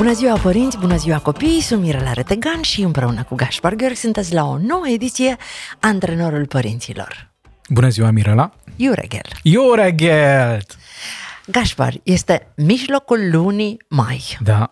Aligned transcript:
Bună 0.00 0.12
ziua 0.12 0.38
părinți, 0.38 0.78
bună 0.78 0.96
ziua 0.96 1.18
copii, 1.18 1.60
sunt 1.60 1.82
Mirela 1.82 2.12
Retegan 2.12 2.62
și 2.62 2.82
împreună 2.82 3.22
cu 3.22 3.34
Gaspar 3.34 3.74
Gheorghi 3.74 3.96
sunteți 3.96 4.34
la 4.34 4.44
o 4.44 4.58
nouă 4.58 4.88
ediție 4.88 5.36
Antrenorul 5.80 6.46
Părinților. 6.46 7.30
Bună 7.68 7.88
ziua, 7.88 8.10
Mirela! 8.10 8.52
Iuregel! 8.76 9.26
Iuregel! 9.42 10.62
Gașpar, 11.46 11.94
este 12.02 12.52
mijlocul 12.56 13.30
lunii 13.30 13.76
mai. 13.88 14.38
Da. 14.42 14.70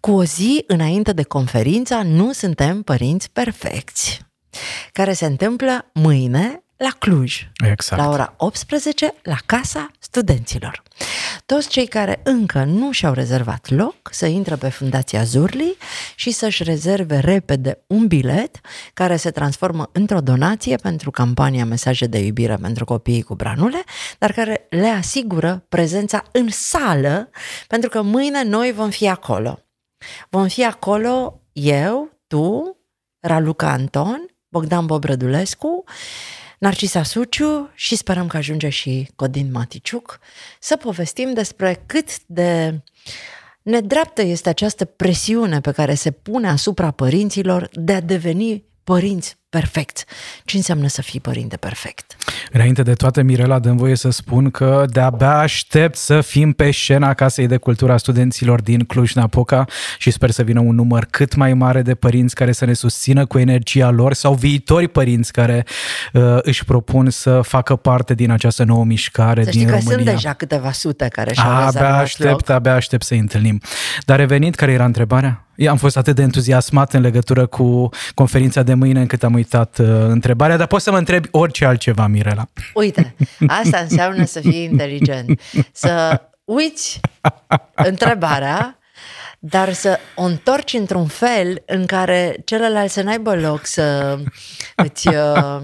Cu 0.00 0.10
o 0.10 0.24
zi 0.24 0.64
înainte 0.66 1.12
de 1.12 1.22
conferința 1.22 2.02
Nu 2.02 2.32
suntem 2.32 2.82
părinți 2.82 3.30
perfecți, 3.30 4.20
care 4.92 5.12
se 5.12 5.26
întâmplă 5.26 5.90
mâine 5.92 6.62
la 6.76 6.90
Cluj, 6.98 7.48
Exact. 7.70 8.02
la 8.02 8.08
ora 8.08 8.34
18, 8.36 9.14
la 9.22 9.36
Casa 9.46 9.90
Studenților. 10.12 10.82
Toți 11.46 11.68
cei 11.68 11.86
care 11.86 12.20
încă 12.24 12.64
nu 12.64 12.92
și-au 12.92 13.12
rezervat 13.12 13.68
loc 13.68 13.96
să 14.10 14.26
intră 14.26 14.56
pe 14.56 14.68
Fundația 14.68 15.22
Zurli 15.22 15.76
și 16.14 16.30
să-și 16.30 16.62
rezerve 16.62 17.18
repede 17.18 17.84
un 17.86 18.06
bilet 18.06 18.60
care 18.94 19.16
se 19.16 19.30
transformă 19.30 19.90
într-o 19.92 20.20
donație 20.20 20.76
pentru 20.76 21.10
campania 21.10 21.64
Mesaje 21.64 22.06
de 22.06 22.18
iubire 22.18 22.56
pentru 22.56 22.84
copiii 22.84 23.22
cu 23.22 23.34
branule, 23.34 23.82
dar 24.18 24.32
care 24.32 24.66
le 24.70 24.88
asigură 24.88 25.64
prezența 25.68 26.22
în 26.32 26.48
sală, 26.48 27.30
pentru 27.66 27.88
că 27.88 28.02
mâine 28.02 28.42
noi 28.42 28.72
vom 28.72 28.90
fi 28.90 29.08
acolo. 29.08 29.58
Vom 30.28 30.48
fi 30.48 30.64
acolo 30.64 31.42
eu, 31.52 32.10
tu, 32.26 32.76
Raluca 33.20 33.70
Anton, 33.70 34.26
Bogdan 34.48 34.86
Bobrădulescu, 34.86 35.84
Narcisa 36.60 37.02
Suciu 37.02 37.70
și 37.74 37.96
sperăm 37.96 38.26
că 38.26 38.36
ajunge 38.36 38.68
și 38.68 39.08
Codin 39.16 39.50
Maticiuc 39.50 40.18
să 40.58 40.76
povestim 40.76 41.32
despre 41.32 41.82
cât 41.86 42.26
de 42.26 42.80
nedreaptă 43.62 44.22
este 44.22 44.48
această 44.48 44.84
presiune 44.84 45.60
pe 45.60 45.72
care 45.72 45.94
se 45.94 46.10
pune 46.10 46.48
asupra 46.48 46.90
părinților 46.90 47.68
de 47.72 47.92
a 47.92 48.00
deveni 48.00 48.64
părinți 48.84 49.36
perfecți. 49.50 50.04
Ce 50.44 50.56
înseamnă 50.56 50.86
să 50.88 51.02
fii 51.02 51.20
părinte 51.20 51.56
perfect? 51.56 52.16
Înainte 52.52 52.82
de 52.82 52.92
toate, 52.92 53.22
Mirela, 53.22 53.58
dăm 53.58 53.76
voie 53.76 53.96
să 53.96 54.10
spun 54.10 54.50
că 54.50 54.84
de-abia 54.88 55.38
aștept 55.38 55.96
să 55.96 56.20
fim 56.20 56.52
pe 56.52 56.70
scena 56.70 57.14
Casei 57.14 57.46
de 57.46 57.56
Cultură 57.56 57.92
a 57.92 57.96
studenților 57.96 58.62
din 58.62 58.84
Cluj-Napoca 58.84 59.64
și 59.98 60.10
sper 60.10 60.30
să 60.30 60.42
vină 60.42 60.60
un 60.60 60.74
număr 60.74 61.06
cât 61.10 61.34
mai 61.34 61.54
mare 61.54 61.82
de 61.82 61.94
părinți 61.94 62.34
care 62.34 62.52
să 62.52 62.64
ne 62.64 62.72
susțină 62.72 63.26
cu 63.26 63.38
energia 63.38 63.90
lor 63.90 64.12
sau 64.14 64.34
viitori 64.34 64.88
părinți 64.88 65.32
care 65.32 65.66
uh, 66.12 66.22
își 66.42 66.64
propun 66.64 67.10
să 67.10 67.40
facă 67.42 67.76
parte 67.76 68.14
din 68.14 68.30
această 68.30 68.64
nouă 68.64 68.84
mișcare 68.84 69.44
Să 69.44 69.50
din 69.50 69.60
știi 69.60 69.72
că 69.72 69.78
România. 69.78 69.96
sunt 70.04 70.14
deja 70.14 70.32
câteva 70.32 70.72
sute 70.72 71.08
care 71.08 71.32
și-au 71.34 71.50
abia 71.50 71.64
rezervat 71.64 72.00
aștept, 72.00 72.30
loc. 72.30 72.48
abia 72.48 72.74
aștept 72.74 73.04
să-i 73.04 73.18
întâlnim. 73.18 73.60
Dar 74.04 74.18
revenind, 74.18 74.54
care 74.54 74.72
era 74.72 74.84
întrebarea? 74.84 75.44
Eu 75.54 75.70
am 75.70 75.76
fost 75.76 75.96
atât 75.96 76.14
de 76.14 76.22
entuziasmat 76.22 76.92
în 76.92 77.00
legătură 77.00 77.46
cu 77.46 77.88
conferința 78.14 78.62
de 78.62 78.74
mâine 78.74 79.00
încât 79.00 79.22
am 79.22 79.34
uitat 79.40 79.78
uh, 79.78 79.86
întrebarea, 79.88 80.56
dar 80.56 80.66
poți 80.66 80.84
să 80.84 80.90
mă 80.90 80.98
întrebi 80.98 81.28
orice 81.30 81.64
altceva, 81.64 82.06
Mirela. 82.06 82.48
Uite, 82.74 83.14
asta 83.46 83.78
înseamnă 83.78 84.24
să 84.24 84.40
fii 84.40 84.62
inteligent. 84.62 85.40
Să 85.72 86.20
uiți 86.44 87.00
întrebarea, 87.74 88.78
dar 89.38 89.72
să 89.72 89.98
o 90.14 90.22
întorci 90.22 90.72
într-un 90.72 91.06
fel 91.06 91.62
în 91.66 91.86
care 91.86 92.36
celălalt 92.44 92.90
să 92.90 93.02
n-aibă 93.02 93.34
loc 93.34 93.66
să 93.66 94.18
îți 94.76 95.08
uh, 95.08 95.60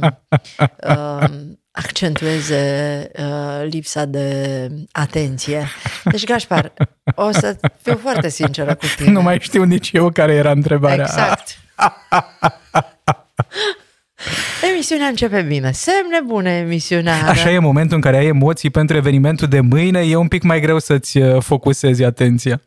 uh, 0.88 1.24
accentueze 1.70 3.10
uh, 3.18 3.66
lipsa 3.70 4.04
de 4.04 4.68
atenție. 4.92 5.66
Deci, 6.04 6.24
Gașpar, 6.24 6.72
o 7.14 7.30
să 7.30 7.56
fiu 7.82 7.96
foarte 7.96 8.28
sinceră 8.28 8.74
cu 8.74 8.86
tine. 8.96 9.10
Nu 9.10 9.22
mai 9.22 9.38
știu 9.40 9.62
nici 9.62 9.90
eu 9.92 10.10
care 10.10 10.34
era 10.34 10.50
întrebarea. 10.50 11.04
Exact. 11.04 11.58
Emisiunea 14.72 15.06
începe 15.06 15.42
bine. 15.42 15.72
Semne 15.72 16.20
bune 16.26 16.50
emisiunea. 16.56 17.14
are. 17.14 17.28
Așa 17.28 17.50
e 17.50 17.58
momentul 17.58 17.96
în 17.96 18.02
care 18.02 18.16
ai 18.16 18.26
emoții 18.26 18.70
pentru 18.70 18.96
evenimentul 18.96 19.48
de 19.48 19.60
mâine, 19.60 20.00
e 20.00 20.16
un 20.16 20.28
pic 20.28 20.42
mai 20.42 20.60
greu 20.60 20.78
să-ți 20.78 21.18
uh, 21.18 21.42
focusezi 21.42 22.04
atenția. 22.04 22.62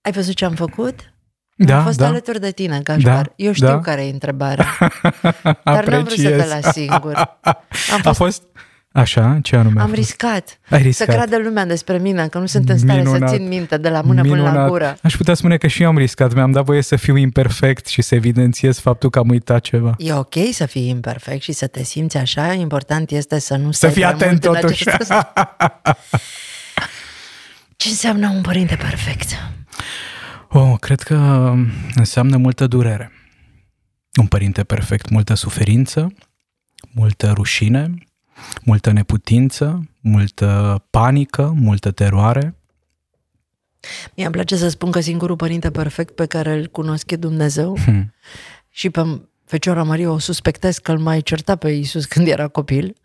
Ai 0.00 0.12
văzut 0.12 0.34
ce 0.34 0.44
am 0.44 0.54
făcut? 0.54 1.12
Da, 1.56 1.76
am 1.76 1.84
fost 1.84 1.98
da. 1.98 2.06
alături 2.06 2.40
de 2.40 2.50
tine, 2.50 2.80
Gașpar. 2.82 3.26
Da, 3.26 3.32
Eu 3.36 3.52
știu 3.52 3.66
da. 3.66 3.80
care 3.80 4.06
e 4.06 4.10
întrebarea. 4.10 4.66
Dar 5.64 5.86
n-am 5.86 6.04
vrut 6.04 6.18
să 6.18 6.28
te 6.28 6.34
Apreciez. 6.34 6.48
las 6.62 6.72
singur. 6.72 7.14
Am, 7.92 7.98
A 7.98 8.00
fost, 8.02 8.16
fost... 8.16 8.42
Așa? 8.98 9.38
Ce 9.42 9.56
anume? 9.56 9.78
a 9.80 9.82
am 9.82 9.88
fost? 9.88 10.00
riscat, 10.00 10.58
Ai 10.68 10.78
să 10.78 10.84
riscat. 10.86 11.06
creadă 11.08 11.38
lumea 11.38 11.66
despre 11.66 11.98
mine, 11.98 12.28
că 12.28 12.38
nu 12.38 12.46
sunt 12.46 12.68
în 12.68 12.78
stare 12.78 12.98
Minunat. 13.02 13.28
să 13.28 13.36
țin 13.36 13.48
minte 13.48 13.76
de 13.76 13.88
la 13.88 14.00
mână 14.00 14.22
până 14.22 14.34
la 14.42 14.48
Minunat. 14.48 14.68
gură. 14.68 14.96
Aș 15.02 15.16
putea 15.16 15.34
spune 15.34 15.56
că 15.56 15.66
și 15.66 15.82
eu 15.82 15.88
am 15.88 15.98
riscat. 15.98 16.34
Mi-am 16.34 16.50
dat 16.52 16.64
voie 16.64 16.82
să 16.82 16.96
fiu 16.96 17.16
imperfect 17.16 17.86
și 17.86 18.02
să 18.02 18.14
evidențiez 18.14 18.78
faptul 18.78 19.10
că 19.10 19.18
am 19.18 19.28
uitat 19.28 19.60
ceva. 19.60 19.94
E 19.98 20.12
ok 20.12 20.34
să 20.52 20.66
fii 20.66 20.88
imperfect 20.88 21.42
și 21.42 21.52
să 21.52 21.66
te 21.66 21.82
simți 21.82 22.16
așa, 22.16 22.52
important 22.52 23.10
este 23.10 23.38
să 23.38 23.56
nu 23.56 23.70
Să 23.70 23.76
stai 23.76 23.90
fii 23.90 24.00
prea 24.02 24.14
atent 24.14 24.44
mult 24.44 24.54
în 24.56 24.60
totuși. 24.60 24.88
acest- 24.88 25.12
Ce 27.76 27.88
înseamnă 27.88 28.28
un 28.28 28.40
părinte 28.40 28.76
perfect? 28.76 29.28
Oh, 30.48 30.74
cred 30.80 31.00
că 31.00 31.14
înseamnă 31.94 32.36
multă 32.36 32.66
durere. 32.66 33.12
Un 34.20 34.26
părinte 34.26 34.64
perfect, 34.64 35.08
multă 35.08 35.34
suferință, 35.34 36.12
multă 36.92 37.30
rușine, 37.34 37.94
multă 38.64 38.90
neputință, 38.92 39.88
multă 40.00 40.82
panică, 40.90 41.52
multă 41.56 41.90
teroare. 41.90 42.54
Mie 44.16 44.24
îmi 44.24 44.34
place 44.34 44.56
să 44.56 44.68
spun 44.68 44.90
că 44.90 45.00
singurul 45.00 45.36
părinte 45.36 45.70
perfect 45.70 46.14
pe 46.14 46.26
care 46.26 46.52
îl 46.52 46.66
cunosc 46.66 47.10
e 47.10 47.16
Dumnezeu 47.16 47.78
Hmm. 47.84 48.14
și 48.68 48.90
pe 48.90 49.20
Fecioara 49.44 49.82
Marie 49.82 50.06
o 50.06 50.18
suspectez 50.18 50.78
că 50.78 50.92
îl 50.92 50.98
mai 50.98 51.20
certa 51.22 51.56
pe 51.56 51.70
Iisus 51.70 52.04
când 52.04 52.26
era 52.26 52.48
copil, 52.48 52.96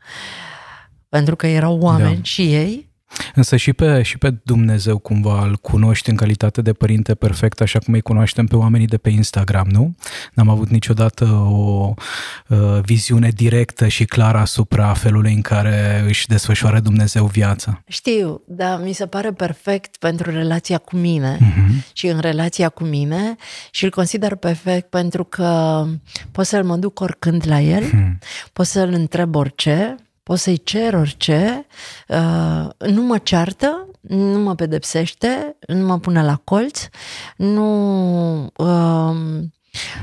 pentru 1.10 1.36
că 1.36 1.48
erau 1.48 1.80
oameni 1.80 2.16
Da. 2.16 2.24
și 2.24 2.54
ei. 2.54 2.92
Însă 3.36 3.56
și 3.56 3.74
pe, 3.74 4.02
și 4.02 4.18
pe 4.18 4.34
Dumnezeu 4.44 4.98
cumva 4.98 5.44
îl 5.46 5.56
cunoști 5.56 6.10
în 6.10 6.16
calitate 6.16 6.62
de 6.62 6.74
părinte 6.74 7.16
perfect, 7.16 7.62
așa 7.62 7.80
cum 7.80 7.94
îi 7.94 8.02
cunoaștem 8.02 8.46
pe 8.46 8.56
oamenii 8.56 8.88
de 8.88 8.98
pe 8.98 9.10
Instagram, 9.10 9.68
nu? 9.72 9.96
N-am 10.34 10.50
avut 10.50 10.70
niciodată 10.70 11.26
o 11.50 11.94
uh, 12.48 12.58
viziune 12.82 13.30
directă 13.30 13.88
și 13.88 14.06
clară 14.06 14.38
asupra 14.38 14.94
felului 14.94 15.34
în 15.34 15.42
care 15.42 16.04
își 16.08 16.28
desfășoară 16.28 16.80
Dumnezeu 16.80 17.26
viața. 17.26 17.82
Știu, 17.88 18.42
dar 18.48 18.82
mi 18.82 18.94
se 18.94 19.06
pare 19.08 19.32
perfect 19.32 19.98
pentru 19.98 20.32
relația 20.32 20.78
cu 20.78 20.96
mine 20.96 21.38
Mhm. 21.40 21.84
și 21.94 22.08
în 22.08 22.20
relația 22.20 22.70
cu 22.70 22.84
mine 22.84 23.36
și 23.72 23.84
îl 23.84 23.90
consider 23.90 24.36
perfect 24.36 24.90
pentru 24.90 25.24
că 25.24 25.84
pot 26.32 26.46
să-l 26.46 26.64
mă 26.64 26.76
duc 26.76 27.00
oricând 27.00 27.44
la 27.48 27.60
el, 27.60 27.84
Hmm. 27.90 28.20
pot 28.54 28.66
să-l 28.66 28.94
întreb 28.94 29.36
orice, 29.36 29.96
pot 30.24 30.40
să-i 30.40 30.62
cer 30.64 30.94
orice, 30.94 31.66
uh, 32.08 32.90
nu 32.90 33.02
mă 33.02 33.18
ceartă, 33.18 33.88
nu 34.02 34.40
mă 34.40 34.56
pedepsește, 34.56 35.56
nu 35.68 35.86
mă 35.86 36.00
pune 36.00 36.24
la 36.24 36.36
colț, 36.44 36.80
nu... 37.38 38.44
Uh, 38.58 39.16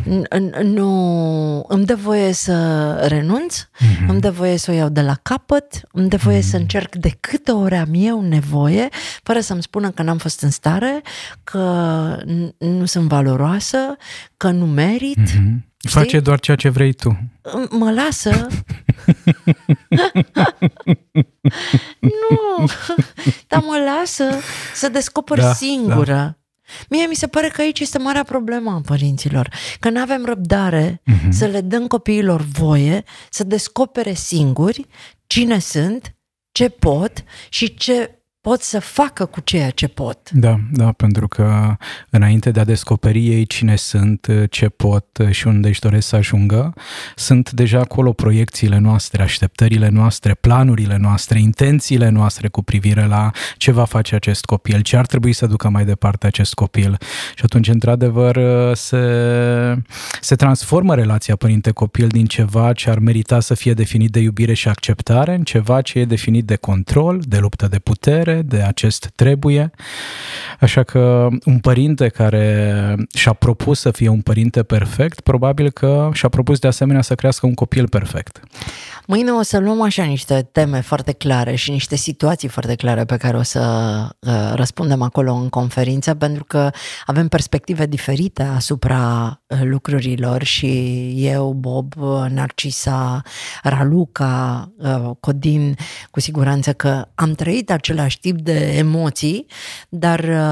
n- 0.04 0.38
n- 0.38 0.62
nu 0.62 1.64
îmi 1.68 1.84
dă 1.84 1.94
voie 1.94 2.32
să 2.32 2.92
renunț, 3.08 3.56
Mhm. 3.80 4.08
îmi 4.10 4.20
dă 4.20 4.30
voie 4.30 4.56
să 4.56 4.70
o 4.70 4.74
iau 4.74 4.88
de 4.88 5.00
la 5.02 5.14
capăt, 5.22 5.80
îmi 5.92 6.08
dă 6.08 6.16
voie 6.16 6.42
să 6.42 6.56
încerc 6.56 6.94
de 6.94 7.16
câte 7.20 7.50
ori 7.50 7.74
am 7.76 7.88
eu 7.92 8.20
nevoie, 8.20 8.88
fără 9.22 9.40
să-mi 9.40 9.62
spună 9.62 9.90
că 9.90 10.02
n-am 10.02 10.18
fost 10.18 10.40
în 10.42 10.50
stare, 10.50 11.02
că 11.44 12.16
n- 12.24 12.56
nu 12.58 12.84
sunt 12.84 13.08
valoroasă, 13.08 13.96
că 14.36 14.50
nu 14.50 14.66
merit. 14.66 15.18
Mhm. 15.84 15.92
Face 15.98 16.20
doar 16.20 16.40
ceea 16.40 16.56
ce 16.56 16.68
vrei 16.68 16.92
tu. 16.92 17.18
Mă 17.70 17.90
lasă. 17.90 18.46
nu, 22.00 22.66
dar 23.48 23.62
mă 23.62 23.76
lasă 23.98 24.24
să 24.74 24.88
descoper 24.88 25.38
Da, 25.38 25.52
singură. 25.52 26.34
Mie 26.88 27.06
mi 27.06 27.14
se 27.14 27.26
pare 27.26 27.48
că 27.48 27.60
aici 27.60 27.80
este 27.80 27.98
marea 27.98 28.22
problemă 28.22 28.70
a 28.70 28.80
părinților, 28.86 29.48
că 29.80 29.90
nu 29.90 30.00
avem 30.00 30.24
răbdare 30.24 31.02
Mhm. 31.04 31.30
să 31.30 31.46
le 31.46 31.60
dăm 31.60 31.86
copiilor 31.86 32.40
voie 32.40 33.02
să 33.30 33.44
descopere 33.44 34.12
singuri 34.12 34.86
cine 35.26 35.58
sunt, 35.58 36.14
ce 36.52 36.68
pot 36.68 37.12
și 37.48 37.74
ce 37.74 38.19
pot 38.40 38.60
să 38.62 38.80
facă 38.80 39.24
cu 39.24 39.40
ceea 39.40 39.70
ce 39.70 39.88
pot. 39.88 40.30
Da, 40.30 40.60
da, 40.72 40.92
pentru 40.92 41.28
că 41.28 41.76
înainte 42.10 42.50
de 42.50 42.60
a 42.60 42.64
descoperi 42.64 43.26
ei 43.26 43.46
cine 43.46 43.76
sunt, 43.76 44.26
ce 44.50 44.68
pot 44.68 45.06
și 45.30 45.46
unde 45.46 45.68
își 45.68 45.80
doresc 45.80 46.08
să 46.08 46.16
ajungă, 46.16 46.72
sunt 47.14 47.50
deja 47.50 47.78
acolo 47.78 48.12
proiecțiile 48.12 48.78
noastre, 48.78 49.22
așteptările 49.22 49.88
noastre, 49.88 50.34
planurile 50.34 50.96
noastre, 50.96 51.40
intențiile 51.40 52.08
noastre 52.08 52.48
cu 52.48 52.62
privire 52.62 53.06
la 53.06 53.30
ce 53.56 53.70
va 53.70 53.84
face 53.84 54.14
acest 54.14 54.44
copil, 54.44 54.80
ce 54.80 54.96
ar 54.96 55.06
trebui 55.06 55.32
să 55.32 55.46
ducă 55.46 55.68
mai 55.68 55.84
departe 55.84 56.26
acest 56.26 56.54
copil. 56.54 56.96
Și 57.34 57.44
atunci, 57.44 57.68
într-adevăr, 57.68 58.38
se, 58.74 58.98
se 60.20 60.34
transformă 60.34 60.94
relația 60.94 61.36
părinte-copil 61.36 62.06
din 62.06 62.26
ceva 62.26 62.72
ce 62.72 62.90
ar 62.90 62.98
merita 62.98 63.40
să 63.40 63.54
fie 63.54 63.72
definit 63.72 64.10
de 64.10 64.20
iubire 64.20 64.52
și 64.52 64.68
acceptare 64.68 65.34
în 65.34 65.42
ceva 65.42 65.80
ce 65.80 65.98
e 65.98 66.04
definit 66.04 66.44
de 66.44 66.56
control, 66.56 67.20
de 67.26 67.38
luptă 67.38 67.68
de 67.68 67.78
putere, 67.78 68.29
putere, 68.30 68.42
de 68.42 68.62
acest 68.62 69.10
trebuie. 69.14 69.70
Așa 70.60 70.82
că 70.82 71.28
un 71.44 71.58
părinte 71.58 72.08
care 72.08 72.94
și-a 73.14 73.32
propus 73.32 73.80
să 73.80 73.90
fie 73.90 74.08
un 74.08 74.20
părinte 74.20 74.62
perfect, 74.62 75.20
probabil 75.20 75.70
că 75.70 76.10
și-a 76.12 76.28
propus 76.28 76.58
de 76.58 76.66
asemenea 76.66 77.02
să 77.02 77.14
crească 77.14 77.46
un 77.46 77.54
copil 77.54 77.88
perfect. 77.88 78.40
Mâine 79.06 79.30
o 79.30 79.42
să 79.42 79.58
luăm 79.58 79.82
așa 79.82 80.04
niște 80.04 80.48
teme 80.52 80.80
foarte 80.80 81.12
clare 81.12 81.54
și 81.54 81.70
niște 81.70 81.96
situații 81.96 82.48
foarte 82.48 82.74
clare 82.74 83.04
pe 83.04 83.16
care 83.16 83.36
o 83.36 83.42
să 83.42 83.60
uh, 84.18 84.52
răspundem 84.54 85.02
acolo 85.02 85.32
în 85.34 85.48
conferință, 85.48 86.14
pentru 86.14 86.44
că 86.44 86.70
avem 87.06 87.28
perspective 87.28 87.86
diferite 87.86 88.42
asupra 88.42 89.40
uh, 89.46 89.58
lucrurilor 89.62 90.42
și 90.42 91.12
eu, 91.16 91.52
Bob, 91.52 91.94
Narcisa, 92.28 93.22
Raluca, 93.62 94.72
uh, 94.78 95.10
Codin, 95.20 95.76
cu 96.10 96.20
siguranță 96.20 96.72
că 96.72 97.06
am 97.14 97.32
trăit 97.32 97.70
același 97.70 98.20
tip 98.20 98.40
de 98.40 98.74
emoții, 98.76 99.46
dar 99.88 100.18
uh, 100.18 100.49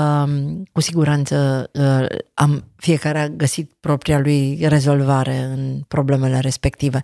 cu 0.72 0.80
siguranță 0.80 1.70
uh, 1.72 2.06
am, 2.34 2.64
fiecare 2.76 3.18
a 3.18 3.28
găsit 3.28 3.72
propria 3.80 4.18
lui 4.18 4.58
rezolvare 4.62 5.36
în 5.36 5.80
problemele 5.88 6.38
respective. 6.38 7.00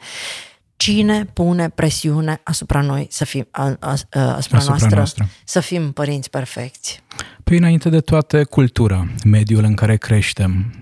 Cine 0.76 1.24
pune 1.24 1.68
presiune 1.68 2.40
asupra 2.42 2.80
noi 2.80 3.06
să 3.10 3.24
fim, 3.24 3.46
asupra, 3.50 4.34
asupra 4.34 4.62
noastră, 4.66 4.96
noastră, 4.96 5.28
să 5.44 5.60
fim 5.60 5.92
părinți 5.92 6.30
perfecți? 6.30 7.02
Păi 7.44 7.56
înainte 7.56 7.88
de 7.88 8.00
toate 8.00 8.44
cultura, 8.44 9.06
mediul 9.24 9.64
în 9.64 9.74
care 9.74 9.96
creștem, 9.96 10.74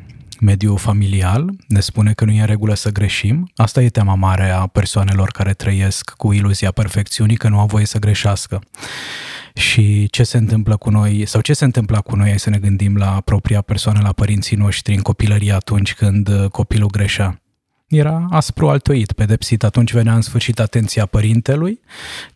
mediul 0.43 0.79
familial 0.79 1.50
ne 1.69 1.81
spune 1.81 2.12
că 2.12 2.25
nu 2.25 2.31
e 2.31 2.41
în 2.41 2.47
regulă 2.47 2.75
să 2.75 2.91
greșim. 2.91 3.50
Asta 3.56 3.83
e 3.83 3.89
tema 3.89 4.15
mare 4.15 4.50
a 4.50 4.67
persoanelor 4.67 5.31
care 5.31 5.53
trăiesc 5.53 6.11
cu 6.11 6.33
iluzia 6.33 6.71
perfecțiunii, 6.71 7.37
că 7.37 7.49
nu 7.49 7.59
au 7.59 7.67
voie 7.67 7.87
să 7.87 7.99
greșească. 7.99 8.61
Și 9.55 10.09
ce 10.11 10.23
se 10.23 10.37
întâmplă 10.37 10.77
cu 10.77 10.91
noi, 10.91 11.27
sau 11.27 11.41
ce 11.41 11.53
se 11.53 11.65
întâmplă 11.65 12.00
cu 12.00 12.17
noi, 12.17 12.39
să 12.39 12.50
ne 12.50 12.59
gândim 12.59 12.97
la 12.97 13.21
propria 13.25 13.61
persoană, 13.61 14.00
la 14.03 14.12
părinții 14.12 14.56
noștri 14.56 14.94
în 14.94 15.03
copilărie 15.03 15.53
atunci 15.53 15.94
când 15.94 16.47
copilul 16.50 16.91
greșea 16.91 17.43
era 17.97 18.27
aspru 18.31 18.69
altoit, 18.69 19.12
pedepsit. 19.12 19.65
Atunci 19.65 19.93
venea 19.93 20.15
în 20.15 20.21
sfârșit 20.21 20.61
atenția 20.61 21.06
părintelui, 21.06 21.81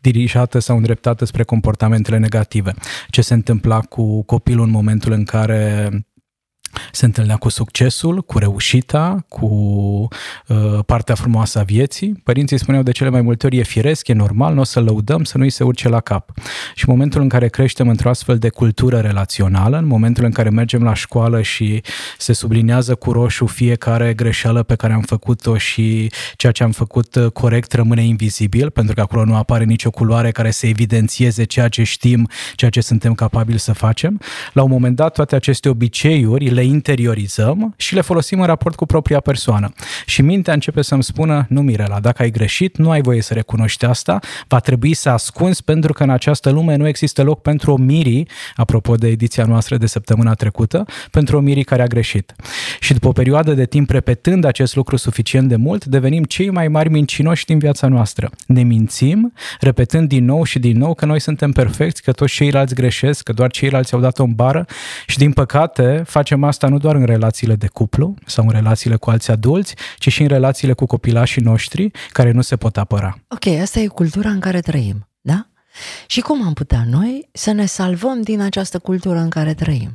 dirijată 0.01 0.59
sau 0.59 0.77
îndreptată 0.77 1.25
spre 1.25 1.43
comportamentele 1.43 2.19
negative. 2.19 2.75
Ce 3.09 3.21
se 3.23 3.35
întâmpla 3.35 3.81
cu 3.81 4.23
copilul 4.23 4.65
în 4.65 4.71
momentul 4.71 5.13
în 5.13 5.25
care 5.25 5.91
se 6.93 7.05
întâlnea 7.05 7.37
cu 7.37 7.49
succesul, 7.49 8.23
cu 8.23 8.39
reușita, 8.39 9.25
cu 9.29 9.47
uh, 10.47 10.79
partea 10.87 11.15
frumoasă 11.15 11.59
a 11.59 11.63
vieții. 11.63 12.21
Părinții 12.25 12.59
spuneau 12.59 12.83
de 12.83 12.91
cele 12.91 13.11
mai 13.11 13.21
multe 13.21 13.47
ori 13.47 13.57
e 13.57 13.63
firesc, 13.63 14.09
e 14.09 14.13
normal, 14.13 14.55
nu 14.55 14.61
o 14.61 14.65
să 14.65 14.81
lăudăm, 14.81 15.25
să 15.25 15.39
nu-i 15.39 15.51
se 15.51 15.65
urce 15.65 15.89
la 15.89 16.01
cap. 16.01 16.31
Și 16.75 16.85
în 16.89 16.93
momentul 16.93 17.21
în 17.21 17.29
care 17.29 17.49
creștem 17.49 17.89
într-o 17.89 18.09
astfel 18.09 18.39
de 18.39 18.49
cultură 18.49 18.99
relațională, 18.99 19.79
în 19.79 19.87
momentul 19.87 20.25
în 20.25 20.31
care 20.31 20.51
mergem 20.51 20.83
la 20.83 20.95
școală 20.95 21.43
și 21.43 21.83
se 22.19 22.33
sublinează 22.33 22.95
cu 22.95 23.13
roșu 23.13 23.47
fiecare 23.47 24.15
greșeală 24.15 24.63
pe 24.63 24.75
care 24.75 24.93
am 24.93 25.01
făcut-o 25.01 25.57
și 25.57 26.11
ceea 26.37 26.53
ce 26.53 26.63
am 26.63 26.71
făcut 26.71 27.15
uh, 27.15 27.31
corect 27.31 27.73
rămâne 27.73 28.05
invizibil, 28.05 28.71
pentru 28.71 28.95
că 28.95 29.01
acolo 29.01 29.25
nu 29.25 29.37
apare 29.37 29.65
nicio 29.65 29.91
culoare 29.91 30.31
care 30.31 30.51
să 30.51 30.67
evidențieze 30.67 31.45
ceea 31.45 31.69
ce 31.69 31.83
știm, 31.83 32.29
ceea 32.55 32.71
ce 32.71 32.81
suntem 32.81 33.15
capabili 33.15 33.59
să 33.59 33.73
facem. 33.73 34.21
La 34.53 34.63
un 34.63 34.71
moment 34.71 34.97
dat, 34.97 35.15
toate 35.15 35.35
aceste 35.35 35.69
obiceiuri 35.69 36.49
le 36.49 36.65
interiorizăm 36.67 37.75
și 37.77 37.95
le 37.95 38.01
folosim 38.01 38.41
în 38.41 38.47
raport 38.47 38.75
cu 38.75 38.87
propria 38.87 39.21
persoană. 39.21 39.73
Și 40.07 40.23
mintea 40.23 40.53
începe 40.53 40.83
să-mi 40.83 41.03
spună, 41.03 41.47
nu 41.49 41.61
Mirela, 41.61 42.01
dacă 42.01 42.23
ai 42.23 42.31
greșit, 42.31 42.77
nu 42.77 42.91
ai 42.91 43.01
voie 43.01 43.23
să 43.23 43.35
recunoști 43.35 43.85
asta, 43.85 44.19
va 44.49 44.61
trebui 44.61 44.95
să 44.95 45.09
ascunzi 45.09 45.65
pentru 45.65 45.93
că 45.93 46.03
în 46.03 46.11
această 46.11 46.51
lume 46.51 46.77
nu 46.77 46.89
există 46.89 47.23
loc 47.23 47.43
pentru 47.43 47.73
o 47.73 47.77
Miri, 47.77 48.27
apropo 48.55 48.95
de 48.95 49.09
ediția 49.09 49.45
noastră 49.45 49.77
de 49.77 49.87
săptămâna 49.87 50.35
trecută, 50.35 50.85
pentru 51.11 51.37
o 51.37 51.41
Miri 51.41 51.65
care 51.65 51.83
a 51.83 51.87
greșit. 51.87 52.35
Și 52.81 52.93
după 52.93 53.09
o 53.09 53.13
perioadă 53.13 53.55
de 53.55 53.65
timp 53.65 53.91
repetând 53.91 54.45
acest 54.45 54.75
lucru 54.77 54.97
suficient 54.97 55.49
de 55.49 55.57
mult, 55.57 55.85
devenim 55.85 56.25
cei 56.25 56.51
mai 56.51 56.69
mari 56.69 56.89
mincinoși 56.89 57.45
din 57.45 57.59
viața 57.59 57.87
noastră. 57.87 58.31
Ne 58.47 58.63
mințim, 58.63 59.33
repetând 59.61 60.09
din 60.09 60.25
nou 60.25 60.45
și 60.45 60.59
din 60.59 60.79
nou 60.79 60.95
că 60.95 61.07
noi 61.07 61.21
suntem 61.21 61.53
perfecți, 61.53 62.03
că 62.03 62.13
toți 62.13 62.33
ceilalți 62.33 62.75
greșesc, 62.75 63.23
că 63.23 63.33
doar 63.33 63.51
ceilalți 63.51 63.95
au 63.95 64.01
dat 64.01 64.19
o 64.19 64.27
bară 64.27 64.67
și 65.07 65.19
din 65.19 65.33
păcate 65.33 66.03
facem 66.07 66.45
asta 66.45 66.56
asta 66.57 66.69
nu 66.69 66.79
doar 66.79 66.95
în 66.95 67.05
relațiile 67.05 67.55
de 67.55 67.67
cuplu 67.67 68.15
sau 68.27 68.45
în 68.45 68.51
relațiile 68.51 68.97
cu 68.97 69.11
alți 69.11 69.31
adulți, 69.31 69.75
ci 69.99 70.13
și 70.13 70.23
în 70.23 70.29
relațiile 70.29 70.73
cu 70.73 70.87
copilașii 70.87 71.43
noștri 71.43 71.91
care 72.11 72.31
nu 72.31 72.41
se 72.41 72.57
pot 72.57 72.77
apăra. 72.77 73.19
Ok, 73.29 73.47
asta 73.47 73.81
e 73.81 73.87
cultura 73.87 74.29
în 74.29 74.41
care 74.41 74.61
trăim, 74.61 75.09
da? 75.21 75.47
Și 76.07 76.21
cum 76.21 76.47
am 76.47 76.53
putea 76.53 76.85
noi 76.91 77.29
să 77.33 77.53
ne 77.53 77.67
salvăm 77.67 78.23
din 78.23 78.41
această 78.41 78.79
cultură 78.79 79.19
în 79.19 79.29
care 79.29 79.55
trăim? 79.55 79.95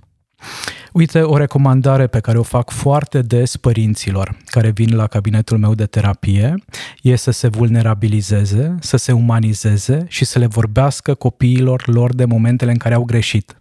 Uite, 0.93 1.21
o 1.21 1.37
recomandare 1.37 2.07
pe 2.07 2.19
care 2.19 2.37
o 2.37 2.43
fac 2.43 2.69
foarte 2.69 3.21
des 3.21 3.57
părinților 3.57 4.37
care 4.45 4.69
vin 4.69 4.95
la 4.95 5.07
cabinetul 5.07 5.57
meu 5.57 5.75
de 5.75 5.85
terapie 5.85 6.55
e 7.01 7.15
să 7.15 7.31
se 7.31 7.47
vulnerabilizeze, 7.47 8.75
să 8.79 8.97
se 8.97 9.11
umanizeze 9.11 10.05
și 10.07 10.25
să 10.25 10.39
le 10.39 10.45
vorbească 10.45 11.13
copiilor 11.13 11.83
lor 11.85 12.15
de 12.15 12.25
momentele 12.25 12.71
în 12.71 12.77
care 12.77 12.93
au 12.93 13.03
greșit 13.03 13.60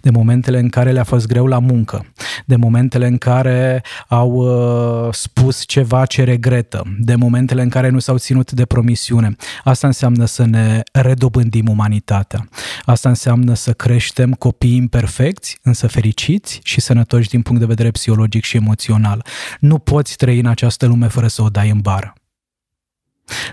de 0.00 0.10
momentele 0.10 0.58
în 0.58 0.68
care 0.68 0.90
le-a 0.90 1.04
fost 1.04 1.26
greu 1.26 1.46
la 1.46 1.58
muncă, 1.58 2.06
de 2.46 2.56
momentele 2.56 3.06
în 3.06 3.18
care 3.18 3.82
au 4.08 4.30
uh, 4.30 5.14
spus 5.14 5.64
ceva 5.66 6.06
ce 6.06 6.24
regretă, 6.24 6.82
de 6.98 7.14
momentele 7.14 7.62
în 7.62 7.68
care 7.68 7.88
nu 7.88 7.98
s-au 7.98 8.18
ținut 8.18 8.52
de 8.52 8.64
promisiune. 8.64 9.36
Asta 9.64 9.86
înseamnă 9.86 10.24
să 10.24 10.44
ne 10.44 10.82
redobândim 10.92 11.68
umanitatea. 11.68 12.48
Asta 12.84 13.08
înseamnă 13.08 13.54
să 13.54 13.72
creștem 13.72 14.32
copii 14.32 14.76
imperfecți, 14.76 15.58
însă 15.62 15.86
fericiți 15.86 16.60
și 16.62 16.80
sănătoși 16.80 17.28
din 17.28 17.42
punct 17.42 17.60
de 17.60 17.66
vedere 17.66 17.90
psihologic 17.90 18.44
și 18.44 18.56
emoțional. 18.56 19.24
Nu 19.60 19.78
poți 19.78 20.16
trăi 20.16 20.38
în 20.38 20.46
această 20.46 20.86
lume 20.86 21.06
fără 21.06 21.26
să 21.26 21.42
o 21.42 21.48
dai 21.48 21.70
în 21.70 21.80
bară. 21.80 22.12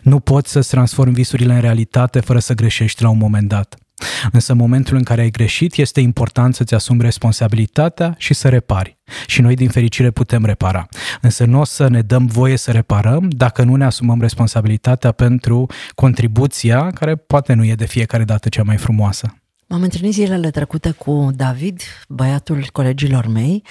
Nu 0.01 0.19
poți 0.19 0.51
să-ți 0.51 0.69
transformi 0.69 1.13
visurile 1.13 1.53
în 1.53 1.61
realitate 1.61 2.19
fără 2.19 2.39
să 2.39 2.53
greșești 2.53 3.01
la 3.01 3.09
un 3.09 3.17
moment 3.17 3.47
dat. 3.47 3.84
Însă 4.31 4.51
în 4.51 4.57
momentul 4.57 4.97
în 4.97 5.03
care 5.03 5.21
ai 5.21 5.29
greșit, 5.29 5.75
este 5.75 5.99
important 5.99 6.55
să-ți 6.55 6.73
asumi 6.73 7.01
responsabilitatea 7.01 8.15
și 8.17 8.33
să 8.33 8.49
repari. 8.49 8.97
Și 9.27 9.41
noi, 9.41 9.55
din 9.55 9.69
fericire, 9.69 10.11
putem 10.11 10.45
repara. 10.45 10.87
Însă 11.21 11.45
nu 11.45 11.59
o 11.59 11.63
să 11.63 11.87
ne 11.87 12.01
dăm 12.01 12.25
voie 12.25 12.57
să 12.57 12.71
reparăm 12.71 13.29
dacă 13.29 13.63
nu 13.63 13.75
ne 13.75 13.85
asumăm 13.85 14.21
responsabilitatea 14.21 15.11
pentru 15.11 15.65
contribuția 15.95 16.91
care 16.91 17.15
poate 17.15 17.53
nu 17.53 17.65
e 17.65 17.75
de 17.75 17.85
fiecare 17.85 18.23
dată 18.23 18.49
cea 18.49 18.63
mai 18.63 18.77
frumoasă. 18.77 19.35
M-am 19.67 19.81
întâlnit 19.81 20.13
zilele 20.13 20.51
trecute 20.51 20.91
cu 20.91 21.29
David, 21.35 21.81
băiatul 22.07 22.67
colegilor 22.71 23.27
mei, 23.27 23.63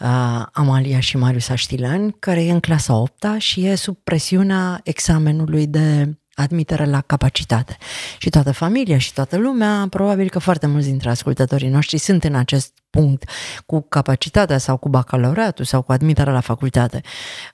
uh, 0.00 0.46
Amalia 0.52 1.00
și 1.00 1.16
Marius 1.16 1.48
Aștilan, 1.48 2.10
care 2.10 2.44
e 2.44 2.52
în 2.52 2.60
clasa 2.60 2.94
8 2.94 3.24
și 3.38 3.66
e 3.66 3.74
sub 3.74 3.96
presiunea 4.04 4.80
examenului 4.84 5.66
de 5.66 6.16
admitere 6.34 6.84
la 6.84 7.00
capacitate. 7.00 7.76
Și 8.18 8.30
toată 8.30 8.52
familia 8.52 8.98
și 8.98 9.12
toată 9.12 9.36
lumea, 9.36 9.86
probabil 9.90 10.28
că 10.28 10.38
foarte 10.38 10.66
mulți 10.66 10.86
dintre 10.86 11.10
ascultătorii 11.10 11.68
noștri 11.68 11.98
sunt 11.98 12.24
în 12.24 12.34
acest 12.34 12.72
punct 12.90 13.28
cu 13.66 13.80
capacitatea 13.80 14.58
sau 14.58 14.76
cu 14.76 14.88
bacalaureatul 14.88 15.64
sau 15.64 15.82
cu 15.82 15.92
admiterea 15.92 16.32
la 16.32 16.40
facultate. 16.40 17.00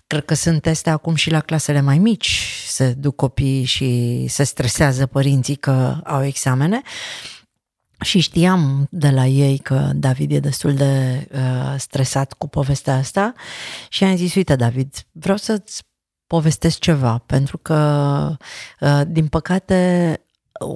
Cred 0.06 0.24
că 0.24 0.34
sunt 0.34 0.62
teste 0.62 0.90
acum 0.90 1.14
și 1.14 1.30
la 1.30 1.40
clasele 1.40 1.80
mai 1.80 1.98
mici, 1.98 2.52
se 2.66 2.92
duc 2.92 3.16
copiii 3.16 3.64
și 3.64 4.24
se 4.28 4.42
stresează 4.42 5.06
părinții 5.06 5.56
că 5.56 6.00
au 6.04 6.24
examene. 6.24 6.82
Și 8.00 8.20
știam 8.20 8.86
de 8.90 9.10
la 9.10 9.26
ei 9.26 9.58
că 9.58 9.90
David 9.94 10.32
e 10.32 10.38
destul 10.38 10.74
de 10.74 11.26
uh, 11.32 11.74
stresat 11.76 12.32
cu 12.32 12.48
povestea 12.48 12.96
asta 12.96 13.34
și 13.88 14.04
am 14.04 14.16
zis, 14.16 14.34
uite 14.34 14.56
David, 14.56 14.94
vreau 15.12 15.36
să-ți 15.36 15.82
povestesc 16.28 16.78
ceva, 16.78 17.22
pentru 17.26 17.58
că, 17.58 18.36
uh, 18.80 19.00
din 19.06 19.26
păcate, 19.26 20.20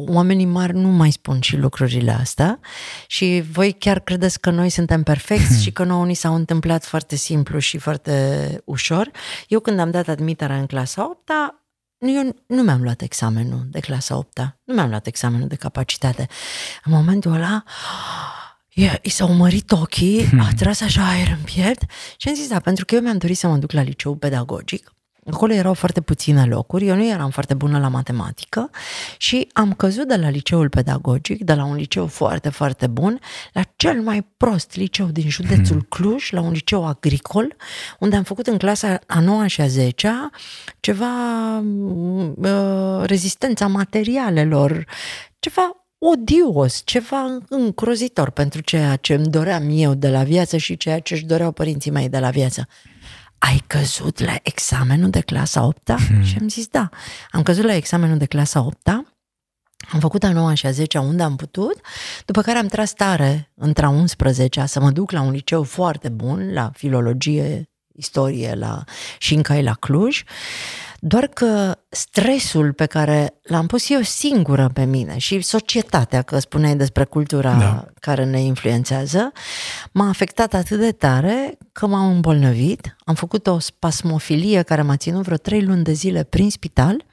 oamenii 0.06 0.46
mari 0.46 0.72
nu 0.72 0.88
mai 0.88 1.10
spun 1.10 1.40
și 1.40 1.56
lucrurile 1.56 2.12
astea 2.12 2.60
și 3.06 3.44
voi 3.52 3.72
chiar 3.72 4.00
credeți 4.00 4.40
că 4.40 4.50
noi 4.50 4.68
suntem 4.68 5.02
perfecți 5.02 5.60
și 5.62 5.72
că 5.72 5.84
nouă 5.84 6.06
ni 6.06 6.14
s-au 6.14 6.34
întâmplat 6.34 6.84
foarte 6.84 7.16
simplu 7.16 7.58
și 7.58 7.78
foarte 7.78 8.62
ușor. 8.64 9.10
Eu 9.48 9.60
când 9.60 9.78
am 9.78 9.90
dat 9.90 10.08
admiterea 10.08 10.56
în 10.56 10.66
clasa 10.66 11.04
8 11.04 11.30
eu 11.98 12.36
nu 12.46 12.62
mi-am 12.62 12.82
luat 12.82 13.00
examenul 13.00 13.66
de 13.70 13.80
clasa 13.80 14.16
8 14.16 14.38
nu 14.64 14.74
mi-am 14.74 14.88
luat 14.88 15.06
examenul 15.06 15.48
de 15.48 15.54
capacitate. 15.54 16.28
În 16.84 16.92
momentul 16.92 17.32
ăla, 17.32 17.62
i 19.02 19.10
s-au 19.10 19.32
mărit 19.32 19.72
ochii, 19.72 20.26
hmm. 20.26 20.40
a 20.46 20.48
tras 20.56 20.80
așa 20.80 21.08
aer 21.08 21.28
în 21.28 21.44
piept 21.44 21.82
și 22.16 22.28
am 22.28 22.34
zis, 22.34 22.48
da, 22.48 22.60
pentru 22.60 22.84
că 22.84 22.94
eu 22.94 23.00
mi-am 23.00 23.18
dorit 23.18 23.38
să 23.38 23.46
mă 23.46 23.56
duc 23.56 23.72
la 23.72 23.82
liceu 23.82 24.14
pedagogic 24.14 24.92
Acolo 25.30 25.52
erau 25.52 25.74
foarte 25.74 26.00
puține 26.00 26.44
locuri, 26.44 26.86
eu 26.86 26.96
nu 26.96 27.06
eram 27.06 27.30
foarte 27.30 27.54
bună 27.54 27.78
la 27.78 27.88
matematică 27.88 28.70
și 29.16 29.48
am 29.52 29.72
căzut 29.72 30.08
de 30.08 30.16
la 30.16 30.28
liceul 30.28 30.68
pedagogic, 30.68 31.44
de 31.44 31.54
la 31.54 31.64
un 31.64 31.76
liceu 31.76 32.06
foarte, 32.06 32.48
foarte 32.48 32.86
bun, 32.86 33.18
la 33.52 33.62
cel 33.76 34.00
mai 34.00 34.26
prost 34.36 34.76
liceu 34.76 35.06
din 35.06 35.28
județul 35.28 35.76
hmm. 35.76 35.86
Cluj, 35.88 36.30
la 36.30 36.40
un 36.40 36.52
liceu 36.52 36.86
agricol, 36.86 37.56
unde 37.98 38.16
am 38.16 38.22
făcut 38.22 38.46
în 38.46 38.58
clasa 38.58 38.98
a 39.06 39.20
9 39.20 39.46
și 39.46 39.60
a 39.60 39.66
10 39.66 40.30
ceva 40.80 41.06
uh, 42.36 43.02
rezistența 43.02 43.66
materialelor, 43.66 44.84
ceva 45.38 45.86
odios, 45.98 46.82
ceva 46.84 47.38
încrozitor 47.48 48.30
pentru 48.30 48.60
ceea 48.60 48.96
ce 48.96 49.14
îmi 49.14 49.26
doream 49.26 49.68
eu 49.70 49.94
de 49.94 50.08
la 50.08 50.22
viață 50.22 50.56
și 50.56 50.76
ceea 50.76 50.98
ce 50.98 51.14
își 51.14 51.24
doreau 51.24 51.52
părinții 51.52 51.90
mei 51.90 52.08
de 52.08 52.18
la 52.18 52.30
viață 52.30 52.66
ai 53.44 53.62
căzut 53.66 54.18
la 54.18 54.34
examenul 54.42 55.10
de 55.10 55.20
clasa 55.20 55.64
8 55.64 55.90
hmm. 55.90 56.22
Și 56.22 56.36
am 56.40 56.48
zis, 56.48 56.66
da. 56.66 56.88
Am 57.30 57.42
căzut 57.42 57.64
la 57.64 57.74
examenul 57.74 58.16
de 58.16 58.26
clasa 58.26 58.60
8 58.60 58.88
am 59.90 60.00
făcut 60.00 60.22
a 60.22 60.32
9 60.32 60.54
și 60.54 60.66
a 60.66 60.70
10 60.70 60.98
unde 60.98 61.22
am 61.22 61.36
putut, 61.36 61.80
după 62.24 62.42
care 62.42 62.58
am 62.58 62.66
tras 62.66 62.92
tare 62.92 63.50
între 63.54 63.84
a 63.84 63.88
11 63.88 64.66
să 64.66 64.80
mă 64.80 64.90
duc 64.90 65.10
la 65.10 65.20
un 65.20 65.30
liceu 65.30 65.62
foarte 65.62 66.08
bun, 66.08 66.52
la 66.52 66.70
filologie, 66.74 67.70
istorie 67.94 68.54
la, 68.54 68.84
și 69.18 69.34
încă 69.34 69.60
la 69.60 69.74
Cluj. 69.74 70.22
Doar 71.04 71.26
că 71.26 71.78
stresul 71.88 72.72
pe 72.72 72.86
care 72.86 73.34
l-am 73.42 73.66
pus 73.66 73.90
eu 73.90 74.00
singură 74.00 74.70
pe 74.74 74.84
mine 74.84 75.18
și 75.18 75.40
societatea, 75.40 76.22
că 76.22 76.38
spuneai 76.38 76.76
despre 76.76 77.04
cultura 77.04 77.54
da. 77.58 77.86
care 78.00 78.24
ne 78.24 78.40
influențează, 78.40 79.32
m-a 79.92 80.08
afectat 80.08 80.54
atât 80.54 80.78
de 80.78 80.92
tare 80.92 81.58
că 81.72 81.86
m-am 81.86 82.10
îmbolnăvit. 82.10 82.96
Am 83.04 83.14
făcut 83.14 83.46
o 83.46 83.58
spasmofilie 83.58 84.62
care 84.62 84.82
m-a 84.82 84.96
ținut 84.96 85.22
vreo 85.22 85.36
trei 85.36 85.62
luni 85.62 85.84
de 85.84 85.92
zile 85.92 86.22
prin 86.22 86.50
spital 86.50 87.04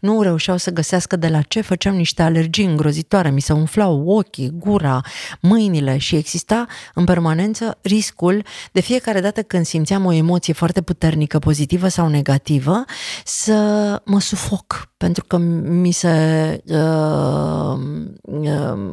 nu 0.00 0.22
reușeau 0.22 0.56
să 0.56 0.70
găsească 0.70 1.16
de 1.16 1.28
la 1.28 1.40
ce 1.42 1.60
făceam 1.60 1.94
niște 1.94 2.22
alergii 2.22 2.64
îngrozitoare, 2.64 3.30
mi 3.30 3.40
se 3.40 3.52
umflau 3.52 4.08
ochii, 4.08 4.50
gura, 4.54 5.00
mâinile 5.40 5.98
și 5.98 6.16
exista 6.16 6.66
în 6.94 7.04
permanență 7.04 7.78
riscul 7.82 8.44
de 8.72 8.80
fiecare 8.80 9.20
dată 9.20 9.42
când 9.42 9.64
simțeam 9.64 10.04
o 10.04 10.12
emoție 10.12 10.52
foarte 10.52 10.82
puternică, 10.82 11.38
pozitivă 11.38 11.88
sau 11.88 12.08
negativă, 12.08 12.84
să 13.24 14.02
mă 14.04 14.20
sufoc, 14.20 14.92
pentru 14.96 15.24
că 15.24 15.36
mi 15.36 15.92
se... 15.92 16.62
Uh, 16.66 17.78
uh, 18.20 18.90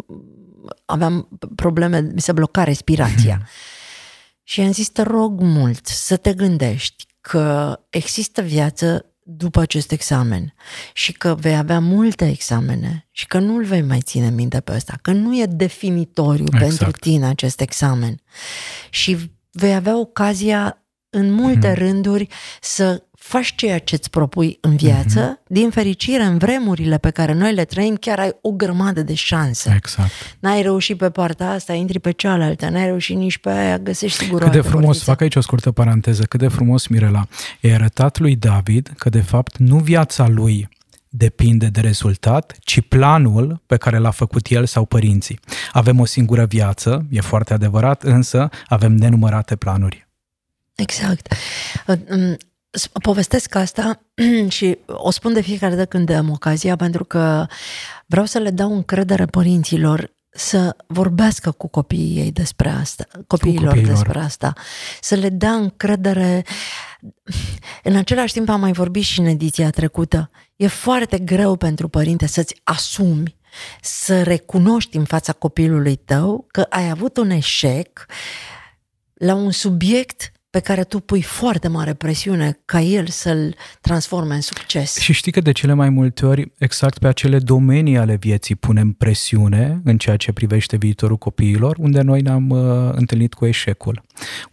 aveam 0.86 1.28
probleme, 1.56 2.00
mi 2.14 2.22
se 2.22 2.32
bloca 2.32 2.64
respirația. 2.64 3.48
Și 4.44 4.62
am 4.62 4.72
zis, 4.72 4.90
te 4.90 5.02
rog 5.02 5.42
mult 5.42 5.86
să 5.86 6.18
te 6.18 6.34
gândești 6.34 7.06
că 7.22 7.80
există 7.90 8.42
viață 8.42 9.06
după 9.30 9.60
acest 9.60 9.92
examen 9.92 10.54
și 10.94 11.12
că 11.12 11.36
vei 11.40 11.58
avea 11.58 11.80
multe 11.80 12.28
examene 12.28 13.08
și 13.12 13.28
că 13.28 13.40
nu-l 13.40 13.64
vei 13.64 13.82
mai 13.82 14.00
ține 14.00 14.30
minte 14.30 14.60
pe 14.60 14.74
ăsta, 14.76 15.00
că 15.02 15.12
nu 15.12 15.38
e 15.38 15.46
definitoriu 15.46 16.46
exact. 16.48 16.64
pentru 16.64 16.92
tine 16.92 17.26
acest 17.26 17.62
examen 17.62 18.22
și 18.90 19.32
vei 19.52 19.76
avea 19.76 20.00
ocazia 20.00 20.86
în 21.10 21.32
multe 21.32 21.68
hmm. 21.68 21.86
rânduri 21.86 22.28
să 22.62 23.07
faci 23.28 23.56
ceea 23.56 23.80
ce 23.80 23.96
îți 23.96 24.10
propui 24.10 24.58
în 24.62 24.76
viață, 24.76 25.34
mm-hmm. 25.34 25.48
din 25.48 25.70
fericire, 25.70 26.24
în 26.24 26.38
vremurile 26.38 26.98
pe 26.98 27.10
care 27.10 27.34
noi 27.34 27.54
le 27.54 27.66
trăim, 27.66 27.96
chiar 27.96 28.20
ai 28.20 28.32
o 28.42 28.52
grămadă 28.52 29.02
de 29.02 29.14
șanse. 29.14 29.74
Exact. 29.76 30.12
N-ai 30.40 30.62
reușit 30.62 30.98
pe 30.98 31.10
partea 31.10 31.50
asta, 31.50 31.74
intri 31.74 32.00
pe 32.00 32.12
cealaltă, 32.12 32.70
n-ai 32.70 32.86
reușit 32.86 33.16
nici 33.16 33.38
pe 33.38 33.50
aia, 33.50 33.78
găsești 33.78 34.24
sigur 34.24 34.42
Cât 34.42 34.52
de 34.52 34.62
frumos, 34.62 34.86
portiță. 34.86 35.04
fac 35.04 35.22
aici 35.22 35.36
o 35.36 35.42
scurtă 35.42 35.72
paranteză, 35.72 36.24
cât 36.24 36.40
de 36.40 36.48
frumos, 36.48 36.88
Mirela, 36.88 37.28
e 37.62 37.74
arătat 37.74 38.20
lui 38.20 38.36
David 38.36 38.94
că, 38.98 39.10
de 39.10 39.22
fapt, 39.22 39.58
nu 39.58 39.78
viața 39.78 40.28
lui 40.28 40.70
depinde 41.10 41.68
de 41.68 41.80
rezultat, 41.80 42.56
ci 42.60 42.82
planul 42.82 43.62
pe 43.66 43.78
care 43.78 43.98
l-a 43.98 44.12
făcut 44.12 44.48
el 44.48 44.66
sau 44.66 44.86
părinții. 44.86 45.40
Avem 45.72 46.00
o 46.00 46.06
singură 46.06 46.46
viață, 46.46 47.06
e 47.10 47.22
foarte 47.22 47.54
adevărat, 47.54 48.04
însă 48.04 48.50
avem 48.68 48.96
nenumărate 48.96 49.56
planuri. 49.56 50.08
Exact 50.76 51.34
povestesc 53.02 53.56
asta 53.56 54.00
și 54.48 54.78
o 54.86 55.12
spun 55.12 55.34
de 55.34 55.42
fiecare 55.42 55.76
dată 55.76 55.88
când 55.88 56.10
am 56.10 56.30
ocazia, 56.30 56.76
pentru 56.76 57.04
că 57.04 57.46
vreau 58.06 58.26
să 58.26 58.38
le 58.38 58.50
dau 58.50 58.74
încredere 58.74 59.26
părinților 59.26 60.16
să 60.38 60.76
vorbească 60.88 61.52
cu 61.52 61.68
copiii 61.68 62.18
ei 62.18 62.32
despre 62.32 62.70
asta, 62.70 63.08
copiilor, 63.28 63.68
copiilor 63.68 63.92
despre 63.94 64.20
asta, 64.20 64.54
să 65.02 65.16
le 65.16 65.30
dea 65.30 65.52
încredere. 65.54 66.46
În 67.84 67.96
același 67.96 68.34
timp 68.34 68.50
am 68.50 68.60
mai 68.60 68.72
vorbit 68.72 69.04
și 69.04 69.20
în 69.20 69.26
ediția 69.26 69.70
trecută. 69.70 70.30
E 70.56 70.68
foarte 70.68 71.20
greu 71.20 71.56
pentru 71.56 71.88
părinte 71.88 72.28
să-ți 72.28 72.56
asumi, 72.64 73.36
să 73.82 74.24
recunoști 74.24 74.98
în 74.98 75.06
fața 75.06 75.34
copilului 75.34 75.96
tău 75.96 76.46
că 76.52 76.66
ai 76.70 76.90
avut 76.90 77.18
un 77.18 77.30
eșec 77.30 78.06
la 79.14 79.34
un 79.34 79.52
subiect 79.52 80.32
pe 80.50 80.60
care 80.60 80.84
tu 80.84 81.00
pui 81.00 81.22
foarte 81.22 81.68
mare 81.68 81.94
presiune 81.94 82.60
ca 82.66 82.82
el 82.82 83.08
să-l 83.08 83.56
transforme 83.82 84.34
în 84.34 84.42
succes. 84.42 84.98
Și 84.98 85.14
știi 85.14 85.32
că 85.32 85.42
de 85.42 85.52
cele 85.52 85.74
mai 85.74 85.90
multe 85.90 86.26
ori, 86.26 86.52
exact 86.58 86.98
pe 86.98 87.08
acele 87.08 87.40
domenii 87.40 87.98
ale 87.98 88.16
vieții 88.16 88.56
punem 88.56 88.92
presiune 88.92 89.82
în 89.84 89.98
ceea 89.98 90.16
ce 90.16 90.32
privește 90.32 90.76
viitorul 90.76 91.18
copiilor, 91.18 91.78
unde 91.80 92.02
noi 92.02 92.22
ne-am 92.22 92.50
uh, 92.50 92.92
întâlnit 92.92 93.34
cu 93.34 93.46
eșecul, 93.46 94.04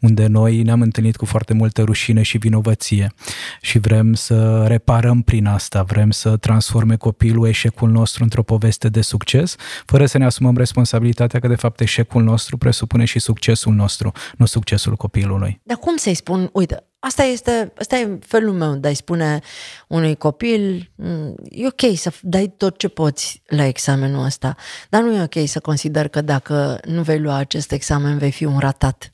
unde 0.01 0.27
noi 0.27 0.63
ne-am 0.63 0.81
întâlnit 0.81 1.17
cu 1.17 1.25
foarte 1.25 1.55
multă 1.55 1.83
rușine 1.83 2.23
și 2.23 2.39
vinovăție 2.39 3.13
și 3.61 3.79
vrem 3.79 4.15
să 4.15 4.65
reparăm 4.67 5.23
prin 5.23 5.47
asta, 5.47 5.83
vrem 5.83 6.11
să 6.11 6.37
transforme 6.37 6.97
copilul 6.97 7.49
eșecul 7.49 7.91
nostru 7.91 8.23
într-o 8.23 8.43
poveste 8.43 8.89
de 8.89 9.01
succes, 9.01 9.57
fără 9.87 10.07
să 10.07 10.19
ne 10.19 10.25
asumăm 10.25 10.57
responsabilitatea 10.57 11.41
că 11.41 11.49
de 11.49 11.55
fapt 11.55 11.81
eșecul 11.81 12.23
nostru 12.23 12.57
presupune 12.57 13.05
și 13.05 13.19
succesul 13.19 13.75
nostru, 13.75 14.13
nu 14.37 14.47
succesul 14.47 14.97
copilului. 14.97 15.61
Dar 15.63 15.77
cum 15.85 15.97
să-i 15.97 16.15
spun, 16.15 16.51
uite, 16.53 16.85
asta 16.99 17.23
este, 17.23 17.73
asta 17.79 17.97
e 17.97 18.19
felul 18.27 18.53
meu 18.53 18.75
de 18.75 18.89
a-i 18.89 18.95
spune 18.95 19.41
unui 19.89 20.17
copil, 20.17 20.91
mm, 20.95 21.35
e 21.51 21.67
ok 21.67 21.97
să 21.97 22.13
dai 22.23 22.55
tot 22.57 22.79
ce 22.79 22.89
poți 22.89 23.43
la 23.47 23.65
examenul 23.65 24.25
ăsta, 24.25 24.57
dar 24.89 25.03
nu 25.03 25.15
e 25.15 25.23
ok 25.23 25.49
să 25.49 25.61
consider 25.61 26.09
că 26.09 26.21
dacă 26.21 26.81
nu 26.85 27.03
vei 27.03 27.19
lua 27.19 27.37
acest 27.37 27.73
examen 27.73 28.19
vei 28.19 28.31
fi 28.31 28.45
un 28.45 28.59
ratat. 28.59 29.14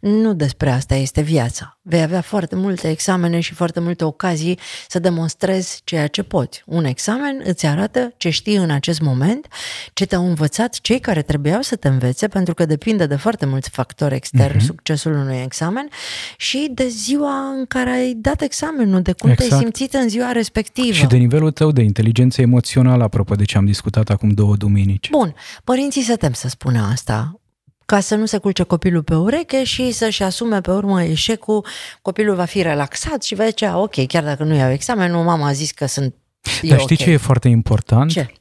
Nu 0.00 0.34
despre 0.34 0.70
asta 0.70 0.94
este 0.94 1.20
viața. 1.20 1.78
Vei 1.82 2.02
avea 2.02 2.20
foarte 2.20 2.56
multe 2.56 2.90
examene 2.90 3.40
și 3.40 3.54
foarte 3.54 3.80
multe 3.80 4.04
ocazii 4.04 4.58
să 4.88 4.98
demonstrezi 4.98 5.80
ceea 5.84 6.06
ce 6.06 6.22
poți. 6.22 6.62
Un 6.66 6.84
examen 6.84 7.40
îți 7.44 7.66
arată 7.66 8.14
ce 8.16 8.30
știi 8.30 8.56
în 8.56 8.70
acest 8.70 9.00
moment, 9.00 9.46
ce 9.92 10.06
te-au 10.06 10.26
învățat 10.26 10.80
cei 10.80 10.98
care 10.98 11.22
trebuiau 11.22 11.60
să 11.60 11.76
te 11.76 11.88
învețe, 11.88 12.28
pentru 12.28 12.54
că 12.54 12.66
depinde 12.66 13.06
de 13.06 13.16
foarte 13.16 13.46
mulți 13.46 13.70
factori 13.70 14.14
externi 14.14 14.60
uh-huh. 14.60 14.66
succesul 14.66 15.12
unui 15.12 15.42
examen 15.44 15.88
și 16.36 16.70
de 16.74 16.88
ziua 16.88 17.48
în 17.58 17.64
care 17.68 17.90
ai 17.90 18.14
dat 18.16 18.40
examenul, 18.42 19.02
de 19.02 19.12
cum 19.12 19.30
exact. 19.30 19.48
te-ai 19.48 19.60
simțit 19.60 19.94
în 19.94 20.08
ziua 20.08 20.32
respectivă. 20.32 20.92
Și 20.92 21.06
de 21.06 21.16
nivelul 21.16 21.50
tău 21.50 21.72
de 21.72 21.82
inteligență 21.82 22.40
emoțională, 22.40 23.02
apropo 23.02 23.34
de 23.34 23.44
ce 23.44 23.56
am 23.56 23.64
discutat 23.64 24.10
acum 24.10 24.28
două 24.28 24.56
duminici. 24.56 25.10
Bun, 25.10 25.34
părinții 25.64 26.02
se 26.02 26.14
tem 26.14 26.32
să 26.32 26.48
spună 26.48 26.88
asta 26.92 27.40
ca 27.86 28.00
să 28.00 28.14
nu 28.14 28.26
se 28.26 28.38
culce 28.38 28.62
copilul 28.62 29.02
pe 29.02 29.14
ureche 29.14 29.64
și 29.64 29.90
să-și 29.90 30.22
asume 30.22 30.60
pe 30.60 30.70
urmă 30.70 31.02
eșecul, 31.02 31.66
copilul 32.02 32.34
va 32.34 32.44
fi 32.44 32.62
relaxat 32.62 33.22
și 33.22 33.34
va 33.34 33.46
zice, 33.46 33.70
ok, 33.74 34.06
chiar 34.06 34.24
dacă 34.24 34.44
nu 34.44 34.54
iau 34.54 34.70
examenul, 34.70 35.24
mama 35.24 35.46
a 35.46 35.52
zis 35.52 35.70
că 35.70 35.86
sunt 35.86 36.14
Dar 36.62 36.78
știi 36.78 36.94
okay. 36.94 36.96
ce 36.96 37.10
e 37.10 37.16
foarte 37.16 37.48
important? 37.48 38.10
Ce? 38.10 38.32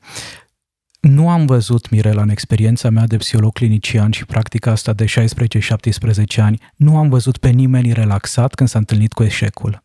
Nu 1.00 1.30
am 1.30 1.46
văzut, 1.46 1.90
Mirela, 1.90 2.22
în 2.22 2.30
experiența 2.30 2.90
mea 2.90 3.06
de 3.06 3.18
psiholog 3.18 3.54
clinician 3.54 4.12
și 4.12 4.26
practica 4.26 4.72
asta 4.72 4.94
de 4.94 5.06
16-17 5.06 6.36
ani, 6.38 6.62
nu 6.76 6.98
am 6.98 7.10
văzut 7.10 7.38
pe 7.38 7.50
nimeni 7.50 7.94
relaxat 7.94 8.54
când 8.54 8.70
s-a 8.70 8.78
întâlnit 8.78 9.14
cu 9.14 9.24
eșecul. 9.24 9.84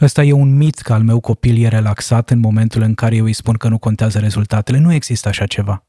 Ăsta 0.00 0.22
e 0.22 0.32
un 0.32 0.56
mit 0.56 0.78
că 0.78 0.92
al 0.92 1.02
meu 1.02 1.20
copil 1.20 1.64
e 1.64 1.68
relaxat 1.68 2.30
în 2.30 2.38
momentul 2.38 2.82
în 2.82 2.94
care 2.94 3.16
eu 3.16 3.24
îi 3.24 3.32
spun 3.32 3.54
că 3.54 3.68
nu 3.68 3.78
contează 3.78 4.18
rezultatele. 4.18 4.78
Nu 4.78 4.92
există 4.92 5.28
așa 5.28 5.46
ceva 5.46 5.84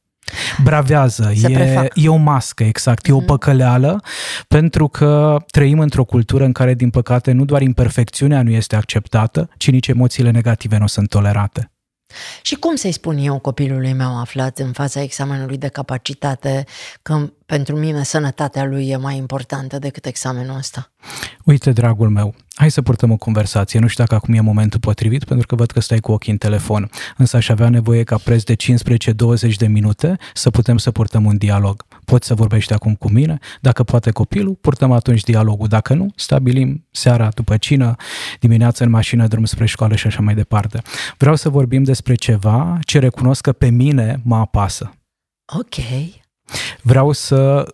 bravează, 0.64 1.32
e, 1.44 1.90
e 1.94 2.10
o 2.10 2.16
mască, 2.16 2.64
exact, 2.64 3.06
mm-hmm. 3.06 3.10
e 3.10 3.14
o 3.14 3.18
mhm. 3.18 3.26
păcăleală, 3.26 4.02
pentru 4.48 4.88
că 4.88 5.38
trăim 5.52 5.80
într-o 5.80 6.04
cultură 6.04 6.44
în 6.44 6.52
care, 6.52 6.74
din 6.74 6.90
păcate, 6.90 7.32
nu 7.32 7.46
doar 7.46 7.62
imperfecțiunea 7.62 8.42
nu 8.42 8.50
este 8.50 8.76
acceptată, 8.76 9.50
ci 9.58 9.72
nici 9.72 9.88
emoțiile 9.88 10.32
negative 10.32 10.78
nu 10.78 10.88
sunt 10.88 11.10
tolerate. 11.10 11.70
Și 12.42 12.56
cum 12.56 12.76
să-i 12.76 12.92
spun 12.92 13.18
eu 13.18 13.40
copilului 13.40 13.94
meu 13.94 14.20
aflat 14.20 14.60
în 14.60 14.72
fața 14.72 15.02
examenului 15.02 15.58
de 15.58 15.68
capacitate 15.68 16.66
că 17.02 17.30
pentru 17.46 17.76
mine 17.76 18.04
sănătatea 18.04 18.64
lui 18.64 18.90
e 18.90 18.96
mai 18.96 19.18
importantă 19.18 19.80
decât 19.80 20.06
examenul 20.06 20.58
ăsta? 20.58 20.92
Uite, 21.44 21.72
dragul 21.72 22.10
meu, 22.10 22.36
hai 22.54 22.72
să 22.72 22.82
purtăm 22.82 23.12
o 23.12 23.18
conversație. 23.18 23.80
Nu 23.80 23.88
știu 23.88 24.04
dacă 24.04 24.16
acum 24.16 24.34
e 24.34 24.40
momentul 24.40 24.80
potrivit, 24.80 25.24
pentru 25.24 25.48
că 25.48 25.56
văd 25.56 25.72
că 25.72 25.80
stai 25.80 26.00
cu 26.00 26.12
ochii 26.12 26.32
în 26.32 26.38
telefon. 26.38 26.90
Însă 27.18 27.38
aș 27.38 27.50
avea 27.50 27.70
nevoie 27.70 28.04
ca 28.04 28.18
preț 28.18 28.44
de 28.44 28.56
15-20 28.56 29.56
de 29.58 29.68
minute 29.68 30.18
să 30.34 30.50
putem 30.50 30.78
să 30.78 30.92
purtăm 30.92 31.26
un 31.26 31.38
dialog. 31.38 31.86
Poți 32.06 32.28
să 32.28 32.34
vorbești 32.34 32.74
acum 32.74 32.96
cu 32.96 33.10
mine? 33.10 33.38
Dacă 33.62 33.84
poate 33.84 34.12
copilul, 34.12 34.54
purtăm 34.54 34.92
atunci 34.92 35.24
dialogul. 35.24 35.68
Dacă 35.68 35.94
nu, 35.94 36.08
stabilim 36.16 36.88
seara 36.92 37.30
după 37.34 37.58
cină, 37.58 37.96
dimineața 38.40 38.86
în 38.86 38.92
mașină, 38.92 39.28
drum 39.28 39.46
spre 39.46 39.66
școală 39.66 39.96
și 39.96 40.08
așa 40.08 40.22
mai 40.22 40.36
departe. 40.36 40.82
Vreau 41.18 41.36
să 41.36 41.50
vorbim 41.50 41.84
despre 41.84 42.16
ceva 42.16 42.80
ce 42.82 43.00
recunosc 43.00 43.42
că 43.42 43.52
pe 43.52 43.70
mine 43.70 44.22
mă 44.24 44.36
apasă. 44.36 44.94
Ok. 45.46 45.76
Vreau 46.82 47.12
să 47.12 47.66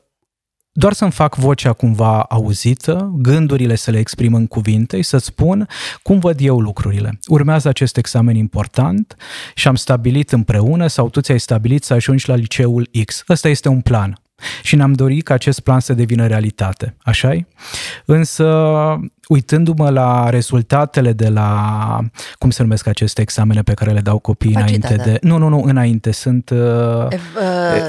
doar 0.73 0.93
să-mi 0.93 1.11
fac 1.11 1.35
vocea 1.35 1.73
cumva 1.73 2.21
auzită, 2.21 3.11
gândurile 3.15 3.75
să 3.75 3.91
le 3.91 3.99
exprim 3.99 4.33
în 4.33 4.47
cuvinte 4.47 4.97
și 4.97 5.03
să 5.03 5.17
spun 5.17 5.67
cum 6.01 6.19
văd 6.19 6.39
eu 6.39 6.59
lucrurile. 6.59 7.19
Urmează 7.27 7.67
acest 7.67 7.97
examen 7.97 8.35
important 8.35 9.15
și 9.55 9.67
am 9.67 9.75
stabilit 9.75 10.31
împreună 10.31 10.87
sau 10.87 11.09
tu 11.09 11.21
ți-ai 11.21 11.39
stabilit 11.39 11.83
să 11.83 11.93
ajungi 11.93 12.29
la 12.29 12.35
liceul 12.35 12.89
X. 13.05 13.23
Ăsta 13.29 13.49
este 13.49 13.69
un 13.69 13.81
plan. 13.81 14.15
Și 14.63 14.75
ne-am 14.75 14.93
dorit 14.93 15.23
ca 15.23 15.33
acest 15.33 15.59
plan 15.59 15.79
să 15.79 15.93
devină 15.93 16.27
realitate, 16.27 16.95
așa 17.01 17.33
Însă 18.05 18.45
uitându-mă 19.31 19.89
la 19.89 20.29
rezultatele 20.29 21.13
de 21.13 21.29
la, 21.29 21.99
cum 22.37 22.49
se 22.49 22.61
numesc 22.61 22.87
aceste 22.87 23.21
examene 23.21 23.61
pe 23.61 23.73
care 23.73 23.91
le 23.91 23.99
dau 23.99 24.19
copiii 24.19 24.53
înainte 24.55 24.95
de... 24.95 25.17
Nu, 25.21 25.37
nu, 25.37 25.47
nu, 25.47 25.61
înainte, 25.65 26.11
sunt... 26.11 26.49
Uh, 26.49 26.57
uh, 26.57 27.17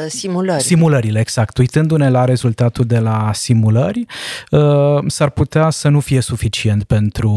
simulări. 0.06 0.62
Simulările, 0.62 1.20
exact. 1.20 1.58
Uitându-ne 1.58 2.08
la 2.08 2.24
rezultatul 2.24 2.84
de 2.84 2.98
la 2.98 3.30
simulări, 3.32 4.06
uh, 4.50 4.98
s-ar 5.06 5.30
putea 5.30 5.70
să 5.70 5.88
nu 5.88 6.00
fie 6.00 6.20
suficient 6.20 6.84
pentru 6.84 7.30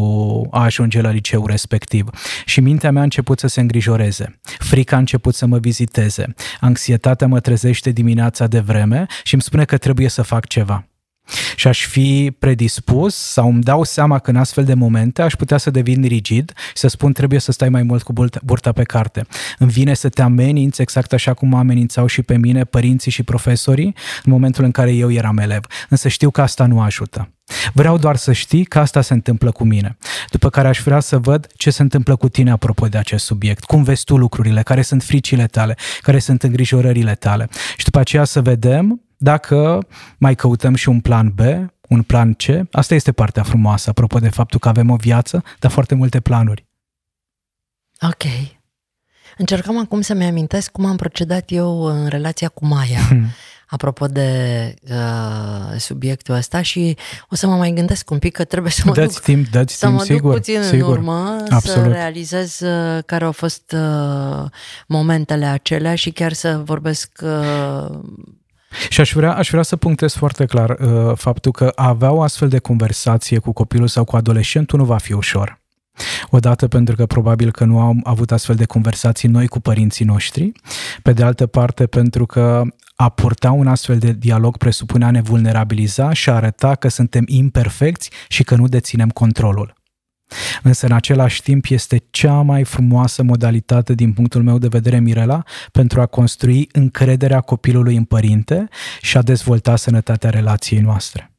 a 0.52 0.64
ajunge 0.64 1.02
la 1.02 1.10
liceu 1.10 1.46
respectiv. 1.46 2.10
Și 2.46 2.60
mintea 2.60 2.92
mea 2.92 3.02
a 3.02 3.04
început 3.04 3.40
să 3.40 3.48
se 3.48 3.62
îngrijoreze. 3.62 4.40
Frica 4.60 4.96
a 4.96 5.00
început 5.00 5.36
să 5.36 5.46
mă 5.46 5.58
viziteze. 5.58 6.34
Anxietatea 6.60 7.28
mă 7.28 7.40
trezește 7.40 7.90
dimineața 7.90 8.48
de 8.48 8.60
vreme 8.60 9.06
și 9.24 9.34
îmi 9.34 9.44
spune 9.44 9.66
că 9.66 9.78
trebuie 9.78 10.10
să 10.10 10.22
fac 10.22 10.48
ceva 10.48 10.86
și 11.56 11.68
aș 11.68 11.86
fi 11.86 12.36
predispus 12.40 13.16
sau 13.16 13.50
îmi 13.50 13.64
dau 13.64 13.84
seama 13.84 14.20
că 14.20 14.30
în 14.30 14.36
astfel 14.36 14.64
de 14.64 14.74
momente 14.74 15.22
aș 15.22 15.34
putea 15.34 15.58
să 15.58 15.70
devin 15.70 16.02
rigid 16.02 16.54
și 16.56 16.78
să 16.78 16.88
spun 16.88 17.14
trebuie 17.14 17.40
să 17.40 17.52
stai 17.52 17.70
mai 17.70 17.84
mult 17.84 18.04
cu 18.04 18.14
burta 18.44 18.72
pe 18.72 18.84
carte. 18.84 19.28
Îmi 19.58 19.72
vine 19.72 19.94
să 19.94 20.10
te 20.10 20.22
ameninți 20.22 20.82
exact 20.82 21.14
așa 21.14 21.34
cum 21.34 21.50
mă 21.50 21.58
amenințau 21.58 22.06
și 22.06 22.22
pe 22.22 22.38
mine 22.38 22.64
părinții 22.64 23.12
și 23.12 23.24
profesorii 23.24 23.96
în 24.24 24.32
momentul 24.32 24.64
în 24.64 24.72
care 24.72 24.92
eu 24.92 25.12
eram 25.12 25.38
elev. 25.38 25.66
Însă 25.90 26.08
știu 26.08 26.30
că 26.30 26.42
asta 26.42 26.66
nu 26.66 26.82
ajută. 26.82 27.30
Vreau 27.74 27.98
doar 27.98 28.16
să 28.16 28.32
știi 28.32 28.66
că 28.66 28.80
asta 28.80 29.02
se 29.02 29.14
întâmplă 29.14 29.52
cu 29.52 29.64
mine. 29.64 29.98
După 30.30 30.50
care 30.50 30.68
aș 30.68 30.80
vrea 30.80 31.00
să 31.00 31.18
văd 31.18 31.48
ce 31.56 31.70
se 31.70 31.82
întâmplă 31.82 32.16
cu 32.16 32.30
tine 32.30 32.52
apropo 32.52 32.88
de 32.88 32.98
acest 32.98 33.26
subiect. 33.26 33.64
Cum 33.64 33.84
vezi 33.84 34.04
tu 34.04 34.18
lucrurile, 34.18 34.62
care 34.62 34.82
sunt 34.82 35.04
fricile 35.04 35.46
tale, 35.46 35.78
care 36.02 36.20
sunt 36.20 36.44
îngrijorările 36.44 37.16
tale. 37.16 37.50
Și 37.78 37.84
după 37.84 38.00
aceea 38.00 38.24
să 38.24 38.42
vedem 38.42 39.05
dacă 39.26 39.88
mai 40.18 40.36
căutăm 40.36 40.76
și 40.76 40.90
un 40.90 41.00
plan 41.00 41.34
B, 41.36 41.40
un 41.90 42.04
plan 42.04 42.34
C, 42.34 42.44
asta 42.72 42.96
este 42.96 43.12
partea 43.12 43.44
frumoasă, 43.44 43.90
apropo 43.90 44.20
de 44.20 44.30
faptul 44.30 44.60
că 44.60 44.68
avem 44.68 44.90
o 44.90 44.96
viață, 44.96 45.44
dar 45.60 45.72
foarte 45.72 45.96
multe 45.96 46.20
planuri. 46.20 46.66
Ok. 48.02 48.24
Încercam 49.38 49.80
acum 49.80 50.02
să-mi 50.02 50.26
amintesc 50.26 50.72
cum 50.72 50.86
am 50.86 50.96
procedat 50.96 51.44
eu 51.48 51.82
în 51.82 52.08
relația 52.08 52.48
cu 52.48 52.66
Maia, 52.66 53.00
hmm. 53.00 53.26
apropo 53.68 54.06
de 54.06 54.30
uh, 54.90 55.80
subiectul 55.80 56.36
ăsta 56.36 56.62
și 56.62 56.98
o 57.30 57.36
să 57.36 57.48
mă 57.48 57.56
mai 57.56 57.72
gândesc 57.72 58.10
un 58.10 58.20
pic 58.20 58.34
că 58.34 58.44
trebuie 58.44 58.72
să 58.72 58.82
mă 58.86 58.94
dați 58.94 59.14
duc, 59.14 59.24
timp, 59.24 59.48
dați 59.48 59.78
să 59.78 59.86
timp, 59.86 59.98
mă 59.98 60.04
sigur, 60.04 60.22
duc 60.22 60.34
puțin 60.34 60.64
sigur, 60.64 60.88
în 60.88 60.92
urmă, 60.92 61.38
absolut. 61.50 61.84
să 61.84 61.92
realizez 61.92 62.60
uh, 62.60 63.04
care 63.06 63.26
au 63.26 63.32
fost 63.32 63.76
uh, 63.76 64.46
momentele 64.88 65.46
acelea 65.46 65.96
și 65.96 66.12
chiar 66.12 66.34
să 66.34 66.62
vorbesc 66.64 67.22
uh, 67.24 68.00
și 68.90 69.02
aș 69.02 69.14
vrea, 69.14 69.34
aș 69.36 69.50
vrea 69.50 69.64
să 69.64 69.76
punctez 69.76 70.14
foarte 70.14 70.46
clar 70.46 70.70
uh, 70.70 71.12
faptul 71.16 71.52
că 71.52 71.72
a 71.76 71.88
avea 71.88 72.12
o 72.12 72.22
astfel 72.22 72.48
de 72.48 72.60
conversație 72.60 73.40
cu 73.40 73.52
copilul 73.52 73.88
sau 73.88 74.04
cu 74.04 74.16
adolescentul 74.16 74.80
nu 74.80 74.86
va 74.86 74.98
fi 74.98 75.14
ușor. 75.14 75.64
Odată 76.30 76.68
pentru 76.68 76.96
că 76.96 77.06
probabil 77.06 77.52
că 77.52 77.66
nu 77.66 77.80
am 77.80 78.02
avut 78.04 78.32
astfel 78.32 78.56
de 78.56 78.66
conversații 78.66 79.30
noi 79.30 79.48
cu 79.48 79.60
părinții 79.60 80.06
noștri, 80.06 80.52
pe 81.02 81.14
de 81.14 81.24
altă 81.24 81.46
parte 81.46 81.86
pentru 81.86 82.26
că 82.26 82.64
a 82.96 83.10
purta 83.10 83.52
un 83.52 83.68
astfel 83.68 83.98
de 83.98 84.12
dialog 84.12 84.58
presupune 84.58 85.06
a 85.06 85.12
ne 85.12 85.22
vulnerabiliza 85.22 86.14
și 86.14 86.30
a 86.30 86.34
arăta 86.34 86.76
că 86.76 86.88
suntem 86.88 87.24
imperfecți 87.28 88.10
și 88.28 88.44
că 88.44 88.56
nu 88.56 88.68
deținem 88.68 89.10
controlul. 89.10 89.75
Însă, 90.64 90.86
în 90.86 90.92
același 90.92 91.42
timp, 91.42 91.66
este 91.70 92.04
cea 92.10 92.42
mai 92.42 92.64
frumoasă 92.64 93.24
modalitate, 93.24 93.94
din 93.94 94.14
punctul 94.14 94.44
meu 94.44 94.58
de 94.58 94.68
vedere, 94.68 95.00
Mirela, 95.00 95.44
pentru 95.72 96.02
a 96.02 96.06
construi 96.06 96.70
încrederea 96.72 97.42
copilului 97.42 97.96
în 97.96 98.04
părinte 98.04 98.68
și 99.02 99.18
a 99.18 99.22
dezvolta 99.22 99.76
sănătatea 99.76 100.30
relației 100.30 100.80
noastre. 100.80 101.30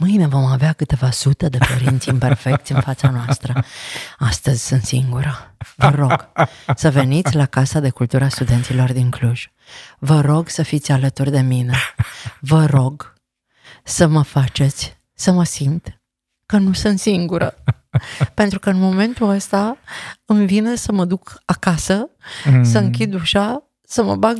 Mâine 0.00 0.26
vom 0.26 0.44
avea 0.44 0.72
câteva 0.72 1.10
sute 1.10 1.48
de 1.48 1.58
părinți 1.58 2.08
imperfecți 2.08 2.72
în 2.72 2.80
fața 2.80 3.10
noastră. 3.10 3.64
Astăzi 4.18 4.66
sunt 4.66 4.82
singură. 4.82 5.56
Vă 5.76 5.88
rog 5.88 6.28
să 6.76 6.90
veniți 6.90 7.34
la 7.34 7.46
Casa 7.46 7.80
de 7.80 7.90
Cultura 7.90 8.28
Studenților 8.28 8.92
din 8.92 9.10
Cluj. 9.10 9.46
Vă 9.98 10.20
rog 10.20 10.48
să 10.48 10.62
fiți 10.62 10.92
alături 10.92 11.30
de 11.30 11.40
mine. 11.40 11.74
Vă 12.40 12.66
rog 12.66 13.14
să 13.84 14.06
mă 14.06 14.22
faceți 14.22 14.96
să 15.14 15.32
mă 15.32 15.44
simt 15.44 16.00
că 16.46 16.56
nu 16.56 16.72
sunt 16.72 16.98
singură. 16.98 17.54
Pentru 18.34 18.58
că 18.58 18.70
în 18.70 18.78
momentul 18.78 19.28
ăsta 19.28 19.78
îmi 20.24 20.46
vine 20.46 20.74
să 20.74 20.92
mă 20.92 21.04
duc 21.04 21.42
acasă, 21.44 22.10
mm. 22.44 22.64
să 22.64 22.78
închid 22.78 23.14
ușa, 23.14 23.62
să 23.82 24.02
mă 24.02 24.16
bag 24.16 24.38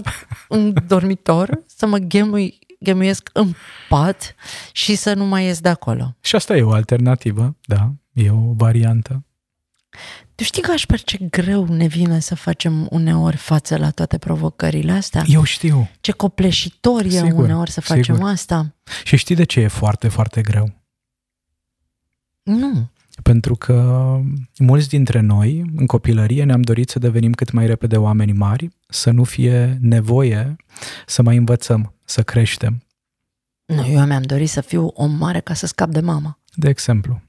în 0.49 0.75
dormitor, 0.87 1.63
să 1.67 1.87
mă 1.87 1.99
ghemui, 1.99 2.59
ghemuiesc 2.81 3.31
în 3.33 3.53
pat 3.89 4.35
și 4.73 4.95
să 4.95 5.15
nu 5.15 5.25
mai 5.25 5.45
ies 5.45 5.61
de 5.61 5.69
acolo. 5.69 6.17
Și 6.21 6.35
asta 6.35 6.57
e 6.57 6.63
o 6.63 6.73
alternativă, 6.73 7.57
da, 7.67 7.93
e 8.13 8.31
o 8.31 8.53
variantă. 8.57 9.23
Tu 10.35 10.45
știi 10.45 10.63
că 10.63 10.71
aș 10.71 10.85
ce 11.05 11.19
greu 11.31 11.65
ne 11.65 11.87
vine 11.87 12.21
să 12.21 12.35
facem 12.35 12.87
uneori 12.91 13.37
față 13.37 13.77
la 13.77 13.91
toate 13.91 14.19
provocările 14.19 14.93
astea? 14.93 15.23
Eu 15.27 15.43
știu. 15.43 15.91
Ce 16.01 16.13
copleșitor 16.13 17.05
e 17.05 17.09
sigur, 17.09 17.45
uneori 17.45 17.71
să 17.71 17.81
facem 17.81 18.15
sigur. 18.15 18.31
asta. 18.31 18.75
Și 19.05 19.17
știi 19.17 19.35
de 19.35 19.45
ce 19.45 19.61
e 19.61 19.69
foarte, 19.69 20.09
foarte 20.09 20.41
greu? 20.41 20.73
Nu. 22.43 22.91
Pentru 23.23 23.55
că 23.55 24.19
mulți 24.59 24.89
dintre 24.89 25.21
noi, 25.21 25.65
în 25.77 25.87
copilărie, 25.87 26.45
ne-am 26.45 26.61
dorit 26.61 26.89
să 26.89 26.99
devenim 26.99 27.33
cât 27.33 27.51
mai 27.51 27.67
repede 27.67 27.97
oameni 27.97 28.33
mari, 28.33 28.69
să 28.89 29.11
nu 29.11 29.25
fie 29.25 29.79
nevoie 29.81 30.57
să 31.07 31.23
mai 31.23 31.37
învățăm, 31.37 31.95
să 32.05 32.23
creștem. 32.23 32.83
Nu, 33.65 33.87
eu 33.87 34.05
mi-am 34.07 34.23
dorit 34.23 34.49
să 34.49 34.61
fiu 34.61 34.87
om 34.87 35.17
mare 35.17 35.41
ca 35.41 35.55
să 35.55 35.67
scap 35.67 35.91
de 35.91 36.01
mama. 36.01 36.39
De 36.55 36.69
exemplu. 36.69 37.23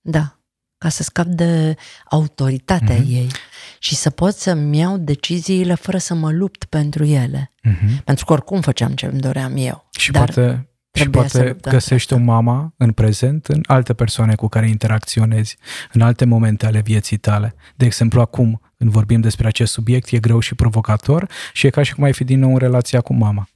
Da, 0.00 0.38
ca 0.78 0.88
să 0.88 1.02
scap 1.02 1.26
de 1.26 1.76
autoritatea 2.04 2.96
mm-hmm. 2.96 3.08
ei 3.08 3.30
și 3.78 3.94
să 3.94 4.10
pot 4.10 4.34
să-mi 4.34 4.78
iau 4.78 4.96
deciziile 4.98 5.74
fără 5.74 5.98
să 5.98 6.14
mă 6.14 6.30
lupt 6.30 6.64
pentru 6.64 7.04
ele. 7.04 7.52
Mm-hmm. 7.68 8.04
Pentru 8.04 8.24
că 8.24 8.32
oricum 8.32 8.60
făceam 8.60 8.94
ce 8.94 9.06
îmi 9.06 9.20
doream 9.20 9.56
eu. 9.56 9.88
Și 9.90 10.10
dar 10.10 10.32
poate 10.32 10.71
și 10.92 11.10
poate 11.10 11.56
găsești 11.62 12.12
o 12.12 12.16
mama 12.16 12.74
în 12.76 12.92
prezent 12.92 13.46
în 13.46 13.60
alte 13.66 13.94
persoane 13.94 14.34
cu 14.34 14.48
care 14.48 14.68
interacționezi, 14.68 15.56
în 15.92 16.00
alte 16.00 16.24
momente 16.24 16.66
ale 16.66 16.80
vieții 16.80 17.16
tale. 17.16 17.54
De 17.76 17.84
exemplu, 17.84 18.20
acum, 18.20 18.60
când 18.78 18.90
vorbim 18.90 19.20
despre 19.20 19.46
acest 19.46 19.72
subiect, 19.72 20.10
e 20.10 20.18
greu 20.18 20.40
și 20.40 20.54
provocator 20.54 21.28
și 21.52 21.66
e 21.66 21.70
ca 21.70 21.82
și 21.82 21.94
cum 21.94 22.04
ai 22.04 22.12
fi 22.12 22.24
din 22.24 22.38
nou 22.38 22.52
în 22.52 22.58
relația 22.58 23.00
cu 23.00 23.14
mama. 23.14 23.48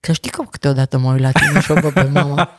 Că 0.00 0.12
știi 0.12 0.30
că 0.30 0.42
câteodată 0.50 0.98
mă 0.98 1.12
uit 1.12 1.20
la 1.20 1.30
tine 1.30 1.60
și 1.60 1.70
o 1.70 1.90
pe 1.90 2.02
mama. 2.02 2.48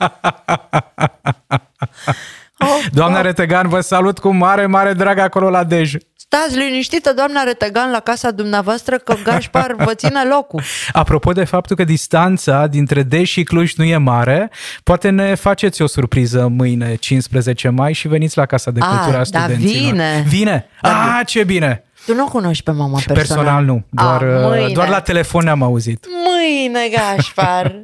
Oh, 2.66 2.86
Doamna 2.92 3.18
oh. 3.18 3.24
Retegan, 3.24 3.68
vă 3.68 3.80
salut 3.80 4.20
cu 4.20 4.30
mare, 4.30 4.66
mare 4.66 4.94
drag 4.94 5.18
acolo 5.18 5.50
la 5.50 5.64
Dej. 5.64 5.94
Stați 6.18 6.58
liniștită, 6.58 7.14
doamna 7.14 7.44
Retegan, 7.44 7.92
la 7.92 8.00
casa 8.00 8.32
dumneavoastră, 8.32 8.98
că 8.98 9.16
Gașpar 9.24 9.76
vă 9.78 9.94
ține 9.94 10.24
locul. 10.30 10.62
Apropo 10.92 11.32
de 11.32 11.44
faptul 11.44 11.76
că 11.76 11.84
distanța 11.84 12.68
dintre 12.68 13.04
Dej 13.04 13.28
și 13.28 13.44
Cluj 13.44 13.74
nu 13.74 13.84
e 13.84 13.98
mare, 13.98 14.52
poate 14.84 15.10
ne 15.10 15.36
faceți 15.36 15.82
o 15.82 15.88
surpriză 15.88 16.48
mâine, 16.48 16.96
15 16.96 17.70
mai, 17.70 17.94
și 17.94 18.08
veniți 18.08 18.38
la 18.38 18.46
Casa 18.46 18.72
de 18.72 18.80
Cultura 18.80 19.20
a, 19.20 19.24
Studenților. 19.24 19.82
Da, 19.84 19.90
vine. 19.90 20.26
Vine? 20.28 20.70
Da, 20.82 21.18
ah, 21.20 21.26
ce 21.26 21.44
bine! 21.44 21.85
Tu 22.06 22.14
nu 22.14 22.24
o 22.24 22.28
cunoști 22.28 22.64
pe 22.64 22.72
mama 22.72 23.00
personal? 23.06 23.16
Personal 23.16 23.64
nu, 23.66 23.86
doar, 23.90 24.24
A, 24.24 24.48
mâine. 24.48 24.74
doar 24.74 24.90
la 24.90 25.00
telefon 25.00 25.44
ne-am 25.44 25.62
auzit. 25.62 26.06
Mâine, 26.26 26.80
Gașpar! 26.92 27.76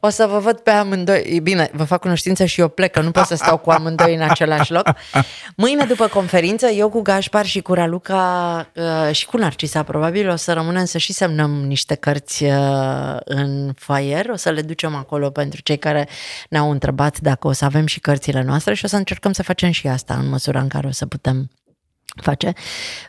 O 0.00 0.08
să 0.08 0.26
vă 0.30 0.38
văd 0.38 0.58
pe 0.58 0.70
amândoi. 0.70 1.24
E 1.30 1.40
bine, 1.40 1.70
vă 1.72 1.84
fac 1.84 2.00
cunoștință 2.00 2.44
și 2.44 2.60
eu 2.60 2.68
plec, 2.68 2.92
că 2.92 3.00
nu 3.00 3.10
pot 3.10 3.24
să 3.24 3.34
stau 3.34 3.58
cu 3.58 3.70
amândoi 3.70 4.14
în 4.14 4.20
același 4.20 4.72
loc. 4.72 4.92
Mâine, 5.56 5.84
după 5.84 6.06
conferință, 6.06 6.66
eu 6.66 6.88
cu 6.88 7.00
Gașpar 7.00 7.46
și 7.46 7.60
cu 7.60 7.72
Raluca 7.72 8.66
uh, 8.74 9.14
și 9.14 9.26
cu 9.26 9.36
Narcisa, 9.36 9.82
probabil, 9.82 10.28
o 10.28 10.36
să 10.36 10.52
rămânem 10.52 10.84
să 10.84 10.98
și 10.98 11.12
semnăm 11.12 11.50
niște 11.50 11.94
cărți 11.94 12.44
uh, 12.44 13.16
în 13.24 13.72
foaier. 13.76 14.28
O 14.28 14.36
să 14.36 14.50
le 14.50 14.62
ducem 14.62 14.94
acolo 14.94 15.30
pentru 15.30 15.60
cei 15.60 15.78
care 15.78 16.08
ne-au 16.48 16.70
întrebat 16.70 17.18
dacă 17.20 17.46
o 17.46 17.52
să 17.52 17.64
avem 17.64 17.86
și 17.86 18.00
cărțile 18.00 18.42
noastre 18.42 18.74
și 18.74 18.84
o 18.84 18.88
să 18.88 18.96
încercăm 18.96 19.32
să 19.32 19.42
facem 19.42 19.70
și 19.70 19.86
asta 19.88 20.14
în 20.14 20.28
măsura 20.28 20.60
în 20.60 20.68
care 20.68 20.86
o 20.86 20.92
să 20.92 21.06
putem 21.06 21.50
face 22.22 22.52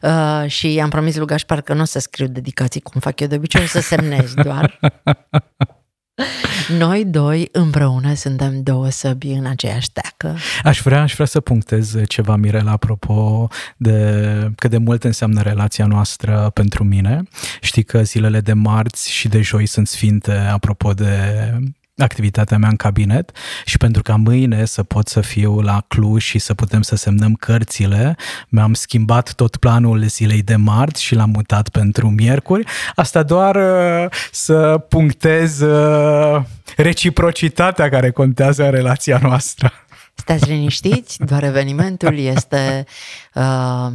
uh, 0.01 0.43
și 0.47 0.73
i-am 0.73 0.89
promis 0.89 1.15
lui 1.15 1.25
Gașpar 1.25 1.61
că 1.61 1.73
nu 1.73 1.81
o 1.81 1.85
să 1.85 1.99
scriu 1.99 2.27
dedicații 2.27 2.81
cum 2.81 3.01
fac 3.01 3.19
eu 3.19 3.27
de 3.27 3.35
obicei, 3.35 3.63
o 3.63 3.65
să 3.65 3.79
semnez 3.79 4.33
doar. 4.33 4.79
Noi 6.77 7.05
doi 7.05 7.49
împreună 7.51 8.13
suntem 8.13 8.63
două 8.63 8.89
săbi 8.89 9.27
în 9.27 9.45
aceeași 9.45 9.91
teacă. 9.91 10.37
Aș 10.63 10.81
vrea, 10.81 11.01
aș 11.01 11.13
vrea 11.13 11.25
să 11.25 11.39
punctez 11.39 11.95
ceva, 12.07 12.35
Mirela, 12.35 12.71
apropo 12.71 13.47
de 13.77 14.51
cât 14.55 14.69
de 14.69 14.77
mult 14.77 15.03
înseamnă 15.03 15.41
relația 15.41 15.85
noastră 15.85 16.51
pentru 16.53 16.83
mine. 16.83 17.23
Știi 17.61 17.83
că 17.83 18.03
zilele 18.03 18.41
de 18.41 18.53
marți 18.53 19.11
și 19.11 19.27
de 19.27 19.41
joi 19.41 19.65
sunt 19.65 19.87
sfinte, 19.87 20.31
apropo 20.31 20.93
de 20.93 21.51
activitatea 21.97 22.57
mea 22.57 22.69
în 22.69 22.75
cabinet 22.75 23.31
și 23.65 23.77
pentru 23.77 24.01
ca 24.01 24.15
mâine 24.15 24.65
să 24.65 24.83
pot 24.83 25.07
să 25.07 25.21
fiu 25.21 25.59
la 25.59 25.83
Cluj 25.87 26.23
și 26.23 26.39
să 26.39 26.53
putem 26.53 26.81
să 26.81 26.95
semnăm 26.95 27.33
cărțile, 27.33 28.15
mi-am 28.49 28.73
schimbat 28.73 29.33
tot 29.33 29.57
planul 29.57 30.03
zilei 30.03 30.41
de 30.41 30.55
marți 30.55 31.03
și 31.03 31.15
l-am 31.15 31.29
mutat 31.29 31.69
pentru 31.69 32.09
miercuri. 32.09 32.67
Asta 32.95 33.23
doar 33.23 33.55
uh, 33.55 34.09
să 34.31 34.85
punctez 34.89 35.59
uh, 35.59 36.41
reciprocitatea 36.77 37.89
care 37.89 38.11
contează 38.11 38.63
în 38.63 38.71
relația 38.71 39.19
noastră. 39.21 39.71
Stați 40.13 40.49
liniștiți, 40.49 41.17
doar 41.25 41.43
evenimentul 41.43 42.17
este 42.17 42.85
uh, 43.33 43.87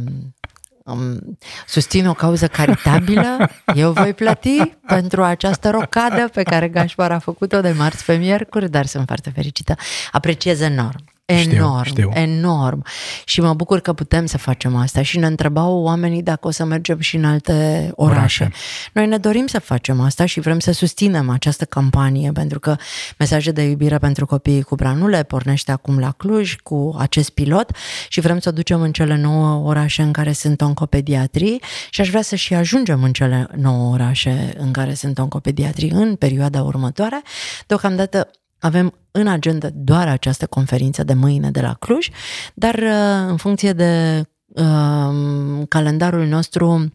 um, 0.83 1.37
susțin 1.67 2.07
o 2.07 2.13
cauză 2.13 2.47
caritabilă, 2.47 3.49
eu 3.75 3.91
voi 3.91 4.13
plăti 4.13 4.75
pentru 4.87 5.23
această 5.23 5.69
rocadă 5.69 6.29
pe 6.33 6.43
care 6.43 6.67
Gașpar 6.67 7.11
a 7.11 7.19
făcut-o 7.19 7.61
de 7.61 7.71
marți 7.71 8.05
pe 8.05 8.15
miercuri, 8.15 8.69
dar 8.69 8.85
sunt 8.85 9.05
foarte 9.05 9.29
fericită. 9.29 9.75
Apreciez 10.11 10.59
enorm. 10.59 11.12
Enorm, 11.25 11.83
știu, 11.83 12.09
știu. 12.09 12.11
enorm. 12.13 12.85
Și 13.25 13.41
mă 13.41 13.53
bucur 13.53 13.79
că 13.79 13.93
putem 13.93 14.25
să 14.25 14.37
facem 14.37 14.75
asta. 14.75 15.01
Și 15.01 15.17
ne 15.17 15.25
întrebau 15.25 15.81
oamenii 15.81 16.23
dacă 16.23 16.47
o 16.47 16.51
să 16.51 16.65
mergem 16.65 16.99
și 16.99 17.15
în 17.15 17.25
alte 17.25 17.91
orașe. 17.95 18.43
Orașe. 18.43 18.51
Noi 18.93 19.07
ne 19.07 19.17
dorim 19.17 19.47
să 19.47 19.59
facem 19.59 19.99
asta 20.01 20.25
și 20.25 20.39
vrem 20.39 20.59
să 20.59 20.71
susținem 20.71 21.29
această 21.29 21.65
campanie, 21.65 22.31
pentru 22.31 22.59
că 22.59 22.75
mesaje 23.17 23.51
de 23.51 23.61
iubire 23.61 23.97
pentru 23.97 24.25
copiii 24.25 24.61
cu 24.61 24.75
branule 24.75 25.23
pornește 25.23 25.71
acum 25.71 25.99
la 25.99 26.11
Cluj 26.11 26.55
cu 26.55 26.95
acest 26.99 27.29
pilot 27.29 27.75
și 28.07 28.19
vrem 28.19 28.39
să 28.39 28.49
o 28.49 28.51
ducem 28.51 28.81
în 28.81 28.91
cele 28.91 29.17
nouă 29.17 29.67
orașe 29.67 30.01
în 30.01 30.11
care 30.11 30.31
sunt 30.31 30.61
oncopediatrii 30.61 31.61
și 31.89 32.01
aș 32.01 32.09
vrea 32.09 32.21
să 32.21 32.35
și 32.35 32.53
ajungem 32.53 33.03
în 33.03 33.11
cele 33.11 33.47
nouă 33.55 33.93
orașe 33.93 34.53
în 34.57 34.71
care 34.71 34.93
sunt 34.93 35.17
oncopediatrii 35.17 35.89
în 35.89 36.15
perioada 36.15 36.61
următoare. 36.61 37.21
Deocamdată 37.67 38.29
avem 38.63 38.93
în 39.11 39.27
agenda 39.27 39.69
doar 39.73 40.07
această 40.07 40.47
conferință 40.47 41.03
de 41.03 41.13
mâine 41.13 41.51
de 41.51 41.61
la 41.61 41.73
Cluj, 41.73 42.09
dar 42.53 42.75
uh, 42.75 43.27
în 43.27 43.37
funcție 43.37 43.73
de 43.73 44.23
uh, 44.47 45.67
calendarul 45.67 46.25
nostru 46.25 46.93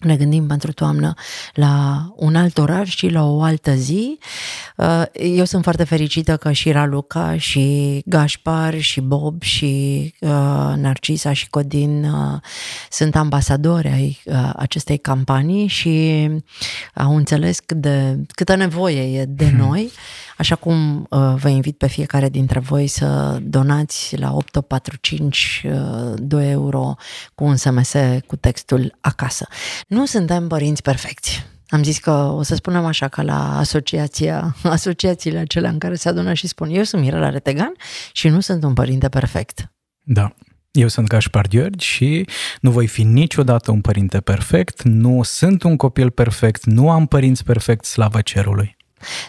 ne 0.00 0.16
gândim 0.16 0.46
pentru 0.46 0.72
toamnă 0.72 1.14
la 1.54 2.06
un 2.16 2.34
alt 2.34 2.58
oraș 2.58 2.96
și 2.96 3.08
la 3.08 3.24
o 3.24 3.42
altă 3.42 3.74
zi. 3.74 4.18
Uh, 4.76 5.02
Eu 5.36 5.44
sunt 5.44 5.62
foarte 5.62 5.84
fericită 5.84 6.36
că 6.36 6.52
și 6.52 6.70
Raluca 6.70 7.38
și 7.38 8.02
Gașpar 8.06 8.80
și 8.80 9.00
Bob 9.00 9.42
și 9.42 10.14
uh, 10.20 10.72
Narcisa 10.76 11.32
și 11.32 11.50
Codin 11.50 12.04
uh, 12.04 12.40
sunt 12.90 13.16
ambasadori 13.16 13.88
ai 13.88 14.20
uh, 14.24 14.50
acestei 14.56 14.98
campanii 14.98 15.66
și 15.66 16.28
au 16.94 17.16
înțeles 17.16 17.58
cât 17.60 17.76
de, 17.76 18.18
câtă 18.34 18.54
nevoie 18.54 19.20
e 19.20 19.24
de 19.24 19.50
noi, 19.56 19.90
așa 20.36 20.54
cum 20.54 21.06
uh, 21.10 21.34
vă 21.36 21.48
invit 21.48 21.78
pe 21.78 21.86
fiecare 21.86 22.28
dintre 22.28 22.58
voi 22.58 22.86
să 22.86 23.38
donați 23.42 24.16
la 24.16 24.32
8845 24.32 25.64
uh, 25.66 26.14
2 26.16 26.50
euro 26.50 26.94
cu 27.34 27.44
un 27.44 27.56
SMS 27.56 27.94
cu 28.26 28.36
textul 28.36 28.96
acasă. 29.00 29.46
Nu 29.86 30.06
suntem 30.06 30.48
părinți 30.48 30.82
perfecți. 30.82 31.46
Am 31.68 31.82
zis 31.82 31.98
că 31.98 32.10
o 32.10 32.42
să 32.42 32.54
spunem 32.54 32.84
așa 32.84 33.08
ca 33.08 33.22
la 33.22 33.58
asociația, 33.58 34.56
asociațiile 34.62 35.38
acelea 35.38 35.70
în 35.70 35.78
care 35.78 35.94
se 35.94 36.08
adună 36.08 36.32
și 36.32 36.46
spun 36.46 36.68
eu 36.70 36.82
sunt 36.82 37.02
Mirela 37.02 37.30
Retegan 37.30 37.72
și 38.12 38.28
nu 38.28 38.40
sunt 38.40 38.64
un 38.64 38.72
părinte 38.72 39.08
perfect. 39.08 39.72
Da. 40.02 40.34
Eu 40.70 40.88
sunt 40.88 41.06
Gașpar 41.06 41.46
Gheorghi 41.48 41.84
și 41.84 42.28
nu 42.60 42.70
voi 42.70 42.86
fi 42.86 43.02
niciodată 43.02 43.70
un 43.70 43.80
părinte 43.80 44.20
perfect, 44.20 44.82
nu 44.82 45.22
sunt 45.22 45.62
un 45.62 45.76
copil 45.76 46.10
perfect, 46.10 46.64
nu 46.64 46.90
am 46.90 47.06
părinți 47.06 47.44
perfect, 47.44 47.84
slavă 47.84 48.20
cerului. 48.20 48.75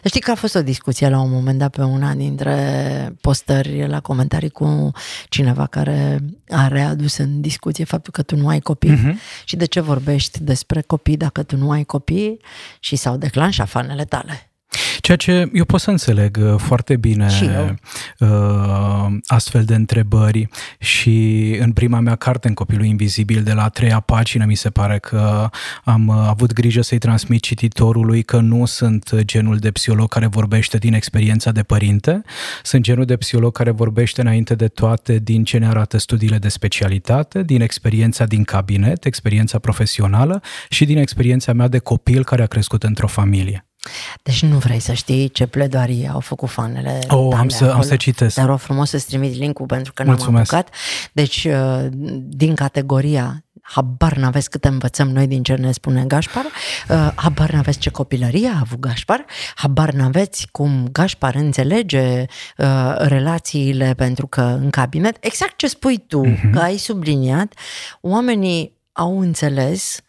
Să 0.01 0.07
știi 0.07 0.21
că 0.21 0.31
a 0.31 0.35
fost 0.35 0.55
o 0.55 0.61
discuție 0.61 1.09
la 1.09 1.19
un 1.19 1.31
moment 1.31 1.57
dat 1.59 1.71
pe 1.75 1.81
una 1.81 2.13
dintre 2.13 2.55
postări 3.21 3.87
la 3.87 3.99
comentarii 3.99 4.49
cu 4.49 4.91
cineva 5.29 5.65
care 5.67 6.19
a 6.49 6.67
readus 6.67 7.17
în 7.17 7.41
discuție 7.41 7.83
faptul 7.85 8.11
că 8.13 8.21
tu 8.21 8.35
nu 8.35 8.47
ai 8.47 8.59
copii 8.59 8.89
Mhm. 8.91 9.11
uh-huh. 9.11 9.45
și 9.45 9.55
de 9.55 9.65
ce 9.65 9.79
vorbești 9.79 10.39
despre 10.43 10.81
copii 10.81 11.17
dacă 11.17 11.43
tu 11.43 11.57
nu 11.57 11.71
ai 11.71 11.83
copii 11.83 12.39
și 12.79 12.95
s-au 12.95 13.17
declanșat 13.17 13.67
fanele 13.69 14.05
tale. 14.05 14.46
Ceea 15.01 15.17
ce 15.17 15.49
eu 15.53 15.65
pot 15.65 15.79
să 15.79 15.89
înțeleg 15.89 16.37
uh, 16.41 16.55
foarte 16.57 16.95
bine 16.95 17.29
Și 17.29 17.45
eu. 17.45 17.75
uh, 18.19 19.17
astfel 19.25 19.63
de 19.63 19.75
întrebări 19.75 20.47
și 20.79 21.57
în 21.59 21.71
prima 21.71 21.99
mea 21.99 22.15
carte, 22.15 22.47
în 22.47 22.53
Copilul 22.53 22.85
Invizibil, 22.85 23.43
de 23.43 23.53
la 23.53 23.63
a 23.63 23.69
treia 23.69 23.99
pagină, 23.99 24.45
mi 24.45 24.55
se 24.55 24.69
pare 24.69 24.99
că 24.99 25.49
am 25.83 26.07
uh, 26.07 26.15
avut 26.27 26.53
grijă 26.53 26.81
să-i 26.81 26.97
transmit 26.97 27.41
cititorului 27.41 28.23
că 28.23 28.39
nu 28.39 28.65
sunt 28.65 29.21
genul 29.21 29.57
de 29.57 29.71
psiholog 29.71 30.09
care 30.09 30.27
vorbește 30.27 30.77
din 30.77 30.93
experiența 30.93 31.51
de 31.51 31.63
părinte, 31.63 32.21
sunt 32.63 32.81
genul 32.81 33.05
de 33.05 33.17
psiholog 33.17 33.51
care 33.51 33.71
vorbește 33.71 34.21
înainte 34.21 34.55
de 34.55 34.67
toate 34.67 35.19
din 35.19 35.43
ce 35.43 35.57
ne 35.57 35.67
arată 35.67 35.97
studiile 35.97 36.37
de 36.37 36.49
specialitate, 36.49 37.43
din 37.43 37.61
experiența 37.61 38.25
din 38.25 38.43
cabinet, 38.43 39.05
experiența 39.05 39.59
profesională 39.59 40.41
și 40.69 40.85
din 40.85 40.97
experiența 40.97 41.53
mea 41.53 41.67
de 41.67 41.77
copil 41.77 42.23
care 42.23 42.41
a 42.41 42.45
crescut 42.47 42.83
într-o 42.83 43.07
familie. 43.07 43.67
Deci 44.23 44.41
nu 44.43 44.57
vrei 44.57 44.79
să 44.79 44.93
știi 44.93 45.29
ce 45.29 45.45
pledoarie 45.45 46.09
au 46.13 46.19
făcut 46.19 46.49
fanele 46.49 46.99
Oh, 47.09 47.27
tale 47.29 47.41
am 47.41 47.49
să- 47.49 47.63
am 47.63 47.69
acolo. 47.69 47.83
să 47.83 47.95
citesc. 47.95 48.35
Dar 48.35 48.45
rog 48.45 48.59
frumos 48.59 48.89
să-ți 48.89 49.05
trimit 49.05 49.35
link-ul 49.35 49.65
pentru 49.65 49.93
că 49.93 50.03
n-am 50.03 50.11
Mulțumesc. 50.13 50.53
apucat. 50.53 50.75
Deci, 51.13 51.43
uh, 51.45 51.85
din 52.19 52.55
categoria 52.55 53.41
habar 53.61 54.15
n-aveți 54.17 54.49
câte 54.49 54.67
învățăm 54.67 55.09
noi 55.09 55.27
din 55.27 55.43
ce 55.43 55.53
ne 55.53 55.71
spune 55.71 56.03
Gașpar, 56.07 56.45
uh, 56.89 57.11
habar 57.15 57.51
n-aveți 57.51 57.77
ce 57.79 57.89
copilărie 57.89 58.47
a 58.47 58.59
avut 58.61 58.79
Gașpar, 58.79 59.25
habar 59.55 59.91
n-aveți 59.91 60.47
cum 60.51 60.87
Gașpar 60.91 61.35
înțelege 61.35 62.25
uh, 62.57 62.93
relațiile 62.97 63.93
pentru 63.93 64.27
că 64.27 64.41
în 64.41 64.69
cabinet, 64.69 65.17
exact 65.19 65.57
ce 65.57 65.67
spui 65.67 65.97
tu, 66.07 66.25
Mhm. 66.27 66.51
că 66.51 66.59
ai 66.59 66.77
subliniat, 66.77 67.53
oamenii 68.01 68.73
au 68.91 69.19
înțeles 69.19 69.99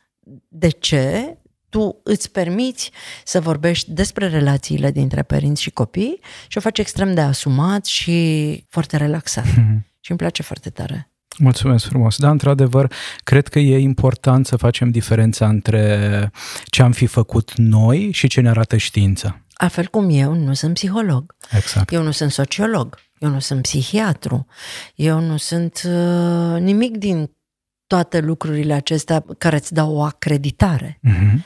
de 0.48 0.68
ce 0.68 1.36
tu 1.68 2.00
îți 2.04 2.30
permiți 2.30 2.90
să 3.24 3.40
vorbești 3.40 3.90
despre 3.92 4.28
relațiile 4.28 4.90
dintre 4.90 5.22
părinți 5.22 5.62
și 5.62 5.70
copii 5.70 6.20
și 6.48 6.58
o 6.58 6.60
faci 6.60 6.78
extrem 6.78 7.14
de 7.14 7.20
asumat 7.20 7.84
și 7.84 8.64
foarte 8.68 8.96
relaxat. 8.96 9.44
Și 10.00 10.10
îmi 10.10 10.18
place 10.18 10.42
foarte 10.42 10.70
tare. 10.70 11.10
Mulțumesc 11.38 11.84
frumos. 11.86 12.16
Da, 12.16 12.30
într-adevăr, 12.30 12.92
cred 13.24 13.48
că 13.48 13.58
e 13.58 13.78
important 13.78 14.46
să 14.46 14.56
facem 14.56 14.90
diferența 14.90 15.48
între 15.48 16.30
ce 16.64 16.82
am 16.82 16.92
fi 16.92 17.06
făcut 17.06 17.52
noi 17.56 18.10
și 18.12 18.28
ce 18.28 18.40
ne 18.40 18.48
arată 18.48 18.76
știința. 18.76 19.40
Altfel 19.54 19.86
cum 19.86 20.08
eu 20.10 20.34
nu 20.34 20.54
sunt 20.54 20.74
psiholog, 20.74 21.36
Exact. 21.56 21.92
eu 21.92 22.02
nu 22.02 22.10
sunt 22.10 22.30
sociolog, 22.30 22.98
eu 23.18 23.28
nu 23.30 23.38
sunt 23.38 23.62
psihiatru, 23.62 24.46
eu 24.94 25.20
nu 25.20 25.36
sunt 25.36 25.82
uh, 25.86 26.60
nimic 26.60 26.96
din 26.96 27.30
toate 27.86 28.20
lucrurile 28.20 28.72
acestea 28.74 29.24
care 29.38 29.56
îți 29.56 29.74
dau 29.74 29.94
o 29.94 30.02
acreditare, 30.02 30.98
Mhm. 31.02 31.44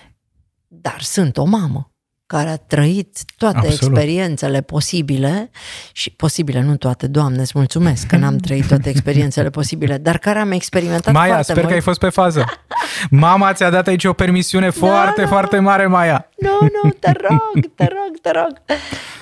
Dar 0.83 1.01
sunt 1.01 1.37
o 1.37 1.45
mamă 1.45 1.93
care 2.33 2.49
a 2.49 2.57
trăit 2.57 3.19
toate 3.37 3.57
Absolut. 3.57 3.81
experiențele 3.81 4.61
posibile 4.61 5.51
și 5.93 6.11
posibile, 6.11 6.61
nu 6.61 6.77
toate, 6.77 7.07
Doamne, 7.07 7.41
îți 7.41 7.53
mulțumesc 7.55 8.07
că 8.07 8.17
n-am 8.17 8.37
trăit 8.37 8.67
toate 8.67 8.89
experiențele 8.89 9.51
posibile, 9.61 9.99
dar 9.99 10.19
care 10.19 10.39
am 10.39 10.51
experimentat 10.51 11.13
Maia, 11.13 11.27
foarte 11.27 11.43
sper 11.43 11.57
mult. 11.57 11.69
că 11.69 11.75
ai 11.75 11.81
fost 11.81 11.99
pe 11.99 12.09
fază. 12.09 12.45
Mama 13.11 13.53
ți-a 13.53 13.71
dat 13.71 13.87
aici 13.87 14.05
o 14.05 14.13
permisiune 14.13 14.71
foarte, 14.71 15.21
da. 15.21 15.27
foarte 15.27 15.59
mare, 15.59 15.87
Maia. 15.87 16.29
Nu, 16.43 16.59
nu, 16.83 16.91
te 16.99 17.13
rog, 17.29 17.67
te 17.75 17.85
rog, 17.85 18.19
te 18.23 18.31
rog. 18.31 18.63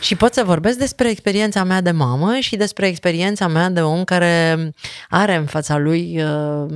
Și 0.01 0.17
pot 0.17 0.35
să 0.35 0.45
vorbesc 0.45 0.79
despre 0.79 1.11
experiența 1.11 1.65
mea 1.65 1.81
de 1.81 1.91
mamă 1.91 2.37
și 2.41 2.57
despre 2.57 2.87
experiența 2.87 3.47
mea 3.49 3.69
de 3.71 3.83
om 3.83 4.05
care 4.05 4.57
are 5.09 5.35
în 5.35 5.45
fața 5.47 5.77
lui 5.77 6.23
uh, 6.23 6.67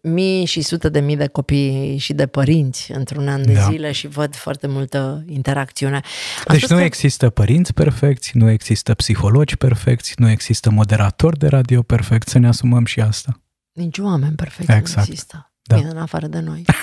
mii 0.00 0.44
și 0.44 0.60
sute 0.60 0.88
de 0.88 1.00
mii 1.00 1.16
de 1.16 1.26
copii 1.26 1.96
și 1.98 2.12
de 2.12 2.26
părinți 2.26 2.92
într-un 2.92 3.28
an 3.28 3.46
de 3.46 3.52
Da. 3.52 3.60
zile 3.60 3.92
și 3.92 4.06
văd 4.06 4.34
foarte 4.36 4.66
multă 4.66 5.24
interacțiune. 5.28 5.94
Am 5.94 6.02
Deci 6.48 6.56
spus 6.58 6.70
nu 6.70 6.76
că- 6.76 6.82
există 6.82 7.30
părinți 7.30 7.72
perfecți, 7.74 8.30
nu 8.36 8.50
există 8.50 8.94
psihologi 8.94 9.56
perfecți, 9.56 10.14
nu 10.16 10.30
există 10.30 10.70
moderatori 10.70 11.38
de 11.38 11.46
radio 11.48 11.82
perfecți, 11.82 12.32
să 12.32 12.38
ne 12.38 12.48
asumăm 12.48 12.84
și 12.84 13.00
asta. 13.00 13.40
Nici 13.72 13.98
oameni 13.98 14.34
perfecți 14.34 14.70
nu 14.70 14.76
Exact. 14.76 15.08
există. 15.08 15.50
Da. 15.62 15.76
Bine, 15.76 15.88
în 15.90 15.98
afară 15.98 16.26
de 16.26 16.40
noi. 16.40 16.64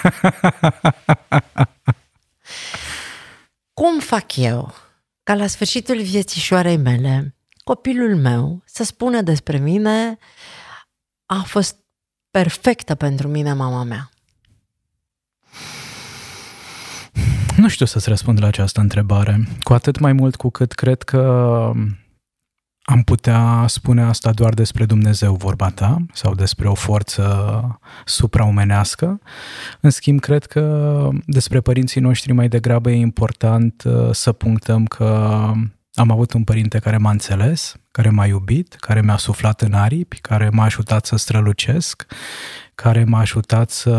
Cum 3.73 3.99
fac 3.99 4.35
eu 4.35 4.73
ca 5.23 5.35
la 5.35 5.47
sfârșitul 5.47 6.01
viețișoarei 6.01 6.77
mele, 6.77 7.35
copilul 7.63 8.15
meu 8.15 8.61
să 8.65 8.83
spună 8.83 9.21
despre 9.21 9.57
mine 9.57 10.17
a 11.25 11.43
fost 11.45 11.75
perfectă 12.31 12.95
pentru 12.95 13.27
mine 13.27 13.53
mama 13.53 13.83
mea? 13.83 14.09
Nu 17.57 17.67
știu 17.67 17.85
să-ți 17.85 18.09
răspund 18.09 18.41
la 18.41 18.47
această 18.47 18.79
întrebare, 18.79 19.47
cu 19.59 19.73
atât 19.73 19.99
mai 19.99 20.13
mult 20.13 20.35
cu 20.35 20.49
cât 20.49 20.71
cred 20.71 21.01
că 21.01 21.71
am 22.85 23.01
putea 23.01 23.65
spune 23.67 24.03
asta 24.03 24.31
doar 24.31 24.53
despre 24.53 24.85
Dumnezeu, 24.85 25.35
vorba 25.35 25.69
ta, 25.69 25.97
sau 26.13 26.35
despre 26.35 26.67
o 26.67 26.73
forță 26.73 27.79
supraomenească. 28.05 29.21
În 29.79 29.89
schimb, 29.89 30.19
cred 30.19 30.45
că 30.45 31.09
despre 31.25 31.61
părinții 31.61 32.01
noștri 32.01 32.31
mai 32.31 32.47
degrabă 32.47 32.91
e 32.91 32.95
important 32.95 33.83
uh, 33.85 34.09
să 34.11 34.31
punctăm 34.31 34.85
că 34.85 35.05
am 35.93 36.11
avut 36.11 36.33
un 36.33 36.43
părinte 36.43 36.79
care 36.79 36.97
m-a 36.97 37.11
înțeles, 37.11 37.75
care 37.91 38.09
m-a 38.09 38.25
iubit, 38.25 38.73
care 38.73 39.01
mi-a 39.01 39.17
suflat 39.17 39.61
în 39.61 39.73
aripi, 39.73 40.19
care 40.19 40.49
m-a 40.49 40.63
ajutat 40.63 41.05
să 41.05 41.15
strălucesc, 41.15 42.05
care 42.75 43.03
m-a 43.03 43.19
ajutat 43.19 43.69
să 43.69 43.93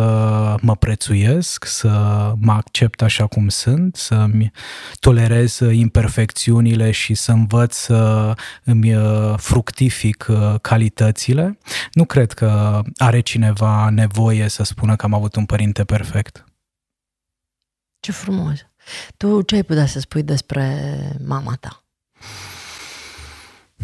mă 0.61 0.77
prețuiesc, 0.77 1.65
să 1.65 1.89
mă 2.41 2.53
accept 2.53 3.03
așa 3.03 3.27
cum 3.27 3.49
sunt, 3.49 3.97
să-mi 3.97 4.51
tolerez 5.01 5.59
imperfecțiunile 5.59 6.91
și 6.91 7.15
să 7.15 7.33
învăț 7.33 7.75
să 7.75 8.33
îmi 8.65 8.95
uh, 8.95 9.35
fructific 9.37 10.27
uh, 10.29 10.55
calitățile. 10.61 11.59
Nu 11.93 12.05
cred 12.05 12.33
că 12.33 12.83
are 12.97 13.21
cineva 13.21 13.89
nevoie 13.91 14.49
să 14.49 14.63
spună 14.63 14.97
că 14.97 15.05
am 15.05 15.15
avut 15.15 15.37
un 15.37 15.45
părinte 15.45 15.85
perfect. 15.85 16.45
Ce 18.01 18.13
frumos! 18.13 18.59
Tu 19.17 19.43
ce 19.43 19.55
ai 19.55 19.63
putea 19.63 19.87
să 19.87 20.01
spui 20.01 20.23
despre 20.23 20.99
mama 21.27 21.55
ta? 21.61 21.85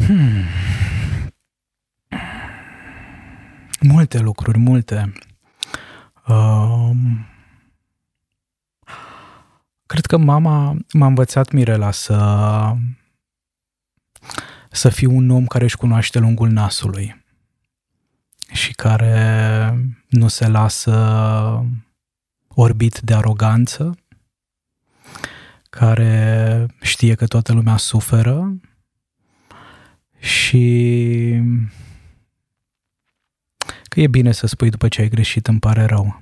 Hmm. 0.05 0.43
Multe 3.83 4.19
lucruri, 4.19 4.57
multe. 4.57 5.13
Um, 6.27 7.25
cred 9.85 10.05
că 10.05 10.17
mama 10.17 10.77
m-a 10.93 11.05
învățat 11.05 11.51
Mirela 11.51 11.91
să 11.91 12.75
să 14.71 14.89
fiu 14.89 15.15
un 15.15 15.29
om 15.29 15.45
care 15.45 15.63
își 15.63 15.77
cunoaște 15.77 16.19
lungul 16.19 16.49
nasului 16.49 17.25
și 18.51 18.73
care 18.73 19.95
nu 20.09 20.27
se 20.27 20.47
lasă 20.47 21.65
orbit 22.47 22.99
de 22.99 23.13
aroganță, 23.13 23.97
care 25.69 26.65
știe 26.81 27.15
că 27.15 27.25
toată 27.27 27.53
lumea 27.53 27.77
suferă 27.77 28.59
și 30.19 31.41
că 33.93 34.01
e 34.01 34.07
bine 34.07 34.31
să 34.31 34.47
spui 34.47 34.69
după 34.69 34.87
ce 34.87 35.01
ai 35.01 35.09
greșit, 35.09 35.47
îmi 35.47 35.59
pare 35.59 35.85
rău. 35.85 36.21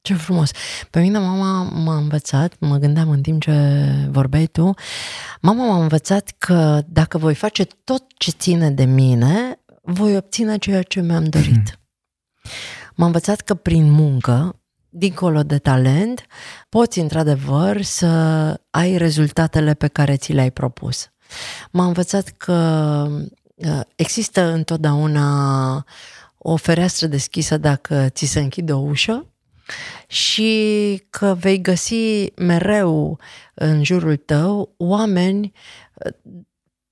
Ce 0.00 0.14
frumos! 0.14 0.50
Pe 0.90 1.00
mine 1.00 1.18
mama 1.18 1.62
m-a 1.62 1.96
învățat, 1.96 2.58
mă 2.58 2.76
gândeam 2.76 3.10
în 3.10 3.20
timp 3.20 3.42
ce 3.42 3.82
vorbeai 4.10 4.46
tu, 4.46 4.74
mama 5.40 5.66
m-a 5.66 5.82
învățat 5.82 6.34
că 6.38 6.82
dacă 6.86 7.18
voi 7.18 7.34
face 7.34 7.64
tot 7.64 8.04
ce 8.16 8.30
ține 8.30 8.70
de 8.70 8.84
mine, 8.84 9.60
voi 9.82 10.16
obține 10.16 10.58
ceea 10.58 10.82
ce 10.82 11.00
mi-am 11.00 11.24
dorit. 11.24 11.80
M-a 12.96 13.06
învățat 13.06 13.40
că 13.40 13.54
prin 13.54 13.90
muncă, 13.90 14.60
dincolo 14.88 15.42
de 15.42 15.58
talent, 15.58 16.26
poți 16.68 16.98
într-adevăr 16.98 17.82
să 17.82 18.06
ai 18.70 18.96
rezultatele 18.96 19.74
pe 19.74 19.88
care 19.88 20.16
ți 20.16 20.32
le-ai 20.32 20.50
propus. 20.50 21.08
M-a 21.70 21.86
învățat 21.86 22.28
că 22.28 22.52
uh, 23.10 23.26
există 23.94 24.42
întotdeauna 24.42 25.84
o 26.38 26.56
fereastră 26.56 27.06
deschisă 27.06 27.56
dacă 27.56 28.08
ți 28.08 28.26
se 28.26 28.40
închide 28.40 28.72
o 28.72 28.78
ușă 28.78 29.26
și 30.06 31.02
că 31.10 31.36
vei 31.38 31.60
găsi 31.60 32.32
mereu 32.36 33.18
în 33.54 33.84
jurul 33.84 34.16
tău 34.16 34.74
oameni 34.76 35.52
uh, 35.94 36.12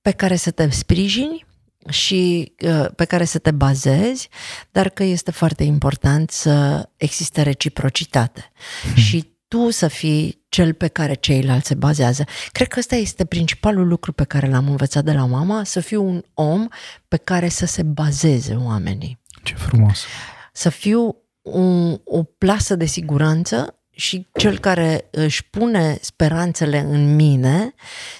pe 0.01 0.11
care 0.11 0.35
să 0.35 0.51
te 0.51 0.69
sprijini 0.69 1.45
și 1.89 2.53
uh, 2.61 2.85
pe 2.95 3.05
care 3.05 3.25
să 3.25 3.39
te 3.39 3.51
bazezi, 3.51 4.29
dar 4.71 4.89
că 4.89 5.03
este 5.03 5.31
foarte 5.31 5.63
important 5.63 6.29
să 6.31 6.89
existe 6.97 7.41
reciprocitate 7.41 8.51
hmm. 8.83 8.95
și 8.95 9.32
tu 9.53 9.69
să 9.69 9.87
fii 9.87 10.45
cel 10.49 10.73
pe 10.73 10.87
care 10.87 11.13
ceilalți 11.13 11.67
se 11.67 11.73
bazează. 11.73 12.23
Cred 12.51 12.67
că 12.67 12.79
ăsta 12.79 12.95
este 12.95 13.25
principalul 13.25 13.87
lucru 13.87 14.11
pe 14.11 14.23
care 14.23 14.47
l-am 14.49 14.67
învățat 14.67 15.03
de 15.03 15.11
la 15.11 15.25
mama, 15.25 15.63
să 15.63 15.79
fiu 15.79 16.03
un 16.03 16.23
om 16.33 16.67
pe 17.07 17.17
care 17.17 17.49
să 17.49 17.65
se 17.65 17.83
bazeze 17.83 18.53
oamenii. 18.53 19.19
Ce 19.43 19.55
frumos! 19.55 20.05
Să 20.53 20.69
fiu 20.69 21.15
un, 21.41 21.99
o 22.03 22.23
plasă 22.23 22.75
de 22.75 22.85
siguranță 22.85 23.79
și 23.91 24.27
cel 24.33 24.59
care 24.59 25.07
își 25.11 25.45
pune 25.49 25.97
speranțele 26.01 26.79
în 26.79 27.15
mine 27.15 27.73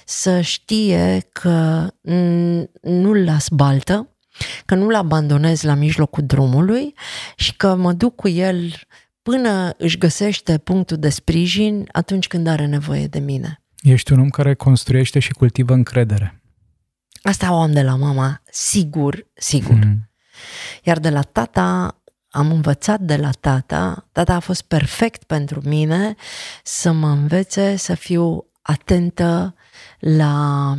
să 0.05 0.41
știe 0.41 1.27
că 1.31 1.87
nu-l 2.81 3.23
las 3.23 3.47
baltă, 3.49 4.07
că 4.65 4.75
nu-l 4.75 4.95
abandonez 4.95 5.61
la 5.61 5.73
mijlocul 5.73 6.23
drumului 6.25 6.93
și 7.35 7.55
că 7.55 7.75
mă 7.75 7.93
duc 7.93 8.15
cu 8.15 8.27
el 8.27 8.73
până 9.23 9.73
își 9.77 9.97
găsește 9.97 10.57
punctul 10.57 10.97
de 10.97 11.09
sprijin 11.09 11.87
atunci 11.91 12.27
când 12.27 12.47
are 12.47 12.65
nevoie 12.65 13.07
de 13.07 13.19
mine. 13.19 13.61
Ești 13.81 14.11
un 14.11 14.19
om 14.19 14.29
care 14.29 14.53
construiește 14.53 15.19
și 15.19 15.31
cultivă 15.31 15.73
încredere. 15.73 16.41
Asta 17.21 17.53
o 17.53 17.61
am 17.61 17.73
de 17.73 17.81
la 17.81 17.95
mama, 17.95 18.41
sigur, 18.51 19.27
sigur. 19.33 19.73
Mm. 19.73 20.09
Iar 20.83 20.99
de 20.99 21.09
la 21.09 21.21
tata 21.21 21.97
am 22.29 22.51
învățat 22.51 22.99
de 22.99 23.15
la 23.15 23.29
tata, 23.31 24.07
tata 24.11 24.33
a 24.33 24.39
fost 24.39 24.61
perfect 24.61 25.23
pentru 25.23 25.61
mine 25.63 26.15
să 26.63 26.91
mă 26.91 27.07
învețe 27.07 27.75
să 27.75 27.95
fiu 27.95 28.45
atentă 28.61 29.55
la 29.99 30.75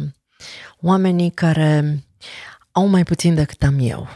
oamenii 0.80 1.30
care 1.30 2.04
au 2.70 2.86
mai 2.86 3.02
puțin 3.02 3.34
decât 3.34 3.62
am 3.62 3.76
eu. 3.80 4.08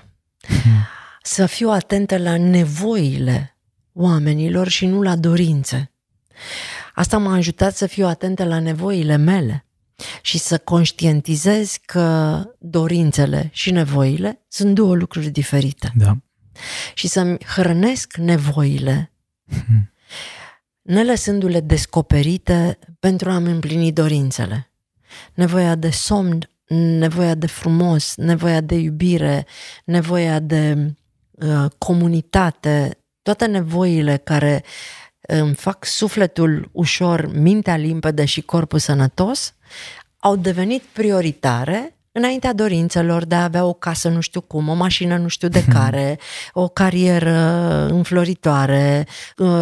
Mm. 0.48 0.86
Să 1.22 1.46
fiu 1.46 1.70
atentă 1.70 2.18
la 2.18 2.36
nevoile 2.36 3.57
oamenilor 3.98 4.68
și 4.68 4.86
nu 4.86 5.02
la 5.02 5.16
dorințe. 5.16 5.92
Asta 6.94 7.18
m-a 7.18 7.34
ajutat 7.34 7.76
să 7.76 7.86
fiu 7.86 8.06
atentă 8.06 8.44
la 8.44 8.60
nevoile 8.60 9.16
mele 9.16 9.66
și 10.22 10.38
să 10.38 10.58
conștientizez 10.58 11.76
că 11.84 12.42
dorințele 12.58 13.50
și 13.52 13.70
nevoile 13.70 14.44
sunt 14.48 14.74
două 14.74 14.94
lucruri 14.94 15.28
diferite. 15.28 15.92
Da. 15.94 16.16
Și 16.94 17.06
să-mi 17.08 17.38
hrănesc 17.44 18.16
nevoile, 18.16 19.12
hmm. 19.48 19.92
ne 20.82 21.04
lăsându-le 21.04 21.60
descoperite 21.60 22.78
pentru 23.00 23.30
a-mi 23.30 23.50
împlini 23.50 23.92
dorințele. 23.92 24.70
Nevoia 25.34 25.74
de 25.74 25.90
somn, 25.90 26.50
nevoia 26.98 27.34
de 27.34 27.46
frumos, 27.46 28.16
nevoia 28.16 28.60
de 28.60 28.74
iubire, 28.74 29.46
nevoia 29.84 30.38
de 30.38 30.94
uh, 31.30 31.64
comunitate, 31.78 32.97
toate 33.34 33.46
nevoile 33.46 34.16
care 34.16 34.64
îmi 35.20 35.54
fac 35.54 35.84
sufletul 35.84 36.68
ușor, 36.72 37.30
mintea 37.32 37.76
limpede 37.76 38.24
și 38.24 38.40
corpul 38.40 38.78
sănătos, 38.78 39.54
au 40.18 40.36
devenit 40.36 40.82
prioritare 40.82 41.96
înaintea 42.12 42.52
dorințelor 42.52 43.24
de 43.24 43.34
a 43.34 43.42
avea 43.42 43.64
o 43.64 43.72
casă 43.72 44.08
nu 44.08 44.20
știu 44.20 44.40
cum, 44.40 44.68
o 44.68 44.74
mașină 44.74 45.16
nu 45.16 45.28
știu 45.28 45.48
de 45.48 45.64
care, 45.64 46.18
o 46.52 46.68
carieră 46.68 47.36
înfloritoare, 47.90 49.06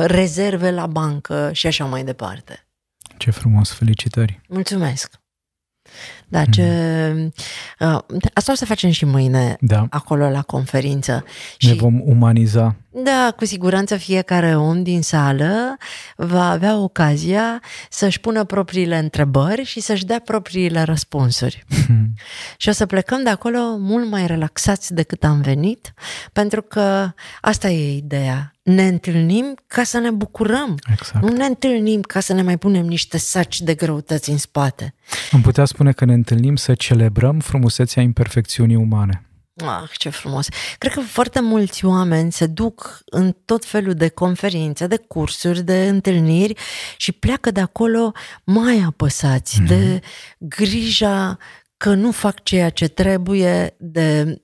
rezerve 0.05 0.71
la 0.71 0.87
bancă 0.87 1.51
și 1.53 1.67
așa 1.67 1.85
mai 1.85 2.05
departe. 2.05 2.67
Ce 3.17 3.31
frumos, 3.31 3.73
felicitări! 3.73 4.41
Mulțumesc! 4.49 5.21
Da, 6.29 6.45
ce... 6.45 6.63
Uh, 7.79 7.99
asta 8.35 8.53
o 8.53 8.55
să 8.55 8.65
facem 8.65 8.91
și 8.91 9.05
mâine 9.05 9.57
da. 9.61 9.87
acolo 9.91 10.31
la 10.31 10.43
conferință. 10.43 11.25
Ne 11.61 11.73
vom 11.73 12.01
umaniza. 12.05 12.77
Da, 12.91 13.33
cu 13.37 13.45
siguranță 13.45 13.97
fiecare 13.97 14.57
om 14.57 14.83
din 14.83 15.03
sală 15.03 15.77
va 16.17 16.51
avea 16.51 16.77
ocazia 16.77 17.63
să-și 17.91 18.21
pună 18.21 18.45
propriile 18.45 18.99
întrebări 18.99 19.65
și 19.65 19.81
să-și 19.81 20.05
dea 20.05 20.21
propriile 20.25 20.83
răspunsuri. 20.83 21.65
Hmm. 21.87 22.15
Și 22.57 22.69
o 22.69 22.73
să 22.73 22.87
plecăm 22.87 23.23
de 23.23 23.31
acolo 23.31 23.77
mult 23.79 24.11
mai 24.11 24.27
relaxați 24.27 24.95
decât 24.95 25.25
am 25.25 25.41
venit, 25.41 25.95
pentru 26.33 26.63
că 26.63 27.11
asta 27.41 27.69
e 27.69 27.97
ideea. 27.97 28.56
Ne 28.67 28.87
întâlnim 28.87 29.55
ca 29.67 29.83
să 29.83 29.99
ne 29.99 30.11
bucurăm. 30.11 30.79
Exact. 30.93 31.25
Nu 31.25 31.33
ne 31.33 31.45
întâlnim 31.45 32.01
ca 32.01 32.21
să 32.21 32.33
ne 32.33 32.43
mai 32.43 32.59
punem 32.59 32.87
niște 32.87 33.19
saci 33.19 33.61
de 33.61 33.75
greutăți 33.75 34.31
în 34.31 34.39
spate. 34.39 34.95
Am 35.31 35.41
putea 35.41 35.65
spune 35.65 35.93
că 35.93 36.05
ne 36.05 36.13
întâlnim 36.13 36.57
să 36.57 36.75
celebrăm 36.75 37.39
frumusețea 37.39 38.03
imperfecțiunii 38.03 38.77
umane. 38.77 39.27
Ah, 39.65 39.91
ce 39.97 40.09
frumos! 40.09 40.47
Cred 40.79 40.93
că 40.93 41.01
foarte 41.01 41.41
mulți 41.41 41.85
oameni 41.85 42.33
se 42.33 42.47
duc 42.47 43.01
în 43.05 43.37
tot 43.45 43.65
felul 43.65 43.95
de 43.95 44.09
conferințe, 44.09 44.87
de 44.87 44.97
cursuri, 44.97 45.63
de 45.63 45.89
întâlniri 45.89 46.55
și 46.97 47.13
pleacă 47.13 47.51
de 47.51 47.61
acolo 47.61 48.13
mai 48.45 48.83
apăsați 48.87 49.61
mm-hmm. 49.61 49.67
de 49.67 50.01
grija 50.39 51.39
că 51.77 51.95
nu 51.95 52.11
fac 52.11 52.43
ceea 52.43 52.71
ce 52.71 52.89
trebuie, 52.89 53.75
de 53.77 54.39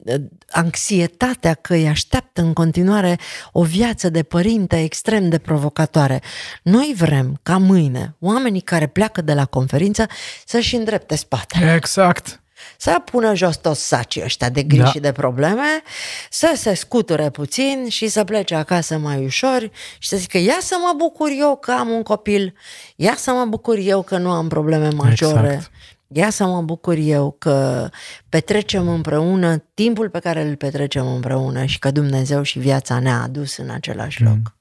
anxietatea 0.51 1.55
că 1.55 1.75
îi 1.75 1.89
așteaptă 1.89 2.41
în 2.41 2.53
continuare 2.53 3.19
o 3.53 3.63
viață 3.63 4.09
de 4.09 4.23
părinte 4.23 4.83
extrem 4.83 5.29
de 5.29 5.39
provocatoare. 5.39 6.23
Noi 6.63 6.95
vrem 6.97 7.39
ca 7.43 7.57
mâine 7.57 8.17
oamenii 8.21 8.61
care 8.61 8.87
pleacă 8.87 9.23
de 9.23 9.35
la 9.35 9.45
conferință 9.45 10.07
să-și 10.47 10.77
îndrepte 10.77 11.17
spatele. 11.17 11.75
Exact 11.75 12.43
să 12.77 13.03
pună 13.05 13.35
jos 13.35 13.57
toți 13.57 13.87
sacii 13.87 14.23
ăștia 14.23 14.49
de 14.49 14.63
griji 14.63 14.83
da. 14.83 14.91
și 14.91 14.99
de 14.99 15.13
probleme, 15.13 15.83
să 16.31 16.53
se 16.57 16.75
scuture 16.75 17.31
puțin 17.31 17.87
și 17.89 18.09
să 18.09 18.25
plece 18.25 18.55
acasă 18.55 18.99
mai 18.99 19.25
ușor 19.25 19.71
și 19.99 20.09
să 20.09 20.17
zică 20.17 20.39
ia 20.39 20.59
să 20.61 20.77
mă 20.81 20.93
bucur 20.97 21.29
eu 21.39 21.57
că 21.57 21.73
am 21.73 21.89
un 21.89 22.03
copil, 22.03 22.55
ia 22.97 23.15
să 23.17 23.31
mă 23.31 23.45
bucur 23.45 23.77
eu 23.81 24.03
că 24.03 24.17
nu 24.17 24.31
am 24.31 24.49
probleme 24.49 24.89
majore, 24.89 25.53
exact. 25.53 25.71
Ia 26.13 26.31
să 26.31 26.45
mă 26.45 26.63
bucur 26.63 26.97
eu 26.99 27.37
că 27.39 27.89
petrecem 28.29 28.89
împreună 28.89 29.57
timpul 29.75 30.09
pe 30.09 30.19
care 30.19 30.49
îl 30.49 30.57
petrecem 30.57 31.07
împreună 31.07 31.65
și 31.65 31.79
că 31.79 31.91
Dumnezeu 31.91 32.43
și 32.43 32.59
viața 32.59 32.99
ne-a 32.99 33.23
adus 33.23 33.57
în 33.57 33.71
același 33.71 34.23
mm. 34.23 34.29
loc. 34.29 34.57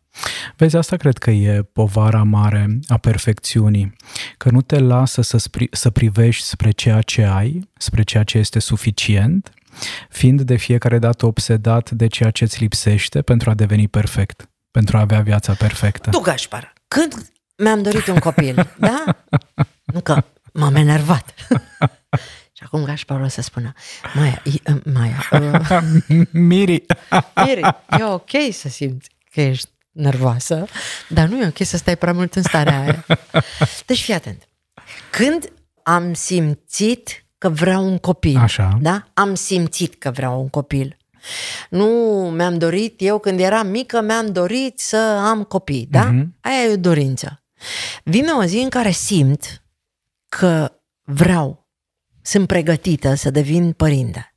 Vezi, 0.55 0.75
asta 0.75 0.95
cred 0.95 1.17
că 1.17 1.31
e 1.31 1.61
povara 1.61 2.23
mare 2.23 2.79
a 2.87 2.97
perfecțiunii, 2.97 3.95
că 4.37 4.49
nu 4.49 4.61
te 4.61 4.79
lasă 4.79 5.21
să, 5.21 5.37
spri, 5.37 5.67
să 5.71 5.89
privești 5.89 6.43
spre 6.43 6.71
ceea 6.71 7.01
ce 7.01 7.23
ai, 7.23 7.69
spre 7.77 8.03
ceea 8.03 8.23
ce 8.23 8.37
este 8.37 8.59
suficient, 8.59 9.53
fiind 10.09 10.41
de 10.41 10.55
fiecare 10.55 10.99
dată 10.99 11.25
obsedat 11.25 11.91
de 11.91 12.07
ceea 12.07 12.31
ce 12.31 12.43
îți 12.43 12.59
lipsește 12.59 13.21
pentru 13.21 13.49
a 13.49 13.53
deveni 13.53 13.87
perfect, 13.87 14.49
pentru 14.71 14.97
a 14.97 14.99
avea 14.99 15.21
viața 15.21 15.53
perfectă. 15.53 16.09
Tu, 16.09 16.19
Gașpar, 16.19 16.73
când 16.87 17.31
mi-am 17.57 17.81
dorit 17.81 18.07
un 18.07 18.19
copil, 18.19 18.73
da? 18.79 19.03
Nu 19.93 19.99
că 19.99 20.23
m-am 20.51 20.75
enervat. 20.75 21.33
Și 22.61 22.63
acum 22.67 22.83
Gașpar 22.83 23.21
o 23.21 23.27
să 23.27 23.41
spună, 23.41 23.73
Maia, 24.13 24.41
Maia... 24.93 25.29
Uh... 25.31 25.81
Miri. 26.31 26.85
Miri, 27.35 27.61
e 27.99 28.03
ok 28.03 28.29
să 28.51 28.69
simți 28.69 29.09
că 29.31 29.41
ești 29.41 29.69
nervoasă, 29.91 30.65
dar 31.09 31.27
nu 31.27 31.41
e 31.41 31.47
ok 31.47 31.65
să 31.67 31.77
stai 31.77 31.97
prea 31.97 32.13
mult 32.13 32.35
în 32.35 32.43
starea 32.43 32.79
aia. 32.81 33.05
Deci 33.85 34.01
fii 34.01 34.13
atent. 34.13 34.47
Când 35.09 35.51
am 35.83 36.13
simțit 36.13 37.25
că 37.37 37.49
vreau 37.49 37.85
un 37.85 37.97
copil, 37.97 38.37
Așa. 38.37 38.77
da? 38.81 39.07
Am 39.13 39.35
simțit 39.35 39.95
că 39.95 40.11
vreau 40.11 40.41
un 40.41 40.49
copil. 40.49 40.97
Nu 41.69 41.85
mi-am 42.35 42.57
dorit, 42.57 43.01
eu 43.01 43.19
când 43.19 43.39
eram 43.39 43.67
mică, 43.67 44.01
mi-am 44.01 44.31
dorit 44.31 44.79
să 44.79 44.97
am 45.23 45.43
copii, 45.43 45.87
da? 45.91 46.13
Uh-huh. 46.13 46.25
Aia 46.41 46.63
e 46.63 46.73
o 46.73 46.77
dorință. 46.77 47.43
Vine 48.03 48.31
o 48.31 48.43
zi 48.43 48.57
în 48.57 48.69
care 48.69 48.91
simt 48.91 49.60
că 50.37 50.71
vreau, 51.01 51.69
sunt 52.21 52.47
pregătită 52.47 53.13
să 53.13 53.29
devin 53.29 53.71
părinte 53.71 54.35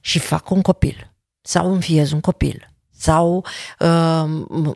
și 0.00 0.18
fac 0.18 0.50
un 0.50 0.62
copil 0.62 1.14
sau 1.40 1.72
înfiez 1.72 2.10
un 2.10 2.20
copil 2.20 2.74
sau 2.98 3.36
uh, 3.36 4.24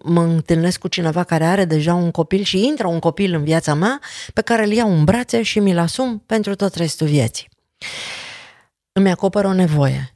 mă 0.02 0.22
întâlnesc 0.22 0.78
cu 0.78 0.88
cineva 0.88 1.24
care 1.24 1.44
are 1.44 1.64
deja 1.64 1.94
un 1.94 2.10
copil 2.10 2.42
și 2.42 2.66
intră 2.66 2.86
un 2.86 2.98
copil 2.98 3.34
în 3.34 3.44
viața 3.44 3.74
mea 3.74 4.00
pe 4.34 4.40
care 4.40 4.64
îl 4.64 4.72
iau 4.72 4.92
în 4.92 5.04
brațe 5.04 5.42
și 5.42 5.58
mi-l 5.58 5.78
asum 5.78 6.18
pentru 6.18 6.54
tot 6.54 6.74
restul 6.74 7.06
vieții. 7.06 7.48
Îmi 8.92 9.10
acoperă 9.10 9.46
o 9.46 9.52
nevoie 9.52 10.14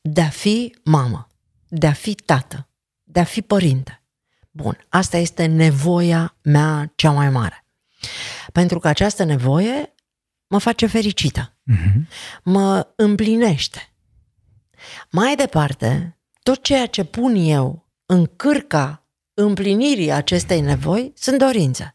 de 0.00 0.20
a 0.20 0.28
fi 0.28 0.74
mamă, 0.84 1.28
de 1.68 1.86
a 1.86 1.92
fi 1.92 2.14
tată, 2.14 2.68
de 3.04 3.20
a 3.20 3.24
fi 3.24 3.42
părinte. 3.42 4.02
Bun, 4.50 4.86
asta 4.88 5.16
este 5.16 5.46
nevoia 5.46 6.36
mea 6.42 6.92
cea 6.94 7.10
mai 7.10 7.30
mare. 7.30 7.67
Pentru 8.52 8.78
că 8.78 8.88
această 8.88 9.24
nevoie 9.24 9.94
mă 10.46 10.58
face 10.58 10.86
fericită, 10.86 11.56
uh-huh. 11.72 12.08
mă 12.42 12.86
împlinește. 12.96 13.92
Mai 15.10 15.36
departe, 15.36 16.18
tot 16.42 16.62
ceea 16.62 16.86
ce 16.86 17.04
pun 17.04 17.34
eu 17.34 17.88
în 18.06 18.26
cârca 18.36 19.06
împlinirii 19.34 20.12
acestei 20.12 20.60
nevoi 20.60 21.12
sunt 21.16 21.38
dorințe. 21.38 21.92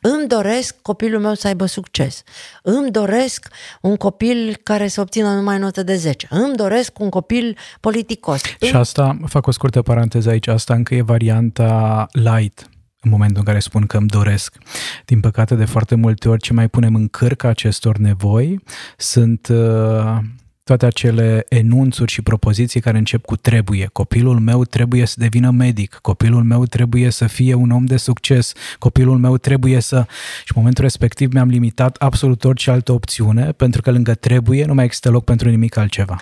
Îmi 0.00 0.28
doresc 0.28 0.76
copilul 0.82 1.20
meu 1.20 1.34
să 1.34 1.46
aibă 1.46 1.66
succes. 1.66 2.22
Îmi 2.62 2.90
doresc 2.90 3.48
un 3.80 3.96
copil 3.96 4.56
care 4.62 4.88
să 4.88 5.00
obțină 5.00 5.34
numai 5.34 5.58
notă 5.58 5.82
de 5.82 5.96
10. 5.96 6.26
Îmi 6.30 6.56
doresc 6.56 6.98
un 6.98 7.08
copil 7.08 7.56
politicos. 7.80 8.40
Și 8.60 8.74
asta, 8.74 9.18
fac 9.26 9.46
o 9.46 9.50
scurtă 9.50 9.82
paranteză 9.82 10.30
aici, 10.30 10.46
asta 10.46 10.74
încă 10.74 10.94
e 10.94 11.02
varianta 11.02 12.06
light 12.12 12.68
în 13.04 13.10
momentul 13.10 13.38
în 13.38 13.44
care 13.44 13.58
spun 13.58 13.86
că 13.86 13.96
îmi 13.96 14.08
doresc. 14.08 14.56
Din 15.04 15.20
păcate, 15.20 15.54
de 15.54 15.64
foarte 15.64 15.94
multe 15.94 16.28
ori, 16.28 16.40
ce 16.40 16.52
mai 16.52 16.68
punem 16.68 16.94
în 16.94 17.08
cârca 17.08 17.48
acestor 17.48 17.96
nevoi 17.98 18.60
sunt 18.96 19.48
uh, 19.48 20.18
toate 20.64 20.86
acele 20.86 21.46
enunțuri 21.48 22.12
și 22.12 22.22
propoziții 22.22 22.80
care 22.80 22.98
încep 22.98 23.24
cu 23.24 23.36
trebuie. 23.36 23.88
Copilul 23.92 24.38
meu 24.38 24.64
trebuie 24.64 25.06
să 25.06 25.14
devină 25.18 25.50
medic, 25.50 25.98
copilul 26.02 26.42
meu 26.42 26.64
trebuie 26.64 27.10
să 27.10 27.26
fie 27.26 27.54
un 27.54 27.70
om 27.70 27.84
de 27.84 27.96
succes, 27.96 28.52
copilul 28.78 29.18
meu 29.18 29.36
trebuie 29.36 29.80
să... 29.80 30.04
Și 30.36 30.52
în 30.54 30.56
momentul 30.56 30.84
respectiv 30.84 31.32
mi-am 31.32 31.48
limitat 31.48 31.96
absolut 31.96 32.44
orice 32.44 32.70
altă 32.70 32.92
opțiune, 32.92 33.52
pentru 33.52 33.82
că 33.82 33.90
lângă 33.90 34.14
trebuie 34.14 34.64
nu 34.64 34.74
mai 34.74 34.84
există 34.84 35.10
loc 35.10 35.24
pentru 35.24 35.48
nimic 35.48 35.76
altceva. 35.76 36.20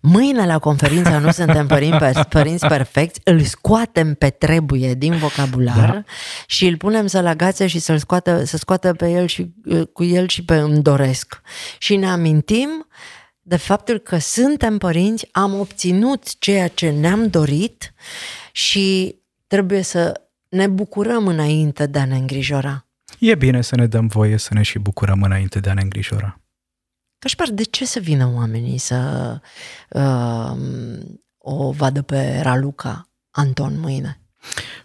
Mâine 0.00 0.46
la 0.46 0.58
conferința 0.58 1.18
Nu 1.18 1.30
suntem 1.30 1.66
părinți, 1.66 2.20
părinți 2.28 2.66
perfecți, 2.66 3.20
îl 3.24 3.40
scoatem 3.40 4.14
pe 4.14 4.30
trebuie 4.30 4.94
din 4.94 5.16
vocabular 5.16 5.90
da. 5.90 6.02
și 6.46 6.66
îl 6.66 6.76
punem 6.76 7.06
să-l 7.06 7.26
agațe 7.26 7.66
și 7.66 7.78
să-l 7.78 7.98
scoată, 7.98 8.44
să 8.44 8.56
scoată 8.56 8.92
pe 8.92 9.10
el 9.10 9.26
și, 9.26 9.54
cu 9.92 10.04
el 10.04 10.28
și 10.28 10.44
pe 10.44 10.54
îmi 10.54 10.82
doresc. 10.82 11.40
Și 11.78 11.96
ne 11.96 12.06
amintim 12.06 12.86
de 13.42 13.56
faptul 13.56 13.98
că 13.98 14.18
suntem 14.18 14.78
părinți, 14.78 15.28
am 15.32 15.58
obținut 15.60 16.38
ceea 16.38 16.68
ce 16.68 16.90
ne-am 16.90 17.28
dorit 17.28 17.94
și 18.52 19.16
trebuie 19.46 19.82
să 19.82 20.20
ne 20.48 20.66
bucurăm 20.66 21.26
înainte 21.26 21.86
de 21.86 21.98
a 21.98 22.04
ne 22.04 22.16
îngrijora. 22.16 22.86
E 23.18 23.34
bine 23.34 23.62
să 23.62 23.76
ne 23.76 23.86
dăm 23.86 24.06
voie 24.06 24.36
să 24.36 24.54
ne 24.54 24.62
și 24.62 24.78
bucurăm 24.78 25.22
înainte 25.22 25.60
de 25.60 25.70
a 25.70 25.74
ne 25.74 25.80
îngrijora. 25.80 26.40
Cașpar, 27.18 27.50
de 27.50 27.62
ce 27.62 27.86
să 27.86 28.00
vină 28.00 28.32
oamenii 28.34 28.78
să 28.78 29.40
uh, 29.90 30.56
o 31.38 31.70
vadă 31.70 32.02
pe 32.02 32.40
Raluca 32.42 33.08
Anton 33.30 33.80
mâine? 33.80 34.20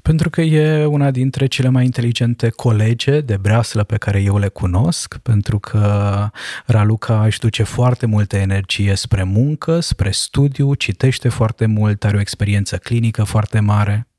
Pentru 0.02 0.30
că 0.30 0.42
e 0.42 0.86
una 0.86 1.12
dintre 1.12 1.46
cele 1.46 1.70
mai 1.70 1.86
inteligente 1.86 2.50
colege 2.50 3.22
de 3.22 3.38
breaslă 3.38 3.84
pe 3.84 3.98
care 3.98 4.22
eu 4.22 4.38
le 4.38 4.48
cunosc, 4.48 5.18
pentru 5.18 5.60
că 5.60 6.30
Raluca 6.66 7.26
își 7.26 7.40
duce 7.40 7.64
foarte 7.64 8.06
multă 8.06 8.38
energie 8.38 8.96
spre 8.96 9.24
muncă, 9.24 9.80
spre 9.80 10.12
studiu, 10.12 10.74
citește 10.74 11.30
foarte 11.30 11.66
mult, 11.66 12.04
are 12.04 12.18
o 12.18 12.20
experiență 12.20 12.78
clinică 12.78 13.24
foarte 13.24 13.60
mare. 13.60 14.11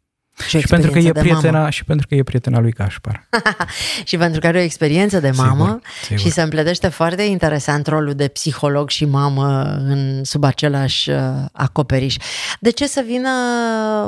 Și, 0.48 0.60
și 0.60 0.66
pentru 0.66 0.90
că 0.90 0.98
e 0.98 1.12
prietena 1.12 1.58
mamă. 1.58 1.70
și 1.70 1.84
pentru 1.84 2.06
că 2.06 2.14
e 2.14 2.22
prietena 2.22 2.60
lui 2.60 2.72
Cașpar. 2.72 3.28
și 4.04 4.16
pentru 4.16 4.40
că 4.40 4.46
are 4.46 4.58
o 4.58 4.62
experiență 4.62 5.20
de 5.20 5.30
mamă 5.36 5.64
sigur, 5.64 5.80
sigur. 6.02 6.18
și 6.18 6.30
se 6.30 6.42
împletește 6.42 6.88
foarte 6.88 7.22
interesant 7.22 7.86
rolul 7.86 8.14
de 8.14 8.28
psiholog 8.28 8.90
și 8.90 9.04
mamă 9.04 9.62
în 9.62 10.24
sub 10.24 10.44
același 10.44 11.10
uh, 11.10 11.18
acoperiș. 11.52 12.16
De 12.60 12.70
ce 12.70 12.86
să 12.86 13.02
vină 13.06 13.30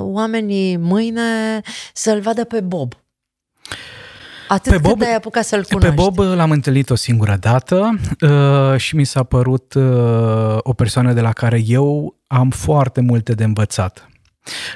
oamenii 0.00 0.76
mâine 0.76 1.60
să-l 1.92 2.20
vadă 2.20 2.44
pe 2.44 2.60
Bob? 2.60 2.92
Atât 4.48 4.72
pe 4.72 4.78
Bob, 4.78 4.98
de 4.98 5.06
apucat 5.06 5.44
să-l 5.44 5.64
cunoști. 5.64 5.88
Pe 5.88 6.02
Bob 6.02 6.18
l-am 6.18 6.50
întâlnit 6.50 6.90
o 6.90 6.94
singură 6.94 7.36
dată 7.40 7.98
uh, 8.20 8.76
și 8.76 8.96
mi 8.96 9.04
s-a 9.04 9.22
părut 9.22 9.74
uh, 9.74 10.58
o 10.58 10.72
persoană 10.72 11.12
de 11.12 11.20
la 11.20 11.32
care 11.32 11.62
eu 11.66 12.16
am 12.26 12.50
foarte 12.50 13.00
multe 13.00 13.32
de 13.32 13.44
învățat 13.44 14.08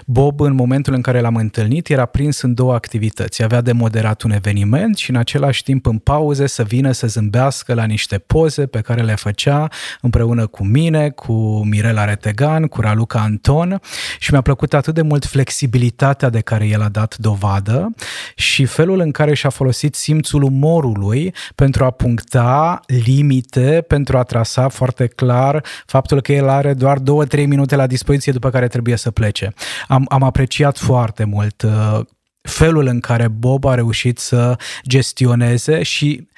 Bob, 0.07 0.40
în 0.40 0.54
momentul 0.54 0.94
în 0.94 1.00
care 1.00 1.20
l-am 1.20 1.37
întâlnit, 1.37 1.88
era 1.88 2.04
prins 2.04 2.40
în 2.40 2.54
două 2.54 2.74
activități. 2.74 3.42
Avea 3.42 3.61
de 3.61 3.72
moderat 3.72 4.22
un 4.22 4.31
eveniment 4.31 4.96
și 4.96 5.11
în 5.11 5.16
același 5.16 5.62
timp 5.62 5.87
în 5.87 5.98
pauze 5.98 6.46
să 6.46 6.62
vină 6.62 6.92
să 6.92 7.07
zâmbească 7.07 7.74
la 7.74 7.85
niște 7.85 8.18
poze 8.18 8.66
pe 8.66 8.81
care 8.81 9.02
le 9.02 9.14
făcea 9.14 9.68
împreună 10.00 10.46
cu 10.46 10.64
mine, 10.64 11.11
cu 11.11 11.64
Mirela 11.64 12.04
Retegan, 12.04 12.66
cu 12.66 12.81
Raluca 12.81 13.20
Anton 13.20 13.81
și 14.18 14.33
mi-a 14.33 14.40
plăcut 14.40 14.74
atât 14.74 14.94
de 14.94 15.02
mult 15.02 15.24
flexibilitatea 15.24 16.28
de 16.28 16.40
care 16.40 16.66
el 16.66 16.83
a 16.83 16.88
dat 16.88 17.16
dovadă 17.16 17.94
și 18.35 18.64
felul 18.64 19.00
în 19.00 19.11
care 19.11 19.35
și-a 19.35 19.50
folosit 19.50 19.94
simțul 19.94 20.42
umorului 20.42 21.35
pentru 21.54 21.85
a 21.85 21.90
puncta 21.90 22.81
limite, 22.87 23.85
pentru 23.87 24.19
a 24.19 24.23
trasa 24.23 24.69
foarte 24.69 25.06
clar 25.06 25.64
faptul 25.87 26.21
că 26.21 26.33
el 26.33 26.48
are 26.48 26.75
doar 26.75 26.98
2-3 26.98 27.46
minute 27.46 27.77
la 27.77 27.87
dispoziție 27.87 28.33
după 28.33 28.50
care 28.50 28.66
trebuie 28.69 28.96
să 28.96 29.10
plece. 29.10 29.52
Am, 29.88 30.04
am 30.09 30.23
apreciat 30.23 30.79
foarte 30.79 31.25
mult 31.25 31.63
uh, 31.63 32.00
felul 32.40 32.87
în 32.87 33.00
care 33.00 33.29
Bob 33.29 33.65
a 33.65 33.75
reușit 33.75 34.19
să 34.19 34.56
gestioneze 34.87 35.83
și 35.83 36.29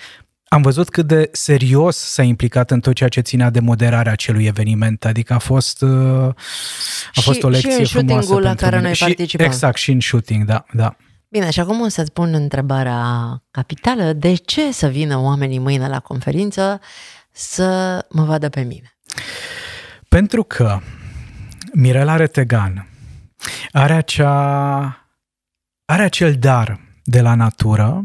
am 0.49 0.63
văzut 0.63 0.89
cât 0.89 1.07
de 1.07 1.29
serios 1.33 1.97
s-a 1.97 2.23
implicat 2.23 2.71
în 2.71 2.81
tot 2.81 2.95
ceea 2.95 3.09
ce 3.09 3.21
ținea 3.21 3.51
de 3.51 3.61
moderarea 3.61 4.13
acelui 4.13 4.45
eveniment, 4.47 5.05
adică 5.05 5.33
a 5.33 5.39
fost, 5.39 5.83
uh, 5.83 5.91
a 7.15 7.21
fost 7.21 7.39
Și- 7.39 7.45
o 7.45 7.49
lecție 7.49 7.71
și 7.71 7.79
în 7.81 7.87
frumoasă 7.87 8.27
shooting-ul 8.27 8.41
la 8.43 8.47
pentru 8.49 8.65
care 8.65 8.77
mine. 8.77 8.87
noi 8.87 8.97
Și- 8.97 9.05
participăm. 9.05 9.47
Exact, 9.47 9.77
și 9.77 9.91
în 9.91 10.01
shooting, 10.01 10.45
da, 10.45 10.65
da. 10.73 10.97
Bine, 11.29 11.51
și 11.51 11.61
acum 11.61 11.81
o 11.81 11.89
să-ți 11.89 12.13
pun 12.13 12.35
întrebarea 12.35 13.03
capitală. 13.51 14.13
De 14.13 14.35
ce 14.35 14.73
să 14.73 14.87
vină 14.87 15.19
oamenii 15.19 15.59
mâine 15.59 15.89
la 15.89 16.01
conferință 16.01 16.81
să 17.33 17.99
mă 18.11 18.25
vadă 18.25 18.49
pe 18.49 18.61
mine? 18.61 18.97
Pentru 20.09 20.43
că 20.43 20.79
Mirela 21.73 22.17
Retegan 22.17 22.89
are, 23.73 23.93
acea, 23.93 25.07
are 25.85 26.03
acel 26.03 26.35
dar 26.35 26.81
de 27.05 27.21
la 27.21 27.35
natură 27.35 28.05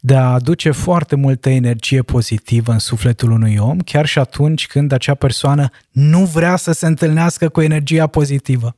de 0.00 0.16
a 0.16 0.32
aduce 0.32 0.70
foarte 0.70 1.16
multă 1.16 1.48
energie 1.48 2.02
pozitivă 2.02 2.72
în 2.72 2.78
sufletul 2.78 3.30
unui 3.30 3.56
om, 3.60 3.78
chiar 3.78 4.06
și 4.06 4.18
atunci 4.18 4.66
când 4.66 4.92
acea 4.92 5.14
persoană 5.14 5.70
nu 5.90 6.24
vrea 6.24 6.56
să 6.56 6.72
se 6.72 6.86
întâlnească 6.86 7.48
cu 7.48 7.60
energia 7.60 8.06
pozitivă. 8.06 8.76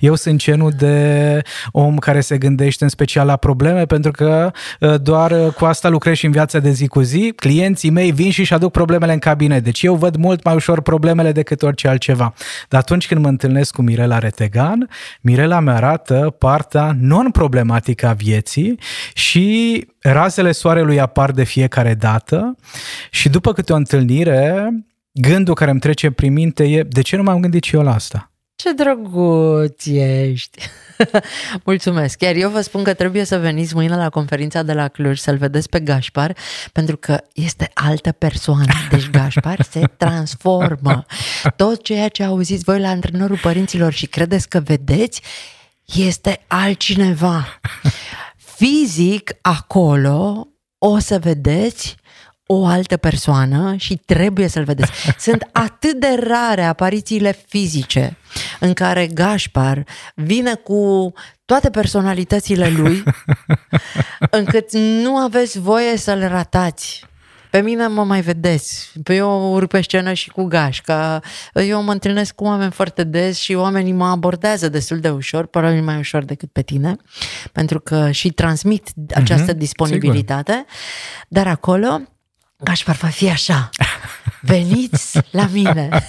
Eu 0.00 0.14
sunt 0.14 0.38
genul 0.38 0.70
de 0.70 1.42
om 1.72 1.96
care 1.96 2.20
se 2.20 2.38
gândește 2.38 2.84
în 2.84 2.90
special 2.90 3.26
la 3.26 3.36
probleme 3.36 3.86
pentru 3.86 4.10
că 4.10 4.50
uh, 4.80 4.94
doar 5.00 5.30
uh, 5.30 5.52
cu 5.52 5.64
asta 5.64 5.88
lucrez 5.88 6.16
și 6.16 6.24
în 6.24 6.32
viața 6.32 6.58
de 6.58 6.70
zi 6.70 6.86
cu 6.86 7.00
zi. 7.00 7.32
Clienții 7.36 7.90
mei 7.90 8.12
vin 8.12 8.30
și 8.30 8.40
își 8.40 8.54
aduc 8.54 8.72
problemele 8.72 9.12
în 9.12 9.18
cabinet. 9.18 9.64
Deci 9.64 9.82
eu 9.82 9.94
văd 9.94 10.16
mult 10.16 10.44
mai 10.44 10.54
ușor 10.54 10.80
problemele 10.80 11.32
decât 11.32 11.62
orice 11.62 11.88
altceva. 11.88 12.34
Dar 12.68 12.80
atunci 12.80 13.06
când 13.06 13.20
mă 13.20 13.28
întâlnesc 13.28 13.74
cu 13.74 13.82
Mirela 13.82 14.18
Retegan, 14.18 14.88
Mirela 15.20 15.60
mi 15.60 15.70
arată 15.70 16.34
partea 16.38 16.96
non-problematică 17.00 18.06
a 18.06 18.12
vieții 18.12 18.78
și 19.14 19.86
razele 20.18 20.52
soarelui 20.52 21.00
apar 21.00 21.30
de 21.30 21.44
fiecare 21.44 21.94
dată 21.94 22.56
și 23.10 23.28
după 23.28 23.52
câte 23.52 23.72
o 23.72 23.76
întâlnire, 23.76 24.70
gândul 25.12 25.54
care 25.54 25.70
îmi 25.70 25.80
trece 25.80 26.10
prin 26.10 26.32
minte 26.32 26.64
e 26.64 26.82
de 26.82 27.02
ce 27.02 27.16
nu 27.16 27.22
m-am 27.22 27.40
gândit 27.40 27.62
și 27.62 27.74
eu 27.74 27.82
la 27.82 27.94
asta? 27.94 28.30
Ce 28.56 28.72
drăguț 28.72 29.86
ești! 29.86 30.58
Mulțumesc! 31.64 32.18
Chiar 32.18 32.34
eu 32.34 32.50
vă 32.50 32.60
spun 32.60 32.82
că 32.82 32.94
trebuie 32.94 33.24
să 33.24 33.38
veniți 33.38 33.74
mâine 33.74 33.96
la 33.96 34.08
conferința 34.08 34.62
de 34.62 34.72
la 34.72 34.88
Cluj 34.88 35.18
să-l 35.18 35.36
vedeți 35.36 35.68
pe 35.68 35.80
Gașpar, 35.80 36.36
pentru 36.72 36.96
că 36.96 37.20
este 37.32 37.70
altă 37.74 38.12
persoană. 38.12 38.72
Deci 38.90 39.10
Gașpar 39.10 39.62
se 39.70 39.80
transformă. 39.96 41.04
Tot 41.56 41.82
ceea 41.82 42.08
ce 42.08 42.22
auziți 42.22 42.64
voi 42.64 42.80
la 42.80 42.88
antrenorul 42.88 43.38
părinților 43.42 43.92
și 43.92 44.06
credeți 44.06 44.48
că 44.48 44.60
vedeți, 44.60 45.22
este 45.84 46.44
altcineva. 46.46 47.46
Fizic, 48.58 49.30
acolo, 49.40 50.48
o 50.78 50.98
să 50.98 51.18
vedeți 51.18 51.96
o 52.46 52.66
altă 52.66 52.96
persoană 52.96 53.74
și 53.76 53.96
trebuie 53.96 54.48
să-l 54.48 54.64
vedeți. 54.64 54.90
Sunt 55.26 55.48
atât 55.52 56.00
de 56.00 56.18
rare 56.20 56.64
aparițiile 56.64 57.44
fizice 57.46 58.16
în 58.60 58.72
care 58.72 59.06
Gașpar 59.06 59.84
vine 60.14 60.54
cu 60.54 61.12
toate 61.44 61.70
personalitățile 61.70 62.68
lui, 62.68 63.02
încât 64.30 64.72
nu 64.72 65.16
aveți 65.16 65.58
voie 65.58 65.96
să-l 65.96 66.28
ratați. 66.28 67.07
Pe 67.50 67.60
mine 67.60 67.86
mă 67.86 68.04
mai 68.04 68.20
vedeți. 68.20 68.92
Pe 69.02 69.14
eu 69.14 69.52
urc 69.52 69.68
pe 69.70 69.80
scenă 69.80 70.12
și 70.12 70.30
cu 70.30 70.44
gașca. 70.44 71.20
Eu 71.54 71.82
mă 71.82 71.92
întâlnesc 71.92 72.34
cu 72.34 72.44
oameni 72.44 72.70
foarte 72.70 73.04
des 73.04 73.38
și 73.38 73.54
oamenii 73.54 73.92
mă 73.92 74.06
abordează 74.06 74.68
destul 74.68 75.00
de 75.00 75.10
ușor, 75.10 75.46
probabil 75.46 75.82
mai 75.82 75.98
ușor 75.98 76.24
decât 76.24 76.52
pe 76.52 76.62
tine, 76.62 76.96
pentru 77.52 77.80
că 77.80 78.10
și 78.10 78.30
transmit 78.30 78.88
această 79.14 79.50
Mhm, 79.50 79.58
disponibilitate. 79.58 80.64
Dar 81.28 81.46
acolo, 81.46 82.00
Gașpar 82.56 82.94
va 82.94 83.08
fi 83.08 83.30
așa. 83.30 83.68
Veniți 84.40 85.18
la 85.30 85.48
mine. 85.52 85.88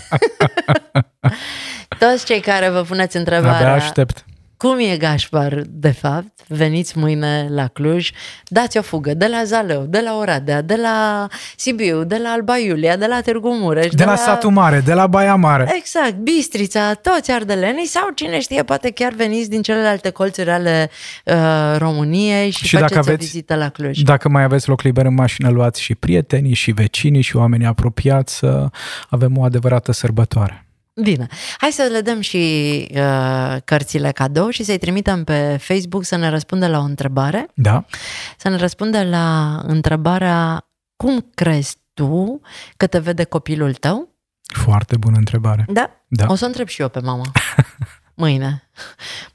Toți 2.00 2.26
cei 2.26 2.40
care 2.40 2.70
vă 2.70 2.82
puneți 2.82 3.18
Abia 3.18 3.20
întrebarea 3.20 3.74
aștept. 3.74 4.26
Cum 4.64 4.78
e 4.80 4.98
Gașpar, 4.98 5.62
de 5.68 5.92
fapt, 5.92 6.32
veniți 6.48 6.98
mâine 6.98 7.48
la 7.50 7.68
Cluj, 7.68 8.10
dați 8.48 8.78
o 8.78 8.82
fugă 8.82 9.14
de 9.14 9.28
la 9.28 9.44
Zalău, 9.44 9.86
de 9.86 10.00
la 10.04 10.18
Oradea, 10.18 10.62
de 10.62 10.76
la 10.76 11.28
Sibiu, 11.56 12.04
de 12.04 12.18
la 12.24 12.30
Alba 12.30 12.58
Iulia, 12.58 12.96
de 12.98 13.06
la 13.06 13.22
Târgu 13.22 13.50
Mureș, 13.54 13.88
De 13.94 14.04
la 14.04 14.16
satul 14.16 14.52
mare, 14.52 14.80
de 14.80 14.94
la 14.94 15.08
Baia 15.08 15.36
Mare. 15.36 15.74
Exact, 15.78 16.14
Bistrița, 16.16 16.94
toți 16.94 17.32
ardelenii 17.32 17.86
sau 17.86 18.10
cine 18.16 18.40
știe, 18.40 18.64
poate 18.64 18.90
chiar 18.92 19.14
veniți 19.14 19.50
din 19.50 19.62
celelalte 19.62 20.10
colțuri 20.10 20.50
ale 20.50 20.90
uh, 21.26 21.36
României 21.78 22.50
și, 22.50 22.66
Și 22.66 22.74
dacă 22.74 22.84
faceți 22.86 23.08
o 23.10 23.12
aveți- 23.12 23.26
vizită 23.26 23.56
la 23.56 23.70
Cluj. 23.70 24.00
Dacă 24.02 24.30
mai 24.30 24.44
aveți 24.44 24.70
loc 24.70 24.82
liber 24.82 25.06
în 25.06 25.14
mașină, 25.14 25.50
luați 25.50 25.82
și 25.82 25.96
prietenii, 25.96 26.54
și 26.54 26.72
vecinii, 26.72 27.22
și 27.22 27.36
oamenii 27.36 27.66
apropiați 27.66 28.36
să 28.38 28.68
avem 29.10 29.38
o 29.38 29.44
adevărată 29.44 29.92
sărbătoare. 29.92 30.64
Bine, 31.02 31.28
hai 31.58 31.72
să 31.72 31.88
le 31.92 32.02
dăm 32.02 32.20
și 32.20 32.38
uh, 32.94 33.58
cărțile 33.66 34.12
cadou 34.12 34.50
și 34.50 34.64
să-i 34.64 34.78
trimitem 34.78 35.24
pe 35.24 35.58
Facebook 35.62 36.06
să 36.06 36.16
ne 36.16 36.30
răspundă 36.30 36.68
la 36.68 36.78
o 36.80 36.84
întrebare. 36.84 37.48
Da? 37.54 37.86
să 38.38 38.50
ne 38.50 38.56
răspundă 38.56 39.04
la 39.04 39.60
întrebarea 39.66 40.70
cum 40.96 41.26
crezi 41.34 41.78
tu 41.94 42.42
că 42.78 42.88
te 42.88 43.00
vede 43.00 43.24
copilul 43.24 43.74
tău? 43.74 44.10
Foarte 44.54 44.98
bună 44.98 45.18
întrebare. 45.18 45.66
Da? 45.70 45.90
Da. 46.08 46.26
O 46.30 46.36
să 46.36 46.46
întreb 46.46 46.68
și 46.68 46.82
eu 46.82 46.90
pe 46.90 47.00
mama 47.00 47.32
mâine. 48.22 48.70